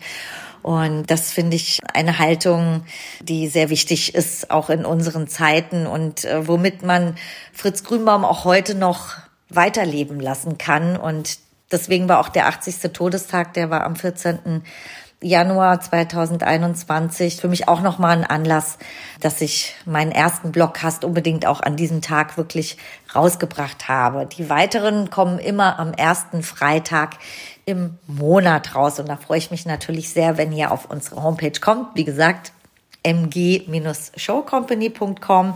Und 0.63 1.11
das 1.11 1.31
finde 1.31 1.57
ich 1.57 1.79
eine 1.93 2.19
Haltung, 2.19 2.85
die 3.21 3.49
sehr 3.49 3.69
wichtig 3.69 4.15
ist, 4.15 4.49
auch 4.49 4.69
in 4.69 4.85
unseren 4.85 5.27
Zeiten 5.27 5.85
und 5.85 6.23
äh, 6.23 6.47
womit 6.47 6.83
man 6.83 7.15
Fritz 7.51 7.83
Grünbaum 7.83 8.23
auch 8.23 8.45
heute 8.45 8.73
noch 8.73 9.22
weiterleben 9.55 10.19
lassen 10.19 10.57
kann. 10.57 10.97
Und 10.97 11.37
deswegen 11.71 12.09
war 12.09 12.19
auch 12.19 12.29
der 12.29 12.47
80. 12.47 12.91
Todestag, 12.93 13.53
der 13.53 13.69
war 13.69 13.83
am 13.83 13.95
14. 13.95 14.63
Januar 15.23 15.79
2021 15.79 17.37
für 17.37 17.47
mich 17.47 17.69
auch 17.69 17.81
nochmal 17.81 18.17
ein 18.17 18.25
Anlass, 18.25 18.77
dass 19.21 19.39
ich 19.39 19.73
meinen 19.85 20.11
ersten 20.11 20.51
Blogcast 20.51 21.05
unbedingt 21.05 21.45
auch 21.45 21.61
an 21.61 21.77
diesem 21.77 22.01
Tag 22.01 22.35
wirklich 22.37 22.77
rausgebracht 23.15 23.87
habe. 23.87 24.25
Die 24.25 24.49
weiteren 24.49 25.09
kommen 25.09 25.39
immer 25.39 25.79
am 25.79 25.93
ersten 25.93 26.43
Freitag 26.43 27.11
im 27.65 27.97
Monat 28.05 28.75
raus 28.75 28.99
und 28.99 29.07
da 29.07 29.15
freue 29.15 29.37
ich 29.37 29.49
mich 29.49 29.65
natürlich 29.65 30.09
sehr, 30.09 30.37
wenn 30.37 30.51
ihr 30.51 30.71
auf 30.71 30.89
unsere 30.89 31.23
Homepage 31.23 31.57
kommt. 31.61 31.95
Wie 31.95 32.03
gesagt, 32.03 32.51
mg-showcompany.com 33.03 35.53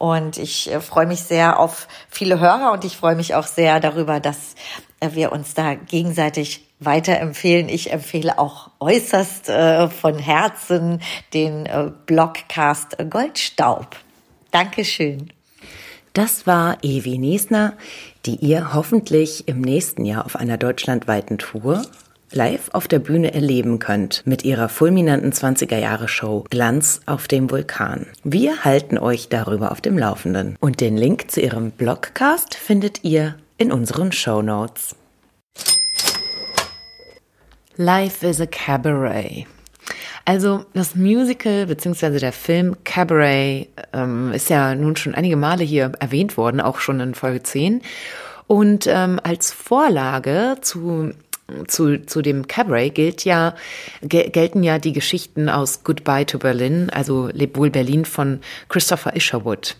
und 0.00 0.38
ich 0.38 0.72
äh, 0.72 0.80
freue 0.80 1.04
mich 1.04 1.20
sehr 1.20 1.60
auf 1.60 1.86
viele 2.08 2.40
Hörer 2.40 2.72
und 2.72 2.86
ich 2.86 2.96
freue 2.96 3.16
mich 3.16 3.34
auch 3.34 3.46
sehr 3.46 3.80
darüber, 3.80 4.18
dass 4.18 4.54
äh, 5.00 5.10
wir 5.12 5.30
uns 5.30 5.52
da 5.52 5.74
gegenseitig 5.74 6.66
weiterempfehlen. 6.78 7.68
Ich 7.68 7.92
empfehle 7.92 8.38
auch 8.38 8.70
äußerst 8.80 9.50
äh, 9.50 9.88
von 9.88 10.18
Herzen 10.18 11.02
den 11.34 11.66
äh, 11.66 11.90
Blogcast 12.06 12.96
Goldstaub. 13.10 13.94
Dankeschön. 14.50 15.34
Das 16.14 16.46
war 16.46 16.78
Evi 16.82 17.18
Niesner, 17.18 17.74
die 18.24 18.36
ihr 18.36 18.72
hoffentlich 18.72 19.48
im 19.48 19.60
nächsten 19.60 20.06
Jahr 20.06 20.24
auf 20.24 20.34
einer 20.34 20.56
deutschlandweiten 20.56 21.36
Tour 21.36 21.82
live 22.32 22.70
auf 22.72 22.86
der 22.86 22.98
Bühne 22.98 23.34
erleben 23.34 23.78
könnt 23.78 24.22
mit 24.24 24.44
ihrer 24.44 24.68
fulminanten 24.68 25.32
20er 25.32 25.78
Jahre 25.78 26.08
Show 26.08 26.44
Glanz 26.50 27.00
auf 27.06 27.28
dem 27.28 27.50
Vulkan. 27.50 28.06
Wir 28.22 28.64
halten 28.64 28.98
euch 28.98 29.28
darüber 29.28 29.72
auf 29.72 29.80
dem 29.80 29.98
Laufenden 29.98 30.56
und 30.60 30.80
den 30.80 30.96
Link 30.96 31.30
zu 31.30 31.40
ihrem 31.40 31.70
Blogcast 31.72 32.54
findet 32.54 33.04
ihr 33.04 33.36
in 33.58 33.72
unseren 33.72 34.12
Show 34.12 34.42
Notes. 34.42 34.94
Life 37.76 38.26
is 38.26 38.40
a 38.40 38.46
Cabaret. 38.46 39.46
Also 40.24 40.64
das 40.74 40.94
Musical 40.94 41.66
bzw. 41.66 42.18
der 42.18 42.32
Film 42.32 42.76
Cabaret 42.84 43.68
ähm, 43.92 44.32
ist 44.32 44.50
ja 44.50 44.74
nun 44.74 44.94
schon 44.96 45.14
einige 45.14 45.36
Male 45.36 45.64
hier 45.64 45.92
erwähnt 45.98 46.36
worden, 46.36 46.60
auch 46.60 46.78
schon 46.78 47.00
in 47.00 47.14
Folge 47.14 47.42
10. 47.42 47.80
Und 48.46 48.86
ähm, 48.86 49.18
als 49.22 49.52
Vorlage 49.52 50.56
zu 50.60 51.12
zu, 51.66 52.04
zu 52.04 52.22
dem 52.22 52.46
Cabaret 52.46 52.94
gilt 52.94 53.24
ja, 53.24 53.54
gelten 54.02 54.62
ja 54.62 54.78
die 54.78 54.92
Geschichten 54.92 55.48
aus 55.48 55.84
Goodbye 55.84 56.26
to 56.26 56.38
Berlin, 56.38 56.90
also 56.90 57.28
Leb 57.32 57.56
wohl 57.56 57.70
Berlin 57.70 58.04
von 58.04 58.40
Christopher 58.68 59.16
Isherwood, 59.16 59.76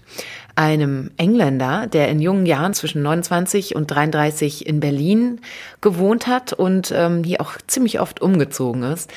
einem 0.57 1.11
Engländer, 1.17 1.87
der 1.87 2.09
in 2.09 2.21
jungen 2.21 2.47
Jahren 2.47 2.75
zwischen 2.75 3.03
29 3.03 3.77
und 3.77 3.87
33 3.87 4.67
in 4.67 4.81
Berlin 4.81 5.41
gewohnt 5.81 6.27
hat 6.27 6.53
und 6.53 6.93
ähm, 6.95 7.25
hier 7.25 7.41
auch 7.41 7.53
ziemlich 7.67 8.01
oft 8.01 8.21
umgezogen 8.21 8.83
ist 8.83 9.11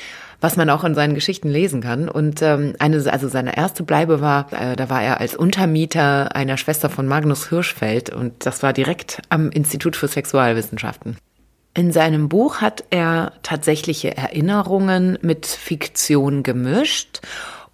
was 0.44 0.56
man 0.56 0.68
auch 0.68 0.84
in 0.84 0.94
seinen 0.94 1.14
Geschichten 1.14 1.48
lesen 1.48 1.80
kann. 1.80 2.06
Und 2.06 2.42
ähm, 2.42 2.74
eine, 2.78 3.02
also 3.10 3.28
seine 3.28 3.56
erste 3.56 3.82
Bleibe 3.82 4.20
war, 4.20 4.52
äh, 4.52 4.76
da 4.76 4.90
war 4.90 5.02
er 5.02 5.18
als 5.18 5.34
Untermieter 5.34 6.36
einer 6.36 6.58
Schwester 6.58 6.90
von 6.90 7.06
Magnus 7.06 7.48
Hirschfeld 7.48 8.10
und 8.10 8.44
das 8.44 8.62
war 8.62 8.74
direkt 8.74 9.22
am 9.30 9.50
Institut 9.50 9.96
für 9.96 10.06
Sexualwissenschaften. 10.06 11.16
In 11.76 11.90
seinem 11.90 12.28
Buch 12.28 12.60
hat 12.60 12.84
er 12.90 13.32
tatsächliche 13.42 14.16
Erinnerungen 14.16 15.18
mit 15.22 15.44
Fiktion 15.44 16.44
gemischt. 16.44 17.20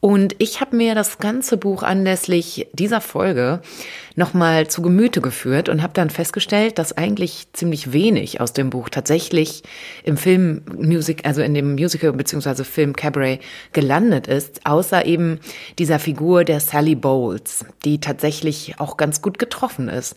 Und 0.01 0.35
ich 0.39 0.63
habe 0.63 0.75
mir 0.75 0.95
das 0.95 1.19
ganze 1.19 1.59
Buch 1.59 1.83
anlässlich 1.83 2.69
dieser 2.73 3.03
Folge 3.03 3.61
nochmal 4.17 4.67
zu 4.69 4.81
Gemüte 4.81 5.21
geführt 5.21 5.69
und 5.69 5.83
habe 5.83 5.93
dann 5.93 6.09
festgestellt, 6.09 6.79
dass 6.79 6.97
eigentlich 6.97 7.49
ziemlich 7.53 7.93
wenig 7.93 8.41
aus 8.41 8.55
dem 8.55 8.71
Buch 8.71 8.89
tatsächlich 8.89 9.63
im 10.03 10.17
Film 10.17 10.63
Music, 10.79 11.27
also 11.27 11.43
in 11.43 11.53
dem 11.53 11.75
Musical 11.75 12.15
beziehungsweise 12.15 12.65
Film 12.65 12.97
Cabaret 12.97 13.41
gelandet 13.75 14.27
ist, 14.27 14.65
außer 14.65 15.05
eben 15.05 15.39
dieser 15.79 15.99
Figur 15.99 16.45
der 16.45 16.61
Sally 16.61 16.95
Bowles, 16.95 17.67
die 17.85 18.01
tatsächlich 18.01 18.77
auch 18.81 18.97
ganz 18.97 19.21
gut 19.21 19.39
getroffen 19.39 19.91
ist. 19.91 20.17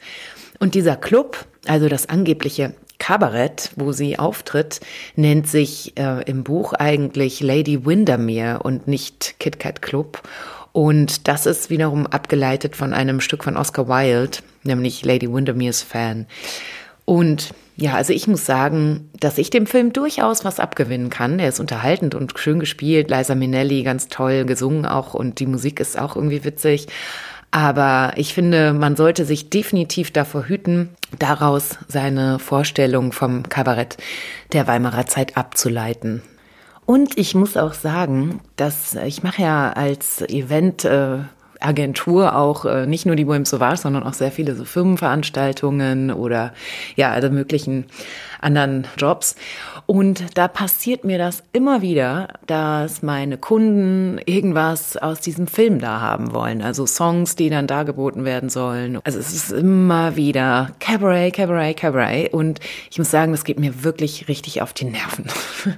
Und 0.60 0.76
dieser 0.76 0.96
Club, 0.96 1.46
also 1.68 1.90
das 1.90 2.08
angebliche 2.08 2.74
Kabarett, 3.04 3.72
wo 3.76 3.92
sie 3.92 4.18
auftritt, 4.18 4.80
nennt 5.18 5.46
sich 5.46 5.92
äh, 5.98 6.24
im 6.24 6.46
Buch 6.46 6.72
eigentlich 6.72 7.42
Lady 7.42 7.86
Windermere 7.86 8.64
und 8.64 8.88
nicht 8.88 9.42
Kit 9.42 9.60
Kat 9.60 9.82
Club. 9.82 10.22
Und 10.72 11.28
das 11.28 11.46
ist 11.46 11.70
wiederum 11.70 12.08
abgeleitet 12.08 12.78
von 12.78 12.94
einem 12.94 13.20
Stück 13.20 13.44
von 13.44 13.58
Oscar 13.58 13.90
Wilde, 13.90 14.38
nämlich 14.64 15.04
Lady 15.04 15.30
Windermere's 15.30 15.82
Fan. 15.82 16.28
Und 17.04 17.54
ja, 17.76 17.96
also 17.96 18.14
ich 18.14 18.26
muss 18.28 18.46
sagen, 18.46 19.10
dass 19.20 19.38
ich 19.38 19.50
dem 19.50 19.66
Film 19.66 19.92
durchaus 19.92 20.46
was 20.46 20.62
abgewinnen 20.62 21.10
kann. 21.10 21.40
Der 21.40 21.50
ist 21.50 21.60
unterhaltend 21.60 22.16
und 22.16 22.40
schön 22.40 22.62
gespielt. 22.62 23.10
Liza 23.12 23.36
Minnelli 23.36 23.84
ganz 23.84 24.08
toll 24.08 24.46
gesungen 24.46 24.86
auch 24.86 25.14
und 25.14 25.42
die 25.42 25.48
Musik 25.48 25.82
ist 25.82 26.00
auch 26.00 26.16
irgendwie 26.16 26.46
witzig. 26.46 26.88
Aber 27.54 28.14
ich 28.16 28.34
finde, 28.34 28.74
man 28.74 28.96
sollte 28.96 29.26
sich 29.26 29.52
definitiv 29.52 30.10
davor 30.10 30.48
hüten, 30.48 30.90
daraus 31.20 31.78
seine 31.88 32.40
Vorstellung 32.40 33.12
vom 33.12 33.48
Kabarett 33.48 33.98
der 34.54 34.66
Weimarer 34.66 35.06
Zeit 35.06 35.38
abzuleiten. 35.38 36.24
Und 36.88 37.16
ich 37.16 37.36
muss 37.36 37.56
auch 37.56 37.76
sagen, 37.76 38.42
dass 38.56 38.96
ich 38.96 39.22
mache 39.22 39.44
ja 39.44 39.72
als 39.72 40.22
Event 40.24 40.84
äh, 40.84 41.20
Agentur 41.60 42.36
auch 42.36 42.66
äh, 42.66 42.88
nicht 42.88 43.06
nur 43.06 43.16
die 43.16 43.26
Bohème 43.26 43.46
Sauvage, 43.46 43.78
sondern 43.78 44.02
auch 44.02 44.14
sehr 44.14 44.32
viele 44.32 44.56
so 44.56 44.66
Firmenveranstaltungen 44.66 46.12
oder 46.12 46.54
ja, 46.96 47.12
alle 47.12 47.30
möglichen 47.30 47.86
anderen 48.42 48.88
Jobs. 48.98 49.36
Und 49.86 50.38
da 50.38 50.48
passiert 50.48 51.04
mir 51.04 51.18
das 51.18 51.44
immer 51.52 51.82
wieder, 51.82 52.30
dass 52.48 53.02
meine 53.02 53.38
Kunden 53.38 54.20
irgendwas 54.26 54.98
aus 54.98 55.20
diesem 55.20 55.48
Film 55.48 55.80
da 55.80 56.00
haben 56.00 56.34
wollen. 56.34 56.62
Also 56.62 56.86
Songs, 56.86 57.36
die 57.36 57.50
dann 57.50 57.68
dargeboten 57.68 58.26
werden 58.26 58.50
sollen. 58.50 59.00
Also 59.04 59.20
es 59.20 59.34
ist 59.34 59.52
immer 59.52 60.16
wieder 60.16 60.72
Cabaret, 60.80 61.34
Cabaret, 61.34 61.78
Cabaret. 61.78 62.34
Und 62.34 62.60
ich 62.90 62.98
muss 62.98 63.12
sagen, 63.12 63.32
das 63.32 63.44
geht 63.44 63.60
mir 63.60 63.84
wirklich 63.84 64.28
richtig 64.28 64.62
auf 64.62 64.74
die 64.74 64.86
Nerven. 64.86 65.26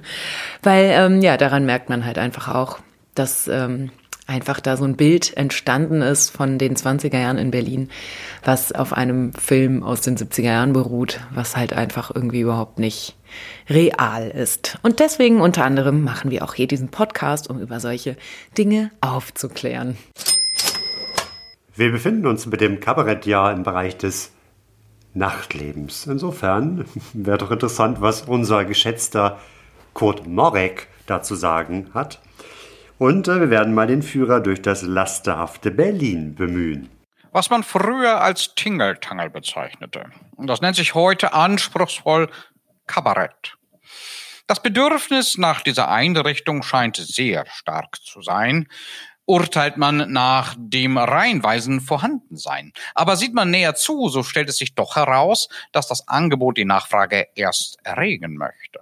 Weil, 0.62 0.90
ähm, 0.92 1.20
ja, 1.20 1.36
daran 1.36 1.66
merkt 1.66 1.88
man 1.88 2.04
halt 2.04 2.18
einfach 2.18 2.54
auch, 2.54 2.78
dass 3.14 3.48
ähm, 3.48 3.90
einfach 4.26 4.60
da 4.60 4.76
so 4.76 4.84
ein 4.84 4.96
Bild 4.96 5.36
entstanden 5.36 6.02
ist 6.02 6.30
von 6.30 6.58
den 6.58 6.76
20er 6.76 7.18
Jahren 7.18 7.38
in 7.38 7.50
Berlin, 7.50 7.88
was 8.44 8.72
auf 8.72 8.92
einem 8.92 9.32
Film 9.32 9.82
aus 9.82 10.00
den 10.00 10.16
70er 10.16 10.42
Jahren 10.42 10.72
beruht, 10.72 11.20
was 11.32 11.56
halt 11.56 11.72
einfach 11.72 12.10
irgendwie 12.14 12.40
überhaupt 12.40 12.78
nicht 12.78 13.16
real 13.68 14.28
ist. 14.28 14.78
Und 14.82 15.00
deswegen 15.00 15.40
unter 15.40 15.64
anderem 15.64 16.02
machen 16.04 16.30
wir 16.30 16.42
auch 16.44 16.54
hier 16.54 16.66
diesen 16.66 16.88
Podcast, 16.88 17.48
um 17.48 17.60
über 17.60 17.80
solche 17.80 18.16
Dinge 18.56 18.90
aufzuklären. 19.00 19.96
Wir 21.74 21.92
befinden 21.92 22.26
uns 22.26 22.46
mit 22.46 22.60
dem 22.60 22.80
Kabarettjahr 22.80 23.52
im 23.52 23.62
Bereich 23.62 23.96
des 23.96 24.32
Nachtlebens. 25.12 26.06
Insofern 26.06 26.84
wäre 27.12 27.38
doch 27.38 27.50
interessant, 27.50 28.00
was 28.00 28.22
unser 28.22 28.64
geschätzter 28.64 29.38
Kurt 29.92 30.26
Morek 30.26 30.88
dazu 31.06 31.34
sagen 31.34 31.90
hat. 31.94 32.20
Und 32.98 33.28
äh, 33.28 33.40
wir 33.40 33.50
werden 33.50 33.74
mal 33.74 33.86
den 33.86 34.02
Führer 34.02 34.40
durch 34.40 34.62
das 34.62 34.82
lasterhafte 34.82 35.70
Berlin 35.70 36.34
bemühen. 36.34 36.88
Was 37.32 37.50
man 37.50 37.62
früher 37.62 38.20
als 38.22 38.54
Tingeltangel 38.54 39.28
bezeichnete. 39.28 40.04
Und 40.36 40.46
das 40.46 40.62
nennt 40.62 40.76
sich 40.76 40.94
heute 40.94 41.34
anspruchsvoll 41.34 42.28
Kabarett. 42.86 43.56
Das 44.46 44.62
Bedürfnis 44.62 45.38
nach 45.38 45.62
dieser 45.62 45.88
Einrichtung 45.88 46.62
scheint 46.62 46.96
sehr 46.96 47.46
stark 47.46 47.96
zu 48.04 48.22
sein, 48.22 48.68
urteilt 49.24 49.76
man 49.76 50.12
nach 50.12 50.54
dem 50.56 50.96
Reinweisen 50.98 51.80
vorhanden 51.80 52.36
sein. 52.36 52.72
Aber 52.94 53.16
sieht 53.16 53.34
man 53.34 53.50
näher 53.50 53.74
zu, 53.74 54.08
so 54.08 54.22
stellt 54.22 54.48
es 54.48 54.56
sich 54.56 54.74
doch 54.74 54.96
heraus, 54.96 55.48
dass 55.72 55.88
das 55.88 56.06
Angebot 56.06 56.56
die 56.56 56.64
Nachfrage 56.64 57.26
erst 57.34 57.78
erregen 57.84 58.36
möchte. 58.36 58.80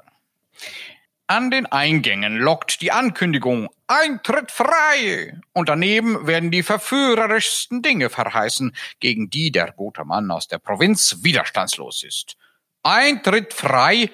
An 1.26 1.50
den 1.50 1.64
Eingängen 1.64 2.36
lockt 2.36 2.82
die 2.82 2.92
Ankündigung 2.92 3.70
Eintritt 3.86 4.50
frei. 4.50 5.40
Und 5.54 5.70
daneben 5.70 6.26
werden 6.26 6.50
die 6.50 6.62
verführerischsten 6.62 7.80
Dinge 7.80 8.10
verheißen, 8.10 8.76
gegen 9.00 9.30
die 9.30 9.50
der 9.50 9.72
gute 9.72 10.04
Mann 10.04 10.30
aus 10.30 10.48
der 10.48 10.58
Provinz 10.58 11.18
widerstandslos 11.22 12.02
ist. 12.02 12.36
Eintritt 12.84 13.54
frei, 13.54 14.10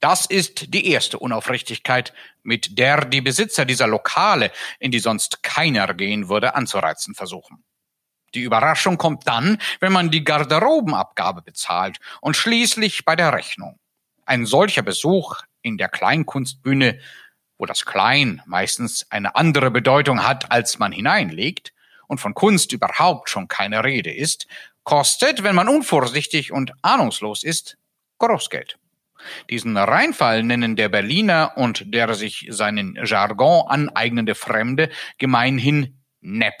das 0.00 0.26
ist 0.26 0.72
die 0.74 0.90
erste 0.90 1.18
Unaufrichtigkeit, 1.18 2.12
mit 2.42 2.78
der 2.78 3.04
die 3.04 3.20
Besitzer 3.20 3.64
dieser 3.64 3.86
Lokale, 3.86 4.50
in 4.78 4.90
die 4.90 4.98
sonst 4.98 5.42
keiner 5.42 5.92
gehen 5.94 6.28
würde, 6.28 6.54
anzureizen 6.54 7.14
versuchen. 7.14 7.64
Die 8.34 8.42
Überraschung 8.42 8.96
kommt 8.96 9.28
dann, 9.28 9.58
wenn 9.80 9.92
man 9.92 10.10
die 10.10 10.24
Garderobenabgabe 10.24 11.42
bezahlt 11.42 11.98
und 12.20 12.36
schließlich 12.36 13.04
bei 13.04 13.14
der 13.14 13.32
Rechnung. 13.32 13.78
Ein 14.24 14.46
solcher 14.46 14.82
Besuch 14.82 15.42
in 15.60 15.76
der 15.76 15.88
Kleinkunstbühne, 15.88 16.98
wo 17.58 17.66
das 17.66 17.84
Klein 17.84 18.40
meistens 18.46 19.06
eine 19.10 19.36
andere 19.36 19.70
Bedeutung 19.70 20.26
hat, 20.26 20.50
als 20.50 20.78
man 20.78 20.92
hineinlegt, 20.92 21.72
und 22.08 22.18
von 22.18 22.34
Kunst 22.34 22.72
überhaupt 22.72 23.30
schon 23.30 23.48
keine 23.48 23.84
Rede 23.84 24.12
ist, 24.12 24.46
kostet, 24.84 25.44
wenn 25.44 25.54
man 25.54 25.68
unvorsichtig 25.68 26.52
und 26.52 26.72
ahnungslos 26.82 27.42
ist, 27.42 27.78
Großgeld. 28.22 28.78
Diesen 29.50 29.76
Reinfall 29.76 30.44
nennen 30.44 30.76
der 30.76 30.88
Berliner 30.88 31.52
und 31.56 31.92
der 31.92 32.14
sich 32.14 32.46
seinen 32.50 32.96
Jargon 33.04 33.66
aneignende 33.68 34.34
Fremde 34.36 34.90
gemeinhin 35.18 35.98
Nepp. 36.20 36.54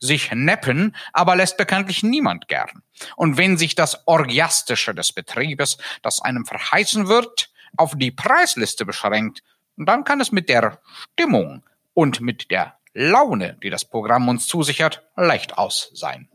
Sich 0.00 0.32
neppen 0.32 0.94
aber 1.14 1.36
lässt 1.36 1.56
bekanntlich 1.56 2.02
niemand 2.02 2.48
gern. 2.48 2.82
Und 3.16 3.38
wenn 3.38 3.56
sich 3.56 3.74
das 3.74 4.06
Orgiastische 4.06 4.94
des 4.94 5.12
Betriebes, 5.12 5.78
das 6.02 6.20
einem 6.20 6.44
verheißen 6.44 7.08
wird, 7.08 7.50
auf 7.76 7.94
die 7.96 8.10
Preisliste 8.10 8.84
beschränkt, 8.84 9.42
dann 9.76 10.04
kann 10.04 10.20
es 10.20 10.32
mit 10.32 10.50
der 10.50 10.78
Stimmung 11.12 11.62
und 11.94 12.20
mit 12.20 12.50
der 12.50 12.78
Laune, 12.92 13.56
die 13.62 13.70
das 13.70 13.84
Programm 13.86 14.28
uns 14.28 14.46
zusichert, 14.46 15.02
leicht 15.16 15.56
aus 15.56 15.90
sein. 15.94 16.28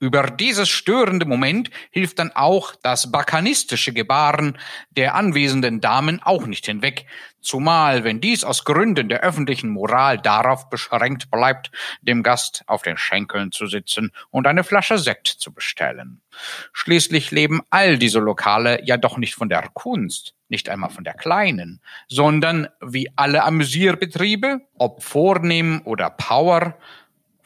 Über 0.00 0.24
dieses 0.24 0.68
störende 0.68 1.26
Moment 1.26 1.70
hilft 1.90 2.18
dann 2.18 2.32
auch 2.32 2.74
das 2.82 3.10
bakanistische 3.10 3.92
Gebaren 3.92 4.58
der 4.90 5.14
anwesenden 5.14 5.80
Damen 5.80 6.22
auch 6.22 6.46
nicht 6.46 6.66
hinweg, 6.66 7.06
zumal 7.40 8.04
wenn 8.04 8.20
dies 8.20 8.44
aus 8.44 8.64
Gründen 8.64 9.08
der 9.08 9.20
öffentlichen 9.20 9.70
Moral 9.70 10.18
darauf 10.18 10.68
beschränkt 10.68 11.30
bleibt, 11.30 11.70
dem 12.02 12.22
Gast 12.22 12.62
auf 12.66 12.82
den 12.82 12.98
Schenkeln 12.98 13.52
zu 13.52 13.66
sitzen 13.66 14.12
und 14.30 14.46
eine 14.46 14.64
Flasche 14.64 14.98
Sekt 14.98 15.28
zu 15.28 15.54
bestellen. 15.54 16.20
Schließlich 16.72 17.30
leben 17.30 17.62
all 17.70 17.98
diese 17.98 18.18
Lokale 18.18 18.84
ja 18.84 18.96
doch 18.96 19.16
nicht 19.16 19.34
von 19.34 19.48
der 19.48 19.68
Kunst, 19.72 20.34
nicht 20.48 20.68
einmal 20.68 20.90
von 20.90 21.04
der 21.04 21.14
kleinen, 21.14 21.80
sondern 22.08 22.68
wie 22.80 23.10
alle 23.16 23.44
Amüsierbetriebe, 23.44 24.60
ob 24.76 25.02
vornehm 25.02 25.80
oder 25.84 26.10
Power, 26.10 26.76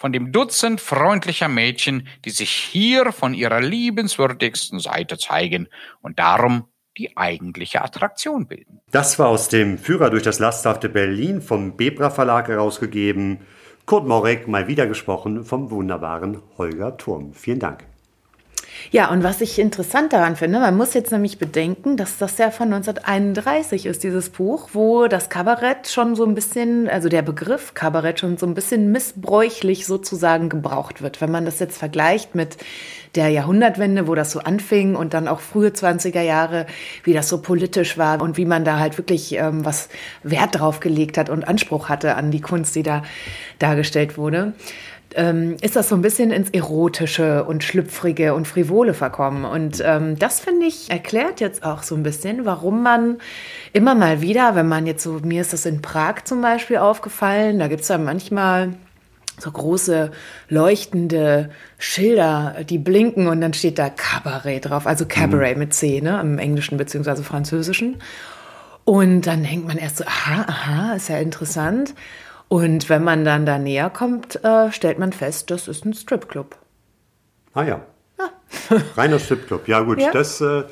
von 0.00 0.12
dem 0.12 0.32
Dutzend 0.32 0.80
freundlicher 0.80 1.48
Mädchen, 1.48 2.08
die 2.24 2.30
sich 2.30 2.50
hier 2.50 3.12
von 3.12 3.34
ihrer 3.34 3.60
liebenswürdigsten 3.60 4.80
Seite 4.80 5.18
zeigen 5.18 5.68
und 6.00 6.18
darum 6.18 6.64
die 6.96 7.18
eigentliche 7.18 7.82
Attraktion 7.82 8.46
bilden. 8.46 8.80
Das 8.90 9.18
war 9.18 9.28
aus 9.28 9.50
dem 9.50 9.76
Führer 9.76 10.08
durch 10.08 10.22
das 10.22 10.38
lasthafte 10.38 10.88
Berlin 10.88 11.42
vom 11.42 11.76
Bebra 11.76 12.08
Verlag 12.08 12.48
herausgegeben. 12.48 13.40
Kurt 13.84 14.06
Morek 14.06 14.48
mal 14.48 14.68
wieder 14.68 14.86
gesprochen 14.86 15.44
vom 15.44 15.70
wunderbaren 15.70 16.40
Holger 16.56 16.96
Turm. 16.96 17.34
Vielen 17.34 17.58
Dank. 17.58 17.89
Ja, 18.90 19.10
und 19.10 19.22
was 19.22 19.40
ich 19.40 19.58
interessant 19.58 20.12
daran 20.12 20.36
finde, 20.36 20.58
man 20.58 20.76
muss 20.76 20.94
jetzt 20.94 21.12
nämlich 21.12 21.38
bedenken, 21.38 21.96
dass 21.96 22.18
das 22.18 22.38
ja 22.38 22.50
von 22.50 22.72
1931 22.72 23.86
ist, 23.86 24.02
dieses 24.02 24.30
Buch, 24.30 24.70
wo 24.72 25.06
das 25.06 25.28
Kabarett 25.28 25.88
schon 25.88 26.16
so 26.16 26.24
ein 26.24 26.34
bisschen, 26.34 26.88
also 26.88 27.08
der 27.08 27.22
Begriff 27.22 27.74
Kabarett 27.74 28.20
schon 28.20 28.36
so 28.36 28.46
ein 28.46 28.54
bisschen 28.54 28.90
missbräuchlich 28.90 29.86
sozusagen 29.86 30.48
gebraucht 30.48 31.02
wird. 31.02 31.20
Wenn 31.20 31.30
man 31.30 31.44
das 31.44 31.58
jetzt 31.60 31.78
vergleicht 31.78 32.34
mit 32.34 32.56
der 33.14 33.28
Jahrhundertwende, 33.28 34.06
wo 34.06 34.14
das 34.14 34.30
so 34.30 34.40
anfing 34.40 34.94
und 34.94 35.14
dann 35.14 35.28
auch 35.28 35.40
frühe 35.40 35.70
20er 35.70 36.22
Jahre, 36.22 36.66
wie 37.04 37.12
das 37.12 37.28
so 37.28 37.42
politisch 37.42 37.98
war 37.98 38.20
und 38.22 38.36
wie 38.36 38.44
man 38.44 38.64
da 38.64 38.78
halt 38.78 38.98
wirklich 38.98 39.32
ähm, 39.34 39.64
was 39.64 39.88
Wert 40.22 40.58
drauf 40.58 40.80
gelegt 40.80 41.18
hat 41.18 41.28
und 41.28 41.46
Anspruch 41.46 41.88
hatte 41.88 42.14
an 42.14 42.30
die 42.30 42.40
Kunst, 42.40 42.76
die 42.76 42.82
da 42.82 43.02
dargestellt 43.58 44.16
wurde 44.16 44.54
ähm, 45.14 45.56
ist 45.60 45.76
das 45.76 45.88
so 45.88 45.94
ein 45.94 46.02
bisschen 46.02 46.30
ins 46.30 46.50
Erotische 46.50 47.44
und 47.44 47.64
Schlüpfrige 47.64 48.34
und 48.34 48.46
Frivole 48.46 48.94
verkommen. 48.94 49.44
Und 49.44 49.82
ähm, 49.84 50.18
das, 50.18 50.40
finde 50.40 50.66
ich, 50.66 50.90
erklärt 50.90 51.40
jetzt 51.40 51.64
auch 51.64 51.82
so 51.82 51.94
ein 51.94 52.02
bisschen, 52.02 52.44
warum 52.44 52.82
man 52.82 53.18
immer 53.72 53.94
mal 53.94 54.20
wieder, 54.20 54.54
wenn 54.54 54.68
man 54.68 54.86
jetzt 54.86 55.02
so, 55.02 55.20
mir 55.22 55.40
ist 55.40 55.52
das 55.52 55.66
in 55.66 55.82
Prag 55.82 56.24
zum 56.24 56.40
Beispiel 56.40 56.78
aufgefallen, 56.78 57.58
da 57.58 57.68
gibt 57.68 57.82
es 57.82 57.88
ja 57.88 57.98
manchmal 57.98 58.74
so 59.38 59.50
große 59.50 60.10
leuchtende 60.48 61.50
Schilder, 61.78 62.56
die 62.68 62.78
blinken 62.78 63.26
und 63.26 63.40
dann 63.40 63.54
steht 63.54 63.78
da 63.78 63.88
Cabaret 63.88 64.66
drauf, 64.66 64.86
also 64.86 65.06
Cabaret 65.06 65.54
mhm. 65.54 65.60
mit 65.60 65.74
C, 65.74 66.00
ne, 66.00 66.20
im 66.20 66.38
Englischen 66.38 66.76
beziehungsweise 66.76 67.24
Französischen. 67.24 67.96
Und 68.84 69.22
dann 69.22 69.42
denkt 69.42 69.66
man 69.68 69.78
erst 69.78 69.98
so, 69.98 70.04
aha, 70.04 70.44
aha, 70.46 70.94
ist 70.94 71.08
ja 71.08 71.18
interessant. 71.18 71.94
Und 72.50 72.88
wenn 72.88 73.04
man 73.04 73.24
dann 73.24 73.46
da 73.46 73.60
näher 73.60 73.90
kommt, 73.90 74.44
äh, 74.44 74.72
stellt 74.72 74.98
man 74.98 75.12
fest, 75.12 75.52
das 75.52 75.68
ist 75.68 75.84
ein 75.86 75.94
Stripclub. 75.94 76.56
Ah 77.54 77.62
ja. 77.62 77.80
ja. 78.18 78.76
Reiner 78.96 79.20
Stripclub. 79.20 79.68
Ja 79.68 79.82
gut, 79.82 80.00
ja. 80.00 80.10
das 80.10 80.40
äh, 80.40 80.64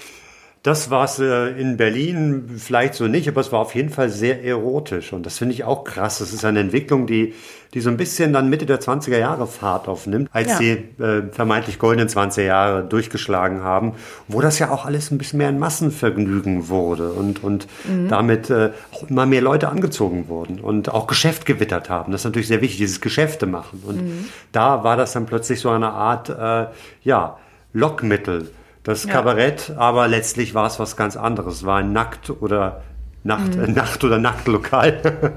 das 0.68 0.90
war 0.90 1.04
es 1.04 1.18
äh, 1.18 1.48
in 1.58 1.78
Berlin 1.78 2.50
vielleicht 2.58 2.92
so 2.92 3.06
nicht, 3.06 3.26
aber 3.26 3.40
es 3.40 3.50
war 3.52 3.60
auf 3.60 3.74
jeden 3.74 3.88
Fall 3.88 4.10
sehr 4.10 4.44
erotisch. 4.44 5.14
Und 5.14 5.24
das 5.24 5.38
finde 5.38 5.54
ich 5.54 5.64
auch 5.64 5.82
krass. 5.82 6.18
Das 6.18 6.34
ist 6.34 6.44
eine 6.44 6.60
Entwicklung, 6.60 7.06
die, 7.06 7.32
die 7.72 7.80
so 7.80 7.88
ein 7.88 7.96
bisschen 7.96 8.34
dann 8.34 8.50
Mitte 8.50 8.66
der 8.66 8.78
20er 8.78 9.16
Jahre 9.16 9.46
Fahrt 9.46 9.88
aufnimmt, 9.88 10.28
als 10.30 10.48
ja. 10.48 10.58
die 10.58 11.02
äh, 11.02 11.22
vermeintlich 11.32 11.78
goldenen 11.78 12.08
20er 12.08 12.42
Jahre 12.42 12.84
durchgeschlagen 12.84 13.62
haben, 13.62 13.94
wo 14.28 14.42
das 14.42 14.58
ja 14.58 14.70
auch 14.70 14.84
alles 14.84 15.10
ein 15.10 15.16
bisschen 15.16 15.38
mehr 15.38 15.48
ein 15.48 15.58
Massenvergnügen 15.58 16.68
wurde 16.68 17.12
und, 17.12 17.42
und 17.42 17.66
mhm. 17.88 18.08
damit 18.08 18.50
äh, 18.50 18.70
auch 18.92 19.08
immer 19.08 19.24
mehr 19.24 19.40
Leute 19.40 19.70
angezogen 19.70 20.28
wurden 20.28 20.60
und 20.60 20.92
auch 20.92 21.06
Geschäft 21.06 21.46
gewittert 21.46 21.88
haben. 21.88 22.12
Das 22.12 22.20
ist 22.20 22.24
natürlich 22.26 22.48
sehr 22.48 22.60
wichtig, 22.60 22.76
dieses 22.76 23.00
Geschäfte 23.00 23.46
machen. 23.46 23.82
Und 23.86 24.02
mhm. 24.02 24.26
da 24.52 24.84
war 24.84 24.98
das 24.98 25.14
dann 25.14 25.24
plötzlich 25.24 25.60
so 25.60 25.70
eine 25.70 25.88
Art, 25.92 26.28
äh, 26.28 26.66
ja, 27.04 27.38
Lockmittel 27.72 28.50
das 28.88 29.04
ja. 29.04 29.12
Kabarett, 29.12 29.74
aber 29.76 30.08
letztlich 30.08 30.54
war 30.54 30.66
es 30.66 30.78
was 30.80 30.96
ganz 30.96 31.16
anderes. 31.16 31.56
Es 31.56 31.66
war 31.66 31.78
ein 31.78 31.92
Nackt- 31.92 32.30
oder 32.30 32.82
Nacht, 33.24 33.56
mhm. 33.56 33.72
Nacht- 33.74 34.04
oder 34.04 34.18
Nachtlokal. 34.18 35.00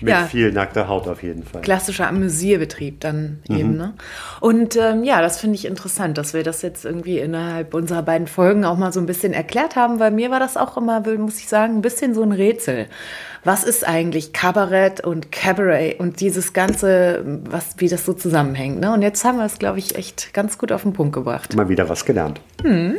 Mit 0.00 0.10
ja. 0.10 0.24
viel 0.24 0.50
nackter 0.50 0.88
Haut 0.88 1.06
auf 1.06 1.22
jeden 1.22 1.44
Fall. 1.44 1.62
Klassischer 1.62 2.08
Amüsierbetrieb 2.08 2.98
dann 2.98 3.38
mhm. 3.48 3.56
eben. 3.56 3.76
Ne? 3.76 3.94
Und 4.40 4.74
ähm, 4.74 5.04
ja, 5.04 5.22
das 5.22 5.38
finde 5.38 5.54
ich 5.54 5.64
interessant, 5.64 6.18
dass 6.18 6.34
wir 6.34 6.42
das 6.42 6.60
jetzt 6.62 6.84
irgendwie 6.84 7.20
innerhalb 7.20 7.72
unserer 7.72 8.02
beiden 8.02 8.26
Folgen 8.26 8.64
auch 8.64 8.76
mal 8.76 8.92
so 8.92 8.98
ein 8.98 9.06
bisschen 9.06 9.32
erklärt 9.32 9.76
haben, 9.76 10.00
weil 10.00 10.10
mir 10.10 10.32
war 10.32 10.40
das 10.40 10.56
auch 10.56 10.76
immer, 10.76 11.00
muss 11.18 11.38
ich 11.38 11.46
sagen, 11.46 11.76
ein 11.76 11.82
bisschen 11.82 12.14
so 12.14 12.22
ein 12.24 12.32
Rätsel 12.32 12.88
was 13.44 13.64
ist 13.64 13.86
eigentlich 13.86 14.32
Kabarett 14.32 15.00
und 15.00 15.32
Cabaret 15.32 15.98
und 15.98 16.20
dieses 16.20 16.52
Ganze, 16.52 17.22
was, 17.44 17.74
wie 17.78 17.88
das 17.88 18.04
so 18.04 18.12
zusammenhängt. 18.12 18.80
Ne? 18.80 18.92
Und 18.92 19.02
jetzt 19.02 19.24
haben 19.24 19.38
wir 19.38 19.44
es, 19.44 19.58
glaube 19.58 19.78
ich, 19.78 19.96
echt 19.96 20.32
ganz 20.32 20.58
gut 20.58 20.70
auf 20.70 20.82
den 20.82 20.92
Punkt 20.92 21.14
gebracht. 21.14 21.54
Mal 21.56 21.68
wieder 21.68 21.88
was 21.88 22.04
gelernt. 22.04 22.40
Hm. 22.62 22.98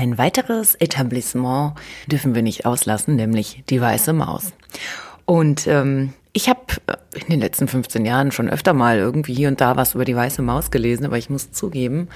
Ein 0.00 0.16
weiteres 0.16 0.76
Etablissement 0.76 1.74
dürfen 2.06 2.34
wir 2.34 2.40
nicht 2.40 2.64
auslassen, 2.64 3.16
nämlich 3.16 3.62
die 3.68 3.82
Weiße 3.82 4.14
Maus. 4.14 4.54
Und 5.26 5.66
ähm, 5.66 6.14
ich 6.32 6.48
habe 6.48 6.60
in 7.14 7.26
den 7.28 7.40
letzten 7.40 7.68
15 7.68 8.06
Jahren 8.06 8.32
schon 8.32 8.48
öfter 8.48 8.72
mal 8.72 8.96
irgendwie 8.96 9.34
hier 9.34 9.48
und 9.48 9.60
da 9.60 9.76
was 9.76 9.94
über 9.94 10.06
die 10.06 10.16
weiße 10.16 10.40
Maus 10.40 10.70
gelesen, 10.70 11.04
aber 11.04 11.18
ich 11.18 11.28
muss 11.28 11.52
zugeben, 11.52 12.08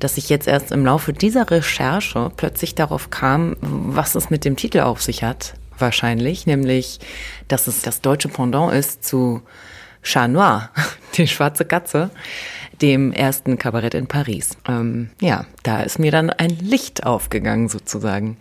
dass 0.00 0.18
ich 0.18 0.28
jetzt 0.28 0.48
erst 0.48 0.72
im 0.72 0.84
Laufe 0.84 1.12
dieser 1.12 1.48
Recherche 1.48 2.32
plötzlich 2.36 2.74
darauf 2.74 3.10
kam, 3.10 3.54
was 3.60 4.16
es 4.16 4.30
mit 4.30 4.44
dem 4.44 4.56
Titel 4.56 4.80
auf 4.80 5.00
sich 5.00 5.22
hat. 5.22 5.54
Wahrscheinlich, 5.78 6.44
nämlich, 6.44 6.98
dass 7.46 7.68
es 7.68 7.82
das 7.82 8.00
deutsche 8.00 8.28
Pendant 8.28 8.72
ist 8.72 9.04
zu 9.04 9.42
Chat 10.02 10.28
Noir, 10.28 10.70
die 11.16 11.28
schwarze 11.28 11.64
Katze 11.64 12.10
dem 12.82 13.12
ersten 13.12 13.58
Kabarett 13.58 13.94
in 13.94 14.06
Paris. 14.06 14.56
Ähm, 14.68 15.10
ja, 15.20 15.46
da 15.62 15.82
ist 15.82 15.98
mir 15.98 16.10
dann 16.10 16.30
ein 16.30 16.50
Licht 16.50 17.04
aufgegangen 17.04 17.68
sozusagen. 17.68 18.36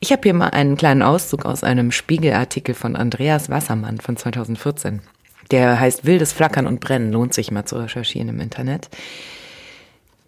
Ich 0.00 0.12
habe 0.12 0.22
hier 0.24 0.34
mal 0.34 0.48
einen 0.48 0.76
kleinen 0.76 1.02
Auszug 1.02 1.44
aus 1.44 1.64
einem 1.64 1.92
Spiegelartikel 1.92 2.74
von 2.74 2.96
Andreas 2.96 3.50
Wassermann 3.50 4.00
von 4.00 4.16
2014. 4.16 5.00
Der 5.50 5.78
heißt 5.78 6.04
Wildes 6.04 6.32
Flackern 6.32 6.66
und 6.66 6.80
Brennen, 6.80 7.12
lohnt 7.12 7.34
sich 7.34 7.50
mal 7.50 7.64
zu 7.64 7.76
recherchieren 7.76 8.28
im 8.28 8.40
Internet. 8.40 8.88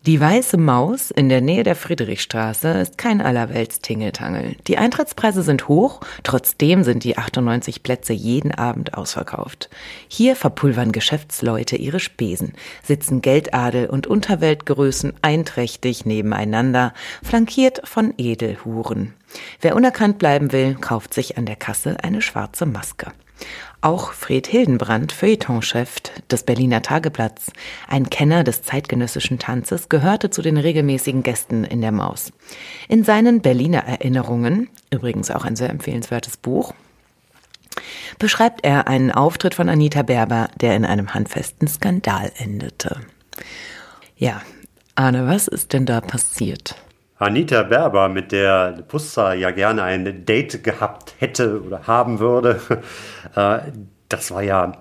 Die 0.08 0.18
Weiße 0.18 0.56
Maus 0.56 1.10
in 1.10 1.28
der 1.28 1.42
Nähe 1.42 1.64
der 1.64 1.76
Friedrichstraße 1.76 2.68
ist 2.80 2.96
kein 2.96 3.20
Allerwelts-Tingeltangel. 3.20 4.56
Die 4.66 4.78
Eintrittspreise 4.78 5.42
sind 5.42 5.68
hoch, 5.68 6.00
trotzdem 6.22 6.82
sind 6.82 7.04
die 7.04 7.18
98 7.18 7.82
Plätze 7.82 8.14
jeden 8.14 8.54
Abend 8.54 8.94
ausverkauft. 8.94 9.68
Hier 10.08 10.34
verpulvern 10.34 10.92
Geschäftsleute 10.92 11.76
ihre 11.76 12.00
Spesen, 12.00 12.54
sitzen 12.82 13.20
Geldadel 13.20 13.90
und 13.90 14.06
Unterweltgrößen 14.06 15.12
einträchtig 15.20 16.06
nebeneinander, 16.06 16.94
flankiert 17.22 17.86
von 17.86 18.14
Edelhuren. 18.16 19.12
Wer 19.60 19.76
unerkannt 19.76 20.18
bleiben 20.18 20.52
will, 20.52 20.74
kauft 20.76 21.12
sich 21.12 21.36
an 21.36 21.44
der 21.44 21.56
Kasse 21.56 21.98
eine 22.02 22.22
schwarze 22.22 22.64
Maske. 22.64 23.12
Auch 23.80 24.12
Fred 24.12 24.48
Hildenbrand, 24.48 25.12
Feuilletonchef 25.12 26.00
des 26.28 26.42
Berliner 26.42 26.82
Tageblatts, 26.82 27.52
ein 27.86 28.10
Kenner 28.10 28.42
des 28.42 28.62
zeitgenössischen 28.62 29.38
Tanzes, 29.38 29.88
gehörte 29.88 30.30
zu 30.30 30.42
den 30.42 30.56
regelmäßigen 30.56 31.22
Gästen 31.22 31.62
in 31.62 31.80
der 31.80 31.92
Maus. 31.92 32.32
In 32.88 33.04
seinen 33.04 33.40
Berliner 33.40 33.84
Erinnerungen, 33.84 34.68
übrigens 34.90 35.30
auch 35.30 35.44
ein 35.44 35.54
sehr 35.54 35.70
empfehlenswertes 35.70 36.36
Buch, 36.38 36.74
beschreibt 38.18 38.64
er 38.64 38.88
einen 38.88 39.12
Auftritt 39.12 39.54
von 39.54 39.68
Anita 39.68 40.02
Berber, 40.02 40.50
der 40.60 40.74
in 40.74 40.84
einem 40.84 41.14
handfesten 41.14 41.68
Skandal 41.68 42.32
endete. 42.36 43.00
Ja, 44.16 44.42
Arne, 44.96 45.28
was 45.28 45.46
ist 45.46 45.72
denn 45.72 45.86
da 45.86 46.00
passiert? 46.00 46.74
Anita 47.18 47.64
Berber, 47.64 48.08
mit 48.08 48.32
der 48.32 48.84
Pussa 48.86 49.34
ja 49.34 49.50
gerne 49.50 49.82
ein 49.82 50.24
Date 50.24 50.62
gehabt 50.62 51.14
hätte 51.18 51.62
oder 51.62 51.86
haben 51.86 52.20
würde, 52.20 52.60
äh, 53.34 53.58
das 54.08 54.30
war 54.30 54.42
ja 54.42 54.72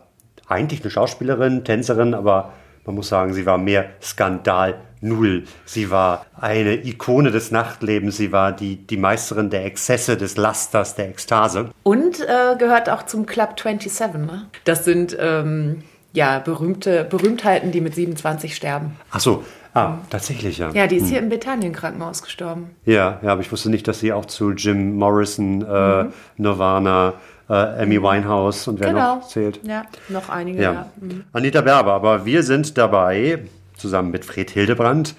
eigentlich 0.48 0.82
eine 0.82 0.92
Schauspielerin, 0.92 1.64
Tänzerin, 1.64 2.14
aber 2.14 2.54
man 2.86 2.96
muss 2.96 3.10
sagen, 3.10 3.34
sie 3.34 3.46
war 3.46 3.58
mehr 3.58 3.90
Skandal 4.02 4.76
Null. 5.02 5.44
Sie 5.66 5.92
war 5.92 6.26
eine 6.40 6.74
Ikone 6.86 7.32
des 7.32 7.52
Nachtlebens. 7.52 8.18
Sie 8.18 8.32
war 8.32 8.52
die, 8.52 8.78
die 8.78 8.98
Meisterin 8.98 9.50
der 9.50 9.66
Exzesse, 9.66 10.18
des 10.18 10.38
Lasters, 10.38 10.96
der 10.96 11.10
Ekstase. 11.10 11.70
Und 11.84 12.20
äh, 12.22 12.56
gehört 12.58 12.90
auch 12.90 13.04
zum 13.04 13.26
Club 13.26 13.60
27. 13.60 14.26
Ne? 14.26 14.48
Das 14.64 14.86
sind 14.86 15.16
ähm, 15.20 15.84
ja 16.14 16.40
berühmte 16.40 17.04
Berühmtheiten, 17.04 17.72
die 17.72 17.82
mit 17.82 17.94
27 17.94 18.56
sterben. 18.56 18.96
Ach 19.12 19.20
so, 19.20 19.44
Ah, 19.78 20.00
tatsächlich, 20.10 20.58
ja. 20.58 20.72
Ja, 20.72 20.88
die 20.88 20.96
ist 20.96 21.04
hm. 21.04 21.10
hier 21.10 21.20
im 21.20 21.30
Bethanien-Krankenhaus 21.30 22.24
gestorben. 22.24 22.72
Ja, 22.86 23.20
ja, 23.22 23.32
aber 23.32 23.42
ich 23.42 23.52
wusste 23.52 23.70
nicht, 23.70 23.88
dass 23.88 24.00
sie 24.00 24.12
auch 24.12 24.26
zu 24.26 24.50
Jim 24.50 24.96
Morrison, 24.96 25.62
äh, 25.62 26.04
mhm. 26.04 26.14
Nirvana, 26.38 27.14
äh, 27.48 27.54
Amy 27.54 28.02
Winehouse 28.02 28.68
und 28.68 28.80
wer 28.80 28.88
genau. 28.88 29.18
noch 29.18 29.28
zählt. 29.28 29.60
Ja, 29.64 29.84
noch 30.10 30.30
einige, 30.30 30.64
ja. 30.64 30.74
ja. 30.74 30.92
Mhm. 31.00 31.26
Anita 31.32 31.62
Berber, 31.62 31.94
aber 31.94 32.26
wir 32.26 32.42
sind 32.42 32.76
dabei, 32.76 33.44
zusammen 33.76 34.10
mit 34.10 34.26
Fred 34.26 34.50
Hildebrand, 34.50 35.14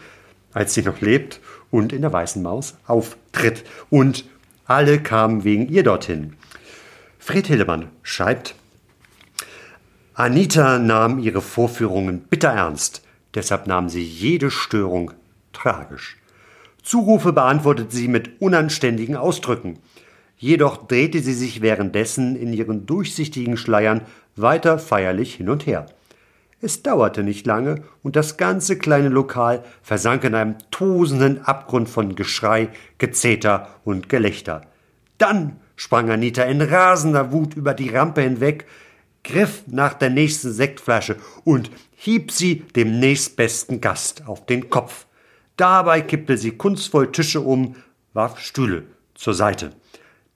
als 0.52 0.74
sie 0.74 0.82
noch 0.82 1.00
lebt 1.00 1.38
und 1.70 1.92
in 1.92 2.02
der 2.02 2.12
Weißen 2.12 2.42
Maus 2.42 2.76
auftritt. 2.88 3.62
Und 3.90 4.24
alle 4.66 4.98
kamen 4.98 5.44
wegen 5.44 5.68
ihr 5.68 5.84
dorthin. 5.84 6.34
Fred 7.20 7.46
Hildebrand 7.46 7.86
schreibt, 8.02 8.56
Anita 10.14 10.80
nahm 10.80 11.20
ihre 11.20 11.42
Vorführungen 11.42 12.22
bitter 12.22 12.48
ernst. 12.48 13.02
Deshalb 13.38 13.68
nahm 13.68 13.88
sie 13.88 14.02
jede 14.02 14.50
Störung 14.50 15.12
tragisch. 15.52 16.16
Zurufe 16.82 17.32
beantwortete 17.32 17.94
sie 17.94 18.08
mit 18.08 18.42
unanständigen 18.42 19.14
Ausdrücken. 19.14 19.78
Jedoch 20.38 20.88
drehte 20.88 21.20
sie 21.20 21.34
sich 21.34 21.62
währenddessen 21.62 22.34
in 22.34 22.52
ihren 22.52 22.86
durchsichtigen 22.86 23.56
Schleiern 23.56 24.00
weiter 24.34 24.80
feierlich 24.80 25.36
hin 25.36 25.50
und 25.50 25.66
her. 25.66 25.86
Es 26.60 26.82
dauerte 26.82 27.22
nicht 27.22 27.46
lange, 27.46 27.84
und 28.02 28.16
das 28.16 28.38
ganze 28.38 28.76
kleine 28.76 29.08
Lokal 29.08 29.62
versank 29.82 30.24
in 30.24 30.34
einem 30.34 30.56
tosenden 30.72 31.44
Abgrund 31.44 31.88
von 31.88 32.16
Geschrei, 32.16 32.70
Gezeter 32.98 33.68
und 33.84 34.08
Gelächter. 34.08 34.62
Dann 35.18 35.60
sprang 35.76 36.10
Anita 36.10 36.42
in 36.42 36.60
rasender 36.60 37.30
Wut 37.30 37.54
über 37.54 37.72
die 37.72 37.90
Rampe 37.90 38.22
hinweg, 38.22 38.66
griff 39.22 39.62
nach 39.68 39.94
der 39.94 40.10
nächsten 40.10 40.50
Sektflasche 40.50 41.14
und 41.44 41.70
hieb 42.00 42.30
sie 42.30 42.60
dem 42.76 43.00
nächstbesten 43.00 43.80
Gast 43.80 44.22
auf 44.28 44.46
den 44.46 44.70
Kopf. 44.70 45.06
Dabei 45.56 46.00
kippte 46.00 46.38
sie 46.38 46.52
kunstvoll 46.52 47.10
Tische 47.10 47.40
um, 47.40 47.74
warf 48.12 48.38
Stühle 48.38 48.84
zur 49.14 49.34
Seite. 49.34 49.72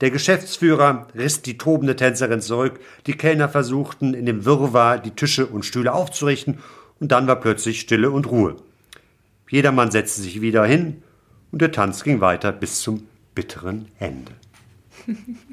Der 0.01 0.11
Geschäftsführer 0.11 1.07
riss 1.15 1.41
die 1.41 1.57
tobende 1.57 1.95
Tänzerin 1.95 2.41
zurück, 2.41 2.81
die 3.07 3.13
Kellner 3.13 3.47
versuchten 3.47 4.13
in 4.13 4.25
dem 4.25 4.43
Wirrwarr 4.43 4.99
die 4.99 5.11
Tische 5.11 5.45
und 5.45 5.63
Stühle 5.63 5.93
aufzurichten, 5.93 6.59
und 6.99 7.13
dann 7.13 7.27
war 7.27 7.37
plötzlich 7.37 7.79
Stille 7.79 8.11
und 8.11 8.29
Ruhe. 8.29 8.57
Jedermann 9.49 9.89
setzte 9.89 10.21
sich 10.21 10.41
wieder 10.41 10.65
hin, 10.65 11.01
und 11.53 11.61
der 11.61 11.71
Tanz 11.71 12.03
ging 12.03 12.19
weiter 12.19 12.51
bis 12.51 12.81
zum 12.81 13.07
bitteren 13.35 13.87
Ende. 13.99 14.33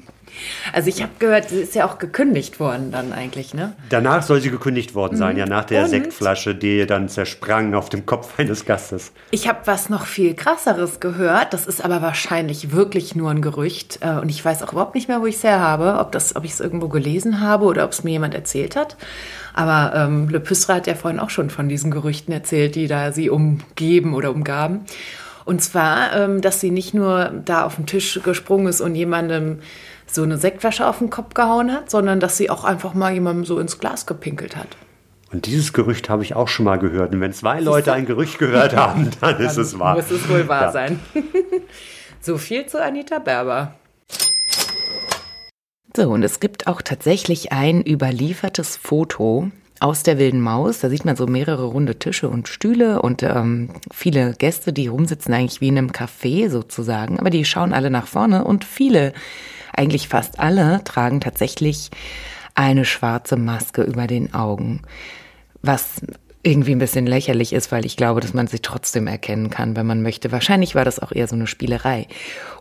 Also 0.73 0.89
ich 0.89 1.01
habe 1.01 1.11
gehört, 1.19 1.49
sie 1.49 1.61
ist 1.61 1.75
ja 1.75 1.85
auch 1.85 1.97
gekündigt 1.97 2.59
worden 2.59 2.91
dann 2.91 3.13
eigentlich, 3.13 3.53
ne? 3.53 3.73
Danach 3.89 4.23
soll 4.23 4.41
sie 4.41 4.49
gekündigt 4.49 4.95
worden 4.95 5.17
sein, 5.17 5.33
mhm. 5.33 5.39
ja, 5.39 5.45
nach 5.45 5.65
der 5.65 5.83
Und? 5.83 5.89
Sektflasche, 5.89 6.55
die 6.55 6.85
dann 6.85 7.09
zersprang 7.09 7.73
auf 7.73 7.89
dem 7.89 8.05
Kopf 8.05 8.33
eines 8.37 8.65
Gastes. 8.65 9.11
Ich 9.31 9.47
habe 9.47 9.59
was 9.65 9.89
noch 9.89 10.05
viel 10.05 10.33
krasseres 10.33 10.99
gehört, 10.99 11.53
das 11.53 11.67
ist 11.67 11.83
aber 11.83 12.01
wahrscheinlich 12.01 12.71
wirklich 12.71 13.15
nur 13.15 13.31
ein 13.31 13.41
Gerücht 13.41 13.99
äh, 14.01 14.19
und 14.19 14.29
ich 14.29 14.43
weiß 14.43 14.63
auch 14.63 14.71
überhaupt 14.71 14.95
nicht 14.95 15.07
mehr, 15.07 15.21
wo 15.21 15.25
ich 15.25 15.35
es 15.35 15.43
her 15.43 15.59
habe, 15.59 15.97
ob, 15.99 16.15
ob 16.15 16.43
ich 16.43 16.51
es 16.51 16.59
irgendwo 16.59 16.87
gelesen 16.87 17.39
habe 17.39 17.65
oder 17.65 17.85
ob 17.85 17.91
es 17.91 18.03
mir 18.03 18.11
jemand 18.11 18.33
erzählt 18.33 18.75
hat. 18.75 18.97
Aber 19.53 19.93
ähm, 19.95 20.29
Le 20.29 20.39
Püssre 20.39 20.75
hat 20.75 20.87
ja 20.87 20.95
vorhin 20.95 21.19
auch 21.19 21.29
schon 21.29 21.49
von 21.49 21.67
diesen 21.67 21.91
Gerüchten 21.91 22.33
erzählt, 22.33 22.75
die 22.75 22.87
da 22.87 23.11
sie 23.11 23.29
umgeben 23.29 24.13
oder 24.13 24.31
umgaben. 24.31 24.85
Und 25.45 25.61
zwar, 25.61 26.15
ähm, 26.15 26.41
dass 26.41 26.59
sie 26.61 26.71
nicht 26.71 26.93
nur 26.93 27.31
da 27.45 27.65
auf 27.65 27.75
den 27.75 27.85
Tisch 27.85 28.19
gesprungen 28.23 28.67
ist 28.67 28.81
und 28.81 28.95
jemandem 28.95 29.59
so 30.15 30.23
eine 30.23 30.37
Sektflasche 30.37 30.87
auf 30.87 30.99
den 30.99 31.09
Kopf 31.09 31.33
gehauen 31.33 31.71
hat, 31.71 31.89
sondern 31.89 32.19
dass 32.19 32.37
sie 32.37 32.49
auch 32.49 32.63
einfach 32.63 32.93
mal 32.93 33.13
jemandem 33.13 33.45
so 33.45 33.59
ins 33.59 33.79
Glas 33.79 34.05
gepinkelt 34.05 34.55
hat. 34.55 34.69
Und 35.31 35.45
dieses 35.45 35.71
Gerücht 35.71 36.09
habe 36.09 36.23
ich 36.23 36.35
auch 36.35 36.49
schon 36.49 36.65
mal 36.65 36.77
gehört. 36.77 37.13
Und 37.13 37.21
wenn 37.21 37.31
zwei 37.31 37.61
Leute 37.61 37.93
ein 37.93 38.05
Gerücht 38.05 38.37
gehört 38.37 38.75
haben, 38.75 39.09
dann, 39.21 39.35
dann 39.37 39.45
ist 39.45 39.57
es 39.57 39.79
wahr. 39.79 39.95
Muss 39.95 40.11
es 40.11 40.27
wohl 40.27 40.47
wahr 40.47 40.63
ja. 40.63 40.71
sein. 40.71 40.99
so 42.21 42.37
viel 42.37 42.65
zu 42.65 42.83
Anita 42.83 43.19
Berber. 43.19 43.75
So, 45.95 46.09
und 46.09 46.23
es 46.23 46.39
gibt 46.39 46.67
auch 46.67 46.81
tatsächlich 46.81 47.51
ein 47.51 47.81
überliefertes 47.85 48.77
Foto 48.77 49.51
aus 49.81 50.03
der 50.03 50.17
wilden 50.19 50.39
Maus. 50.39 50.79
Da 50.79 50.89
sieht 50.89 51.05
man 51.05 51.15
so 51.15 51.27
mehrere 51.27 51.65
runde 51.65 51.97
Tische 51.97 52.29
und 52.29 52.47
Stühle 52.47 53.01
und 53.01 53.23
ähm, 53.23 53.71
viele 53.91 54.33
Gäste, 54.37 54.71
die 54.71 54.87
rumsitzen 54.87 55.33
eigentlich 55.33 55.59
wie 55.59 55.67
in 55.67 55.77
einem 55.77 55.91
Café 55.91 56.49
sozusagen, 56.49 57.19
aber 57.19 57.29
die 57.29 57.43
schauen 57.43 57.73
alle 57.73 57.89
nach 57.89 58.07
vorne 58.07 58.43
und 58.45 58.63
viele 58.63 59.13
eigentlich 59.75 60.07
fast 60.07 60.39
alle 60.39 60.83
tragen 60.83 61.21
tatsächlich 61.21 61.91
eine 62.55 62.85
schwarze 62.85 63.37
Maske 63.37 63.83
über 63.83 64.07
den 64.07 64.33
Augen. 64.33 64.81
Was 65.61 66.01
irgendwie 66.43 66.71
ein 66.71 66.79
bisschen 66.79 67.05
lächerlich 67.05 67.53
ist, 67.53 67.71
weil 67.71 67.85
ich 67.85 67.97
glaube, 67.97 68.19
dass 68.19 68.33
man 68.33 68.47
sie 68.47 68.59
trotzdem 68.59 69.07
erkennen 69.07 69.49
kann, 69.49 69.75
wenn 69.75 69.85
man 69.85 70.01
möchte. 70.01 70.31
Wahrscheinlich 70.31 70.73
war 70.73 70.85
das 70.85 70.99
auch 70.99 71.11
eher 71.11 71.27
so 71.27 71.35
eine 71.35 71.47
Spielerei. 71.47 72.07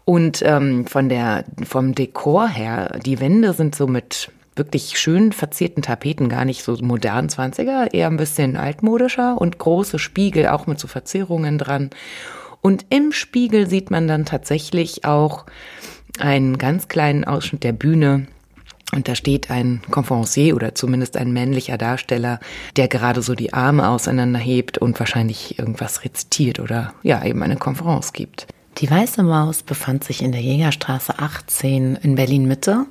Und 0.05 0.43
ähm, 0.45 0.87
von 0.87 1.09
der 1.09 1.45
vom 1.67 1.95
Dekor 1.95 2.49
her, 2.49 2.99
die 3.05 3.21
Wände 3.21 3.53
sind 3.55 3.75
so 3.75 3.87
mit 3.87 4.31
wirklich 4.55 4.99
schön 4.99 5.33
verzierten 5.33 5.83
Tapeten, 5.83 6.29
gar 6.29 6.45
nicht 6.45 6.63
so 6.63 6.77
modern 6.83 7.29
20er, 7.29 7.95
eher 7.95 8.09
ein 8.09 8.19
bisschen 8.19 8.57
altmodischer 8.57 9.41
und 9.41 9.59
große 9.59 9.99
Spiegel 9.99 10.49
auch 10.49 10.67
mit 10.67 10.79
so 10.79 10.87
Verzierungen 10.87 11.57
dran. 11.57 11.91
Und 12.61 12.85
im 12.91 13.13
Spiegel 13.13 13.67
sieht 13.67 13.91
man 13.91 14.07
dann 14.07 14.27
tatsächlich 14.27 15.07
auch 15.07 15.47
einen 16.19 16.59
ganz 16.59 16.89
kleinen 16.89 17.25
Ausschnitt 17.25 17.65
der 17.65 17.73
Bühne. 17.73 18.27
Und 18.93 19.07
da 19.07 19.15
steht 19.15 19.51
ein 19.51 19.83
Conferencier 19.91 20.57
oder 20.57 20.75
zumindest 20.75 21.17
ein 21.17 21.33
männlicher 21.33 21.79
Darsteller, 21.79 22.41
der 22.77 22.89
gerade 22.89 23.23
so 23.23 23.35
die 23.35 23.53
Arme 23.53 23.89
auseinanderhebt 23.89 24.79
und 24.79 24.99
wahrscheinlich 24.99 25.59
irgendwas 25.59 26.05
rezitiert 26.05 26.59
oder 26.59 26.93
ja, 27.03 27.25
eben 27.25 27.43
eine 27.43 27.57
Konferenz 27.57 28.13
gibt. 28.13 28.49
Die 28.79 28.91
Weiße 28.91 29.23
Maus 29.23 29.63
befand 29.63 30.05
sich 30.05 30.23
in 30.23 30.33
der 30.33 30.41
Jägerstraße 30.41 31.19
18 31.19 31.97
in 31.97 32.15
Berlin 32.15 32.47
Mitte. 32.47 32.87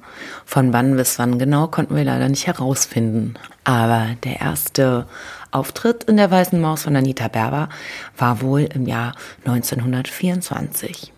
Von 0.45 0.71
wann 0.71 0.95
bis 0.95 1.17
wann 1.17 1.39
genau 1.39 1.67
konnten 1.67 1.95
wir 1.95 2.03
leider 2.03 2.29
nicht 2.29 2.47
herausfinden. 2.47 3.33
Aber 3.63 4.09
der 4.23 4.39
erste 4.39 5.07
Auftritt 5.51 6.03
in 6.03 6.17
der 6.17 6.29
Weißen 6.29 6.61
Maus 6.61 6.83
von 6.83 6.95
Anita 6.95 7.27
Berber 7.27 7.69
war 8.17 8.41
wohl 8.41 8.69
im 8.73 8.85
Jahr 8.85 9.15
1924. 9.45 11.11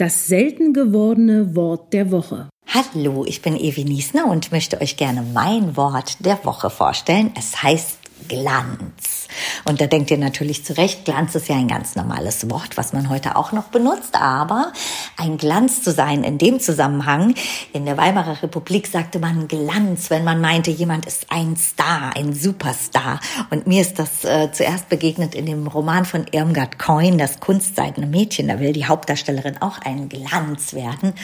Das 0.00 0.28
selten 0.28 0.72
gewordene 0.72 1.54
Wort 1.54 1.92
der 1.92 2.10
Woche. 2.10 2.48
Hallo, 2.66 3.26
ich 3.26 3.42
bin 3.42 3.54
Evi 3.54 3.84
Niesner 3.84 4.28
und 4.28 4.50
möchte 4.50 4.80
euch 4.80 4.96
gerne 4.96 5.22
mein 5.34 5.76
Wort 5.76 6.24
der 6.24 6.42
Woche 6.42 6.70
vorstellen. 6.70 7.34
Es 7.36 7.62
heißt 7.62 7.98
Glanz. 8.26 9.19
Und 9.64 9.80
da 9.80 9.86
denkt 9.86 10.10
ihr 10.10 10.18
natürlich 10.18 10.64
zu 10.64 10.76
Recht, 10.76 11.04
Glanz 11.04 11.34
ist 11.34 11.48
ja 11.48 11.56
ein 11.56 11.68
ganz 11.68 11.96
normales 11.96 12.48
Wort, 12.50 12.76
was 12.76 12.92
man 12.92 13.08
heute 13.08 13.36
auch 13.36 13.52
noch 13.52 13.64
benutzt. 13.64 14.14
Aber 14.14 14.72
ein 15.16 15.36
Glanz 15.38 15.82
zu 15.82 15.92
sein 15.92 16.24
in 16.24 16.38
dem 16.38 16.60
Zusammenhang, 16.60 17.34
in 17.72 17.84
der 17.84 17.96
Weimarer 17.96 18.42
Republik 18.42 18.86
sagte 18.86 19.18
man 19.18 19.48
Glanz, 19.48 20.10
wenn 20.10 20.24
man 20.24 20.40
meinte, 20.40 20.70
jemand 20.70 21.06
ist 21.06 21.26
ein 21.30 21.56
Star, 21.56 22.16
ein 22.16 22.34
Superstar. 22.34 23.20
Und 23.50 23.66
mir 23.66 23.80
ist 23.80 23.98
das 23.98 24.24
äh, 24.24 24.50
zuerst 24.52 24.88
begegnet 24.88 25.34
in 25.34 25.46
dem 25.46 25.66
Roman 25.66 26.04
von 26.04 26.26
Irmgard 26.30 26.78
Coyne, 26.78 27.16
Das 27.16 27.40
kunstseidene 27.40 28.06
Mädchen. 28.06 28.48
Da 28.48 28.60
will 28.60 28.72
die 28.72 28.86
Hauptdarstellerin 28.86 29.60
auch 29.60 29.78
ein 29.82 30.08
Glanz 30.08 30.74
werden. 30.74 31.14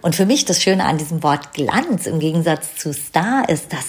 Und 0.00 0.14
für 0.14 0.26
mich 0.26 0.44
das 0.44 0.62
Schöne 0.62 0.84
an 0.84 0.98
diesem 0.98 1.22
Wort 1.22 1.54
Glanz 1.54 2.06
im 2.06 2.18
Gegensatz 2.20 2.76
zu 2.76 2.92
Star 2.92 3.48
ist, 3.48 3.72
dass 3.72 3.86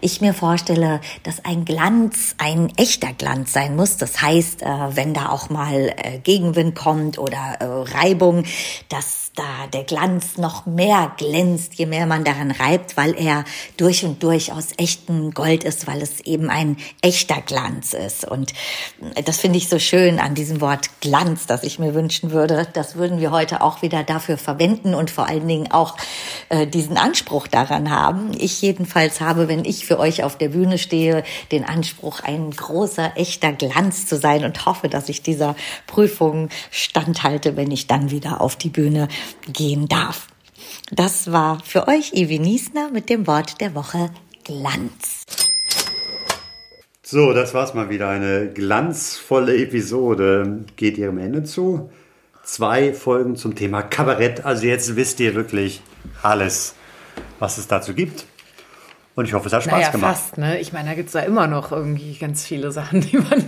ich 0.00 0.20
mir 0.20 0.34
vorstelle, 0.34 1.00
dass 1.24 1.44
ein 1.44 1.64
Glanz 1.64 2.34
ein 2.38 2.72
echter 2.76 3.12
Glanz 3.12 3.52
sein 3.52 3.76
muss. 3.76 3.96
Das 3.96 4.22
heißt, 4.22 4.62
äh, 4.62 4.66
wenn 4.66 5.14
da 5.14 5.30
auch 5.30 5.50
mal 5.50 5.94
äh, 5.96 6.18
Gegenwind 6.18 6.74
kommt 6.74 7.18
oder 7.18 7.56
äh, 7.60 7.64
Reibung, 7.64 8.44
dass 8.88 9.27
da 9.38 9.68
der 9.72 9.84
Glanz 9.84 10.36
noch 10.36 10.66
mehr 10.66 11.12
glänzt, 11.16 11.74
je 11.74 11.86
mehr 11.86 12.06
man 12.06 12.24
daran 12.24 12.50
reibt, 12.50 12.96
weil 12.96 13.14
er 13.16 13.44
durch 13.76 14.04
und 14.04 14.22
durch 14.22 14.52
aus 14.52 14.68
echtem 14.78 15.30
Gold 15.30 15.62
ist, 15.62 15.86
weil 15.86 16.02
es 16.02 16.20
eben 16.20 16.50
ein 16.50 16.76
echter 17.02 17.40
Glanz 17.40 17.92
ist. 17.92 18.24
Und 18.24 18.52
das 19.24 19.38
finde 19.38 19.58
ich 19.58 19.68
so 19.68 19.78
schön 19.78 20.18
an 20.18 20.34
diesem 20.34 20.60
Wort 20.60 21.00
Glanz, 21.00 21.46
dass 21.46 21.62
ich 21.62 21.78
mir 21.78 21.94
wünschen 21.94 22.32
würde, 22.32 22.66
das 22.72 22.96
würden 22.96 23.20
wir 23.20 23.30
heute 23.30 23.62
auch 23.62 23.80
wieder 23.82 24.02
dafür 24.02 24.38
verwenden 24.38 24.94
und 24.94 25.10
vor 25.10 25.28
allen 25.28 25.46
Dingen 25.46 25.70
auch 25.70 25.96
äh, 26.48 26.66
diesen 26.66 26.96
Anspruch 26.96 27.46
daran 27.46 27.90
haben. 27.90 28.32
Ich 28.36 28.60
jedenfalls 28.60 29.20
habe, 29.20 29.46
wenn 29.46 29.64
ich 29.64 29.86
für 29.86 30.00
euch 30.00 30.24
auf 30.24 30.36
der 30.36 30.48
Bühne 30.48 30.78
stehe, 30.78 31.22
den 31.52 31.64
Anspruch, 31.64 32.20
ein 32.20 32.50
großer, 32.50 33.12
echter 33.16 33.52
Glanz 33.52 34.06
zu 34.06 34.16
sein 34.16 34.44
und 34.44 34.66
hoffe, 34.66 34.88
dass 34.88 35.08
ich 35.08 35.22
dieser 35.22 35.54
Prüfung 35.86 36.48
standhalte, 36.70 37.56
wenn 37.56 37.70
ich 37.70 37.86
dann 37.86 38.10
wieder 38.10 38.40
auf 38.40 38.56
die 38.56 38.70
Bühne 38.70 39.08
gehen 39.52 39.88
darf. 39.88 40.28
Das 40.90 41.32
war 41.32 41.60
für 41.64 41.88
euch 41.88 42.12
Evi 42.14 42.38
Niesner 42.38 42.90
mit 42.90 43.10
dem 43.10 43.26
Wort 43.26 43.60
der 43.60 43.74
Woche 43.74 44.10
Glanz. 44.44 45.24
So, 47.02 47.32
das 47.32 47.54
war's 47.54 47.74
mal 47.74 47.88
wieder. 47.88 48.08
Eine 48.08 48.52
glanzvolle 48.52 49.56
Episode 49.56 50.64
geht 50.76 50.98
ihrem 50.98 51.18
Ende 51.18 51.42
zu. 51.42 51.90
Zwei 52.44 52.92
Folgen 52.92 53.36
zum 53.36 53.54
Thema 53.54 53.82
Kabarett. 53.82 54.44
Also 54.44 54.66
jetzt 54.66 54.94
wisst 54.94 55.20
ihr 55.20 55.34
wirklich 55.34 55.82
alles, 56.22 56.74
was 57.38 57.58
es 57.58 57.66
dazu 57.66 57.94
gibt. 57.94 58.26
Und 59.18 59.24
ich 59.24 59.34
hoffe, 59.34 59.48
es 59.48 59.52
hat 59.52 59.64
Spaß 59.64 59.72
naja, 59.72 59.90
gemacht. 59.90 60.16
fast, 60.16 60.38
ne? 60.38 60.60
Ich 60.60 60.72
meine, 60.72 60.90
da 60.90 60.94
gibt 60.94 61.08
es 61.08 61.12
da 61.14 61.18
immer 61.20 61.48
noch 61.48 61.72
irgendwie 61.72 62.14
ganz 62.18 62.44
viele 62.46 62.70
Sachen, 62.78 63.00
die, 63.00 63.16
man, 63.18 63.44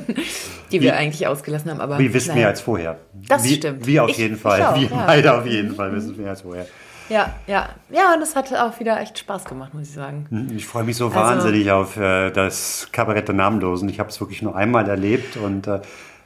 die 0.73 0.81
wir 0.81 0.97
eigentlich 0.97 1.29
ausgelassen 1.29 1.71
haben. 1.71 1.81
Aber, 1.81 1.97
Wir 1.97 2.13
wissen 2.13 2.31
naja. 2.31 2.41
mehr 2.41 2.49
als 2.49 2.61
vorher. 2.61 2.97
Das 3.29 3.45
wie, 3.45 3.55
stimmt. 3.55 3.87
Wir 3.87 4.03
auf 4.03 4.11
Ich- 4.11 4.19
jeden 4.19 4.37
Fall. 4.37 4.61
auch, 4.65 4.75
wir 4.75 4.89
ja. 4.89 5.05
beide 5.07 5.33
auf 5.33 5.47
jeden 5.47 5.73
Fall 5.77 5.93
wissen 5.93 6.17
mehr 6.17 6.31
als 6.31 6.41
vorher. 6.41 6.67
Ja, 7.09 7.33
ja. 7.47 7.69
Ja, 7.89 8.15
und 8.15 8.21
es 8.23 8.35
hat 8.35 8.53
auch 8.53 8.81
wieder 8.81 9.01
echt 9.01 9.17
Spaß 9.21 9.45
gemacht, 9.45 9.73
muss 9.73 9.85
ich 9.89 9.95
sagen. 9.95 10.27
Hm, 10.31 10.49
Ich 10.57 10.67
freue 10.67 10.83
mich 10.83 10.97
so 10.97 11.07
Also- 11.07 11.17
wahnsinnig 11.21 11.71
auf 11.71 11.97
äh, 11.97 12.33
das 12.33 12.89
Kabarett 12.91 13.29
der 13.29 13.37
Namenlosen. 13.37 13.89
Ich 13.89 14.01
habe 14.01 14.09
es 14.11 14.21
wirklich 14.21 14.43
nur 14.43 14.57
einmal 14.57 14.89
erlebt 14.89 15.37
und 15.37 15.69
äh, 15.69 15.79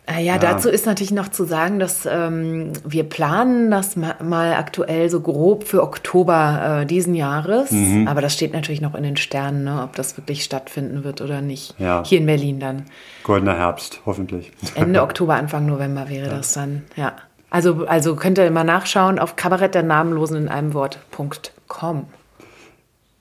Äh, 0.07 0.23
ja, 0.23 0.37
dazu 0.37 0.69
ist 0.69 0.85
natürlich 0.85 1.13
noch 1.13 1.29
zu 1.29 1.45
sagen, 1.45 1.79
dass 1.79 2.05
ähm, 2.05 2.73
wir 2.85 3.05
planen 3.05 3.71
das 3.71 3.97
ma 3.97 4.17
mal 4.23 4.53
aktuell 4.53 5.09
so 5.09 5.21
grob 5.21 5.65
für 5.65 5.83
Oktober 5.83 6.83
äh, 6.83 6.87
diesen 6.87 7.15
Jahres. 7.15 7.71
Mhm. 7.71 8.07
Aber 8.07 8.21
das 8.21 8.35
steht 8.35 8.53
natürlich 8.53 8.83
noch 8.83 8.95
in 8.95 9.03
den 9.03 9.17
Sternen, 9.17 9.65
ne, 9.65 9.83
ob 9.83 9.97
das 9.97 10.19
wirklich 10.19 10.45
stattfinden 10.45 11.05
wird 11.05 11.23
oder 11.23 11.41
nicht. 11.41 11.75
Ja. 11.79 12.03
Hier 12.05 12.19
in 12.19 12.27
Berlin 12.27 12.61
dann. 12.61 12.83
goldener 13.23 13.57
Herbst, 13.57 14.01
hoffentlich. 14.05 14.53
Ende 14.75 15.03
Oktober, 15.03 15.37
Anfang 15.37 15.65
November 15.65 16.11
wäre 16.11 16.29
das 16.29 16.53
dann, 16.53 16.83
ja. 16.97 17.15
Also, 17.49 17.87
also 17.87 18.15
könnt 18.17 18.37
ihr 18.37 18.51
mal 18.51 18.65
nachschauen 18.65 19.19
auf 19.19 19.37
Kabarett 19.37 19.75
der 19.75 19.85
Namenlosen 19.85 20.37
in 20.37 20.49
einem 20.49 20.75
Wort.com. 20.75 22.07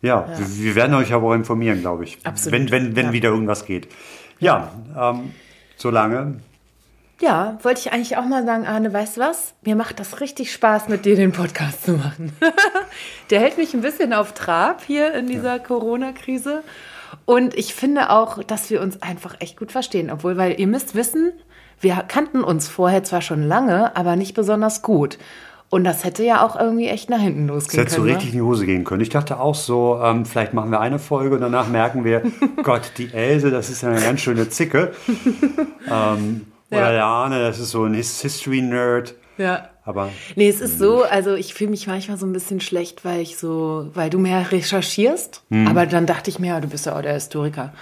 Ja, 0.02 0.28
Wir, 0.38 0.66
wir 0.66 0.76
werden 0.76 0.96
euch 0.96 1.14
aber 1.14 1.28
auch 1.30 1.34
informieren, 1.34 1.80
glaube 1.80 2.04
ich. 2.04 2.18
Absolut, 2.26 2.60
Wenn, 2.60 2.72
wenn, 2.72 2.96
wenn 2.98 3.06
ja. 3.06 3.14
wieder 3.14 3.30
irgendwas 3.30 3.66
geht. 3.66 3.88
Ja, 4.40 4.72
ähm, 5.00 5.32
solange. 5.78 6.42
Ja, 7.24 7.58
wollte 7.64 7.80
ich 7.80 7.94
eigentlich 7.94 8.18
auch 8.18 8.26
mal 8.26 8.46
sagen, 8.46 8.68
Arne, 8.68 8.92
weißt 8.92 9.16
du 9.16 9.22
was? 9.22 9.54
Mir 9.64 9.78
macht 9.78 9.98
das 10.02 10.20
richtig 10.20 10.52
Spaß, 10.52 10.90
mit 10.90 11.06
dir 11.06 11.16
den 11.16 11.32
Podcast 11.32 11.86
zu 11.86 11.94
machen. 11.94 12.34
Der 13.30 13.40
hält 13.40 13.58
mich 13.58 13.74
ein 13.74 13.80
bisschen 13.80 14.12
auf 14.12 14.34
Trab 14.34 14.84
hier 14.86 15.14
in 15.14 15.28
dieser 15.28 15.58
Corona-Krise. 15.58 16.64
Und 17.24 17.56
ich 17.56 17.76
finde 17.76 18.10
auch, 18.10 18.44
dass 18.44 18.70
wir 18.70 18.82
uns 18.82 19.02
einfach 19.02 19.36
echt 19.40 19.58
gut 19.58 19.72
verstehen. 19.72 20.12
Obwohl, 20.12 20.36
weil 20.36 20.60
ihr 20.60 20.68
müsst 20.68 20.96
wissen, 20.96 21.32
wir 21.80 21.96
kannten 22.10 22.44
uns 22.44 22.68
vorher 22.68 23.06
zwar 23.06 23.22
schon 23.22 23.48
lange, 23.48 23.96
aber 23.96 24.18
nicht 24.18 24.34
besonders 24.34 24.82
gut. 24.82 25.18
Und 25.70 25.86
das 25.86 26.04
hätte 26.04 26.26
ja 26.26 26.46
auch 26.46 26.60
irgendwie 26.60 26.90
echt 26.90 27.10
nach 27.10 27.22
hinten 27.22 27.48
losgehen 27.48 27.84
hätte 27.84 27.96
so 27.96 28.02
können. 28.02 28.08
ne? 28.08 28.16
richtig 28.16 28.34
in 28.34 28.40
die 28.40 28.42
Hose 28.42 28.66
gehen 28.66 28.84
können. 28.84 29.02
Ich 29.02 29.10
dachte 29.10 29.40
auch 29.40 29.56
so, 29.56 29.98
ähm, 30.04 30.26
vielleicht 30.26 30.54
machen 30.54 30.72
wir 30.72 30.82
eine 30.82 31.00
Folge 31.00 31.36
und 31.36 31.42
danach 31.42 31.70
merken 31.70 32.04
wir, 32.04 32.22
Gott, 32.64 32.92
die 32.98 33.14
Else, 33.14 33.50
das 33.50 33.70
ist 33.70 33.82
ja 33.82 33.92
eine 33.92 34.02
ganz 34.02 34.20
schöne 34.20 34.50
Zicke. 34.50 34.92
ähm, 35.90 36.48
oder 36.74 36.86
Ja. 36.88 36.92
der 36.92 37.06
Arne, 37.06 37.40
das 37.42 37.60
ist 37.60 37.72
so 37.72 37.84
ein 37.86 37.94
His- 37.94 38.22
History-Nerd. 38.22 39.16
Ja. 39.38 39.70
Aber 39.86 40.10
Nee, 40.36 40.48
es 40.48 40.62
ist 40.62 40.80
so, 40.80 41.04
also 41.04 41.34
ich 41.36 41.54
fühle 41.54 41.72
mich 41.72 41.88
manchmal 41.88 42.18
so 42.18 42.26
ein 42.26 42.32
bisschen 42.34 42.62
schlecht, 42.62 43.04
weil 43.04 43.20
ich 43.20 43.38
so, 43.38 43.90
weil 43.94 44.10
du 44.10 44.18
mehr 44.20 44.52
recherchierst, 44.52 45.42
Hm. 45.50 45.68
aber 45.68 45.86
dann 45.86 46.06
dachte 46.06 46.30
ich 46.30 46.40
mir, 46.40 46.48
ja, 46.50 46.60
du 46.62 46.68
bist 46.70 46.86
ja 46.86 46.96
auch 46.98 47.02
der 47.02 47.14
Historiker. 47.14 47.74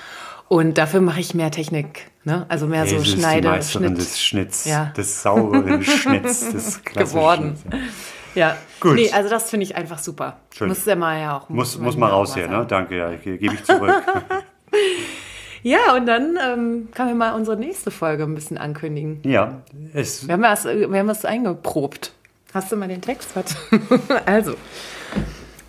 Und 0.48 0.78
dafür 0.78 1.00
mache 1.02 1.20
ich 1.20 1.34
mehr 1.36 1.52
Technik, 1.52 2.10
ne? 2.26 2.46
Also 2.50 2.66
mehr 2.68 2.86
so 2.88 2.96
Else 2.96 3.08
ist 3.08 3.16
die 3.16 3.22
Schneide, 3.22 3.48
Meisterin 3.50 3.86
Schnitt 3.88 3.98
des 4.00 4.20
Schnitts, 4.22 4.66
Ja. 4.66 4.86
des 4.98 5.22
sauberen 5.22 5.84
Schnitts, 5.84 6.52
des 6.52 6.84
geworden. 6.84 7.58
Schnitts, 7.70 7.86
Ja. 8.36 8.58
Gut. 8.80 8.96
Nee, 8.96 9.12
also 9.12 9.30
das 9.30 9.50
finde 9.50 9.66
ich 9.66 9.76
einfach 9.76 10.00
super. 10.00 10.38
Schön. 10.56 10.70
Muss 10.70 10.84
der 10.86 10.96
mal 10.96 11.20
ja 11.22 11.38
auch. 11.38 11.50
Muss, 11.50 11.78
muss 11.78 11.96
mal 11.98 12.08
ja 12.08 12.14
raus 12.14 12.34
hier, 12.34 12.48
ne? 12.48 12.66
Danke, 12.68 12.98
ja, 12.98 13.12
gebe 13.16 13.54
ich 13.54 13.64
zurück. 13.64 13.94
Ja, 15.64 15.95
und 15.95 16.05
dann 16.05 16.38
ähm, 16.43 16.89
können 16.93 17.09
wir 17.09 17.16
mal 17.16 17.34
unsere 17.34 17.57
nächste 17.57 17.91
Folge 17.91 18.24
ein 18.24 18.36
bisschen 18.36 18.57
ankündigen. 18.57 19.20
ja, 19.24 19.62
es, 19.93 20.28
Wir 20.28 20.34
haben 20.34 20.41
das, 20.41 20.66
wir 20.66 20.99
haben 20.99 21.09
eingeprobt. 21.09 22.14
Hast 22.53 22.72
du 22.72 22.76
mal 22.76 22.88
den 22.88 23.01
Text? 23.01 23.30
Also. 24.26 24.55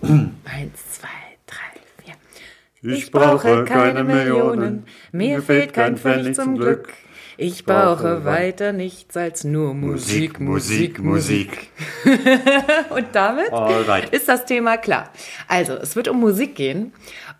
Eins, 0.02 0.98
zwei, 0.98 1.08
drei, 1.46 1.80
vier. 2.02 2.94
Ich 2.94 3.12
brauche 3.12 3.64
keine 3.64 4.02
Millionen, 4.02 4.86
mir 5.12 5.42
fehlt 5.42 5.74
kein 5.74 5.96
Pfennig 5.96 6.34
zum 6.34 6.56
Glück. 6.56 6.92
Ich 7.38 7.64
brauche 7.64 8.24
weiter 8.24 8.72
nichts 8.72 9.16
als 9.16 9.44
nur 9.44 9.74
Musik, 9.74 10.38
Musik, 10.38 10.98
Musik. 10.98 11.70
Und 12.90 13.06
damit 13.12 13.52
Alright. 13.52 14.10
ist 14.10 14.28
das 14.28 14.44
Thema 14.44 14.76
klar. 14.76 15.10
Also, 15.48 15.74
es 15.74 15.96
wird 15.96 16.08
um 16.08 16.20
Musik 16.20 16.54
gehen. 16.56 16.92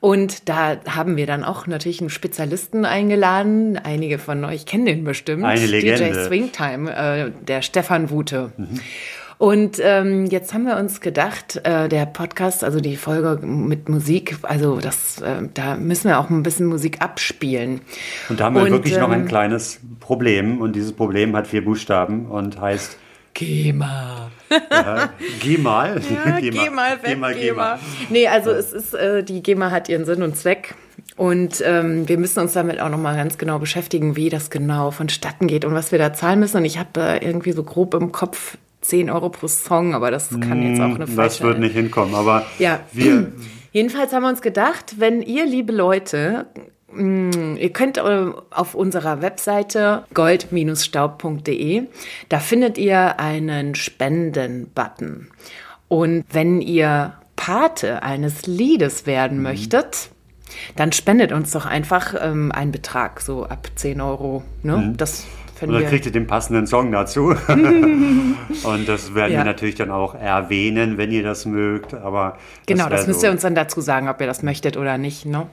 Und 0.03 0.49
da 0.49 0.79
haben 0.89 1.17
wir 1.17 1.27
dann 1.27 1.45
auch 1.45 1.69
natürlich 1.69 2.01
einen 2.01 2.11
Spezialisten 2.11 2.85
eingeladen. 2.85 3.79
Einige 3.79 4.19
von 4.19 4.45
euch 4.45 4.67
kennen 4.67 4.85
den 4.85 5.05
bestimmt. 5.05 5.45
Eine 5.45 5.65
Legende. 5.65 6.11
DJ 6.11 6.27
Swingtime, 6.27 6.93
äh, 6.93 7.31
der 7.47 7.63
Stefan 7.63 8.11
Wute. 8.11 8.51
Und 9.39 9.79
ähm, 9.81 10.27
jetzt 10.27 10.55
haben 10.55 10.65
wir 10.65 10.77
uns 10.77 11.01
gedacht, 11.01 11.61
äh, 11.63 11.89
der 11.89 12.07
Podcast, 12.07 12.65
also 12.65 12.81
die 12.81 12.97
Folge 12.97 13.47
mit 13.47 13.89
Musik, 13.89 14.39
also 14.43 14.81
das, 14.81 15.21
äh, 15.21 15.49
da 15.55 15.77
müssen 15.77 16.09
wir 16.09 16.19
auch 16.19 16.31
ein 16.31 16.43
bisschen 16.43 16.67
Musik 16.67 17.01
abspielen. 17.01 17.81
und 18.29 18.41
da 18.41 18.47
haben 18.47 18.57
wir 18.57 18.63
Und, 18.63 18.73
wirklich 18.73 18.99
noch 18.99 19.11
ein 19.11 19.21
ähm, 19.21 19.29
kleines 19.29 19.79
Problem 20.01 20.61
und 20.61 20.75
dieses 20.75 20.95
Problem 20.95 21.37
hat 21.37 21.47
vier 21.47 21.65
Buchstaben 21.65 22.27
und 22.27 22.61
heißt 22.61 22.99
GEMA. 23.35 24.31
Geh 25.41 25.59
mal. 25.59 26.01
Ja, 26.11 26.41
geh 26.41 26.51
mal 26.71 26.97
weg, 27.03 27.05
geh 27.05 27.17
mal, 27.17 27.35
geh 27.35 27.53
mal. 27.53 27.79
Nee, 28.11 28.29
also 28.29 28.51
es 28.51 28.73
ist, 28.73 28.95
äh, 28.95 29.23
die 29.25 29.43
GEMA 29.43 29.71
hat 29.71 29.89
ihren 29.89 30.05
Sinn 30.05 30.23
und 30.23 30.37
Zweck. 30.37 30.75
Und 31.17 31.63
ähm, 31.65 32.09
wir 32.09 32.19
müssen 32.19 32.41
uns 32.41 32.53
damit 32.55 32.81
auch 32.81 32.89
nochmal 32.89 33.17
ganz 33.17 33.39
genau 33.39 33.59
beschäftigen, 33.59 34.17
wie 34.17 34.29
das 34.29 34.51
genau 34.51 34.91
vonstatten 34.91 35.47
geht 35.47 35.65
und 35.65 35.75
was 35.75 35.93
wir 35.93 35.99
da 35.99 36.13
zahlen 36.13 36.41
müssen. 36.41 36.57
Und 36.59 36.65
ich 36.65 36.79
habe 36.79 37.01
äh, 37.01 37.25
irgendwie 37.25 37.53
so 37.53 37.63
grob 37.63 37.95
im 37.95 38.13
Kopf 38.13 38.57
10 38.83 39.11
Euro 39.11 39.29
pro 39.29 39.47
Song, 39.47 39.95
aber 39.95 40.11
das 40.11 40.31
kann 40.41 40.63
jetzt 40.63 40.81
auch 40.81 40.95
eine 40.95 41.07
falsche... 41.07 41.11
Hm, 41.11 41.17
Das 41.17 41.41
wird 41.43 41.59
nicht 41.61 41.73
hinkommen, 41.75 42.15
aber 42.15 42.47
Ja. 42.59 42.81
wir, 42.93 43.33
Jedenfalls 43.73 44.13
haben 44.13 44.23
wir 44.23 44.29
uns 44.29 44.43
gedacht, 44.43 44.97
wenn 44.99 45.23
ihr, 45.23 45.47
liebe 45.47 45.73
Leute, 45.73 46.45
ihr 46.97 47.71
könnt 47.71 47.99
auf 47.99 48.75
unserer 48.75 49.23
Webseite 49.23 50.05
gold-staub.de, 50.15 51.85
da 52.29 52.39
findet 52.39 52.79
ihr 52.79 53.19
einen 53.19 53.75
Spenden-Button. 53.75 55.29
Und 55.89 56.25
wenn 56.31 56.61
ihr 56.61 57.15
Pate 57.37 58.03
eines 58.03 58.47
Liedes 58.47 59.07
werden 59.07 59.39
Mhm. 59.39 59.43
möchtet, 59.45 60.11
dann 60.77 60.93
spendet 60.93 61.33
uns 61.33 61.51
doch 61.53 61.65
einfach 61.67 62.15
ähm, 62.21 62.53
einen 62.53 62.73
Betrag, 62.73 63.21
so 63.21 63.45
ab 63.45 63.69
10 63.75 64.01
Euro. 64.01 64.43
Ne? 64.63 64.93
Das 64.97 65.21
und 65.25 65.59
finden 65.59 65.73
dann 65.75 65.83
wir. 65.83 65.89
kriegt 65.89 66.05
ihr 66.07 66.13
den 66.13 66.27
passenden 66.27 66.67
Song 66.67 66.93
dazu. 66.93 67.35
und 67.49 68.87
das 68.87 69.15
werden 69.15 69.33
Ja. 69.33 69.39
wir 69.41 69.45
natürlich 69.45 69.77
dann 69.77 69.91
auch 69.91 70.15
erwähnen, 70.15 70.99
wenn 70.99 71.11
ihr 71.11 71.23
das 71.23 71.47
mögt. 71.47 71.95
Aber 71.95 72.37
Genau, 72.67 72.89
das 72.89 73.01
wär 73.03 73.09
müsst 73.09 73.21
so- 73.21 73.27
ihr 73.27 73.33
uns 73.33 73.41
dann 73.43 73.55
dazu 73.55 73.81
sagen, 73.81 74.09
ob 74.09 74.21
ihr 74.21 74.27
das 74.27 74.43
möchtet 74.43 74.77
oder 74.77 74.99
nicht. 74.99 75.25
Ne? 75.27 75.47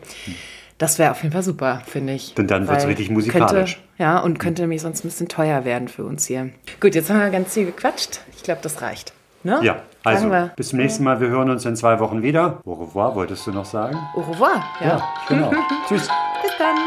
Das 0.80 0.98
wäre 0.98 1.12
auf 1.12 1.22
jeden 1.24 1.34
Fall 1.34 1.44
super, 1.44 1.82
finde 1.86 2.14
ich. 2.14 2.36
Denn 2.36 2.48
dann 2.48 2.66
wird's 2.70 2.84
Weil 2.84 2.92
richtig 2.92 3.10
musikalisch. 3.10 3.76
Könnte, 3.76 3.90
ja, 3.98 4.18
und 4.20 4.40
könnte 4.40 4.62
nämlich 4.62 4.82
sonst 4.82 5.04
ein 5.04 5.10
bisschen 5.10 5.28
teuer 5.28 5.66
werden 5.66 5.90
für 5.90 6.06
uns 6.06 6.26
hier. 6.26 6.52
Gut, 6.80 6.96
jetzt 6.96 7.10
haben 7.10 7.20
wir 7.20 7.30
ganz 7.32 7.54
viel 7.54 7.66
gequatscht. 7.66 8.22
Ich 8.38 8.44
glaube, 8.44 8.62
das 8.64 8.82
reicht. 8.82 9.12
Ne? 9.44 9.60
Ja, 9.62 9.82
also 10.06 10.32
bis 10.56 10.70
zum 10.70 10.80
nächsten 10.80 11.04
Mal. 11.04 11.20
Wir 11.20 11.28
hören 11.28 11.50
uns 11.50 11.66
in 11.66 11.76
zwei 11.76 12.00
Wochen 12.00 12.24
wieder. 12.24 12.62
Au 12.66 12.76
revoir, 12.76 13.14
wolltest 13.14 13.46
du 13.46 13.52
noch 13.52 13.66
sagen? 13.66 13.98
Au 14.16 14.22
revoir. 14.22 14.64
Ja. 14.80 15.04
genau. 15.28 15.52
Tschüss. 15.90 16.08
Bis 16.42 16.52
dann. 16.58 16.78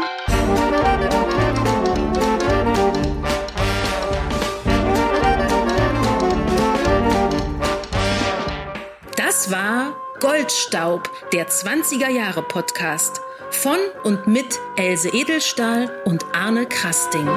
Das 9.15 9.51
war 9.51 9.95
Goldstaub, 10.19 11.11
der 11.31 11.47
20er 11.47 12.09
Jahre 12.09 12.41
Podcast 12.41 13.21
von 13.55 13.77
und 14.03 14.27
mit 14.27 14.59
Else 14.77 15.09
Edelstahl 15.09 15.89
und 16.05 16.25
Arne 16.33 16.65
Krasting. 16.65 17.27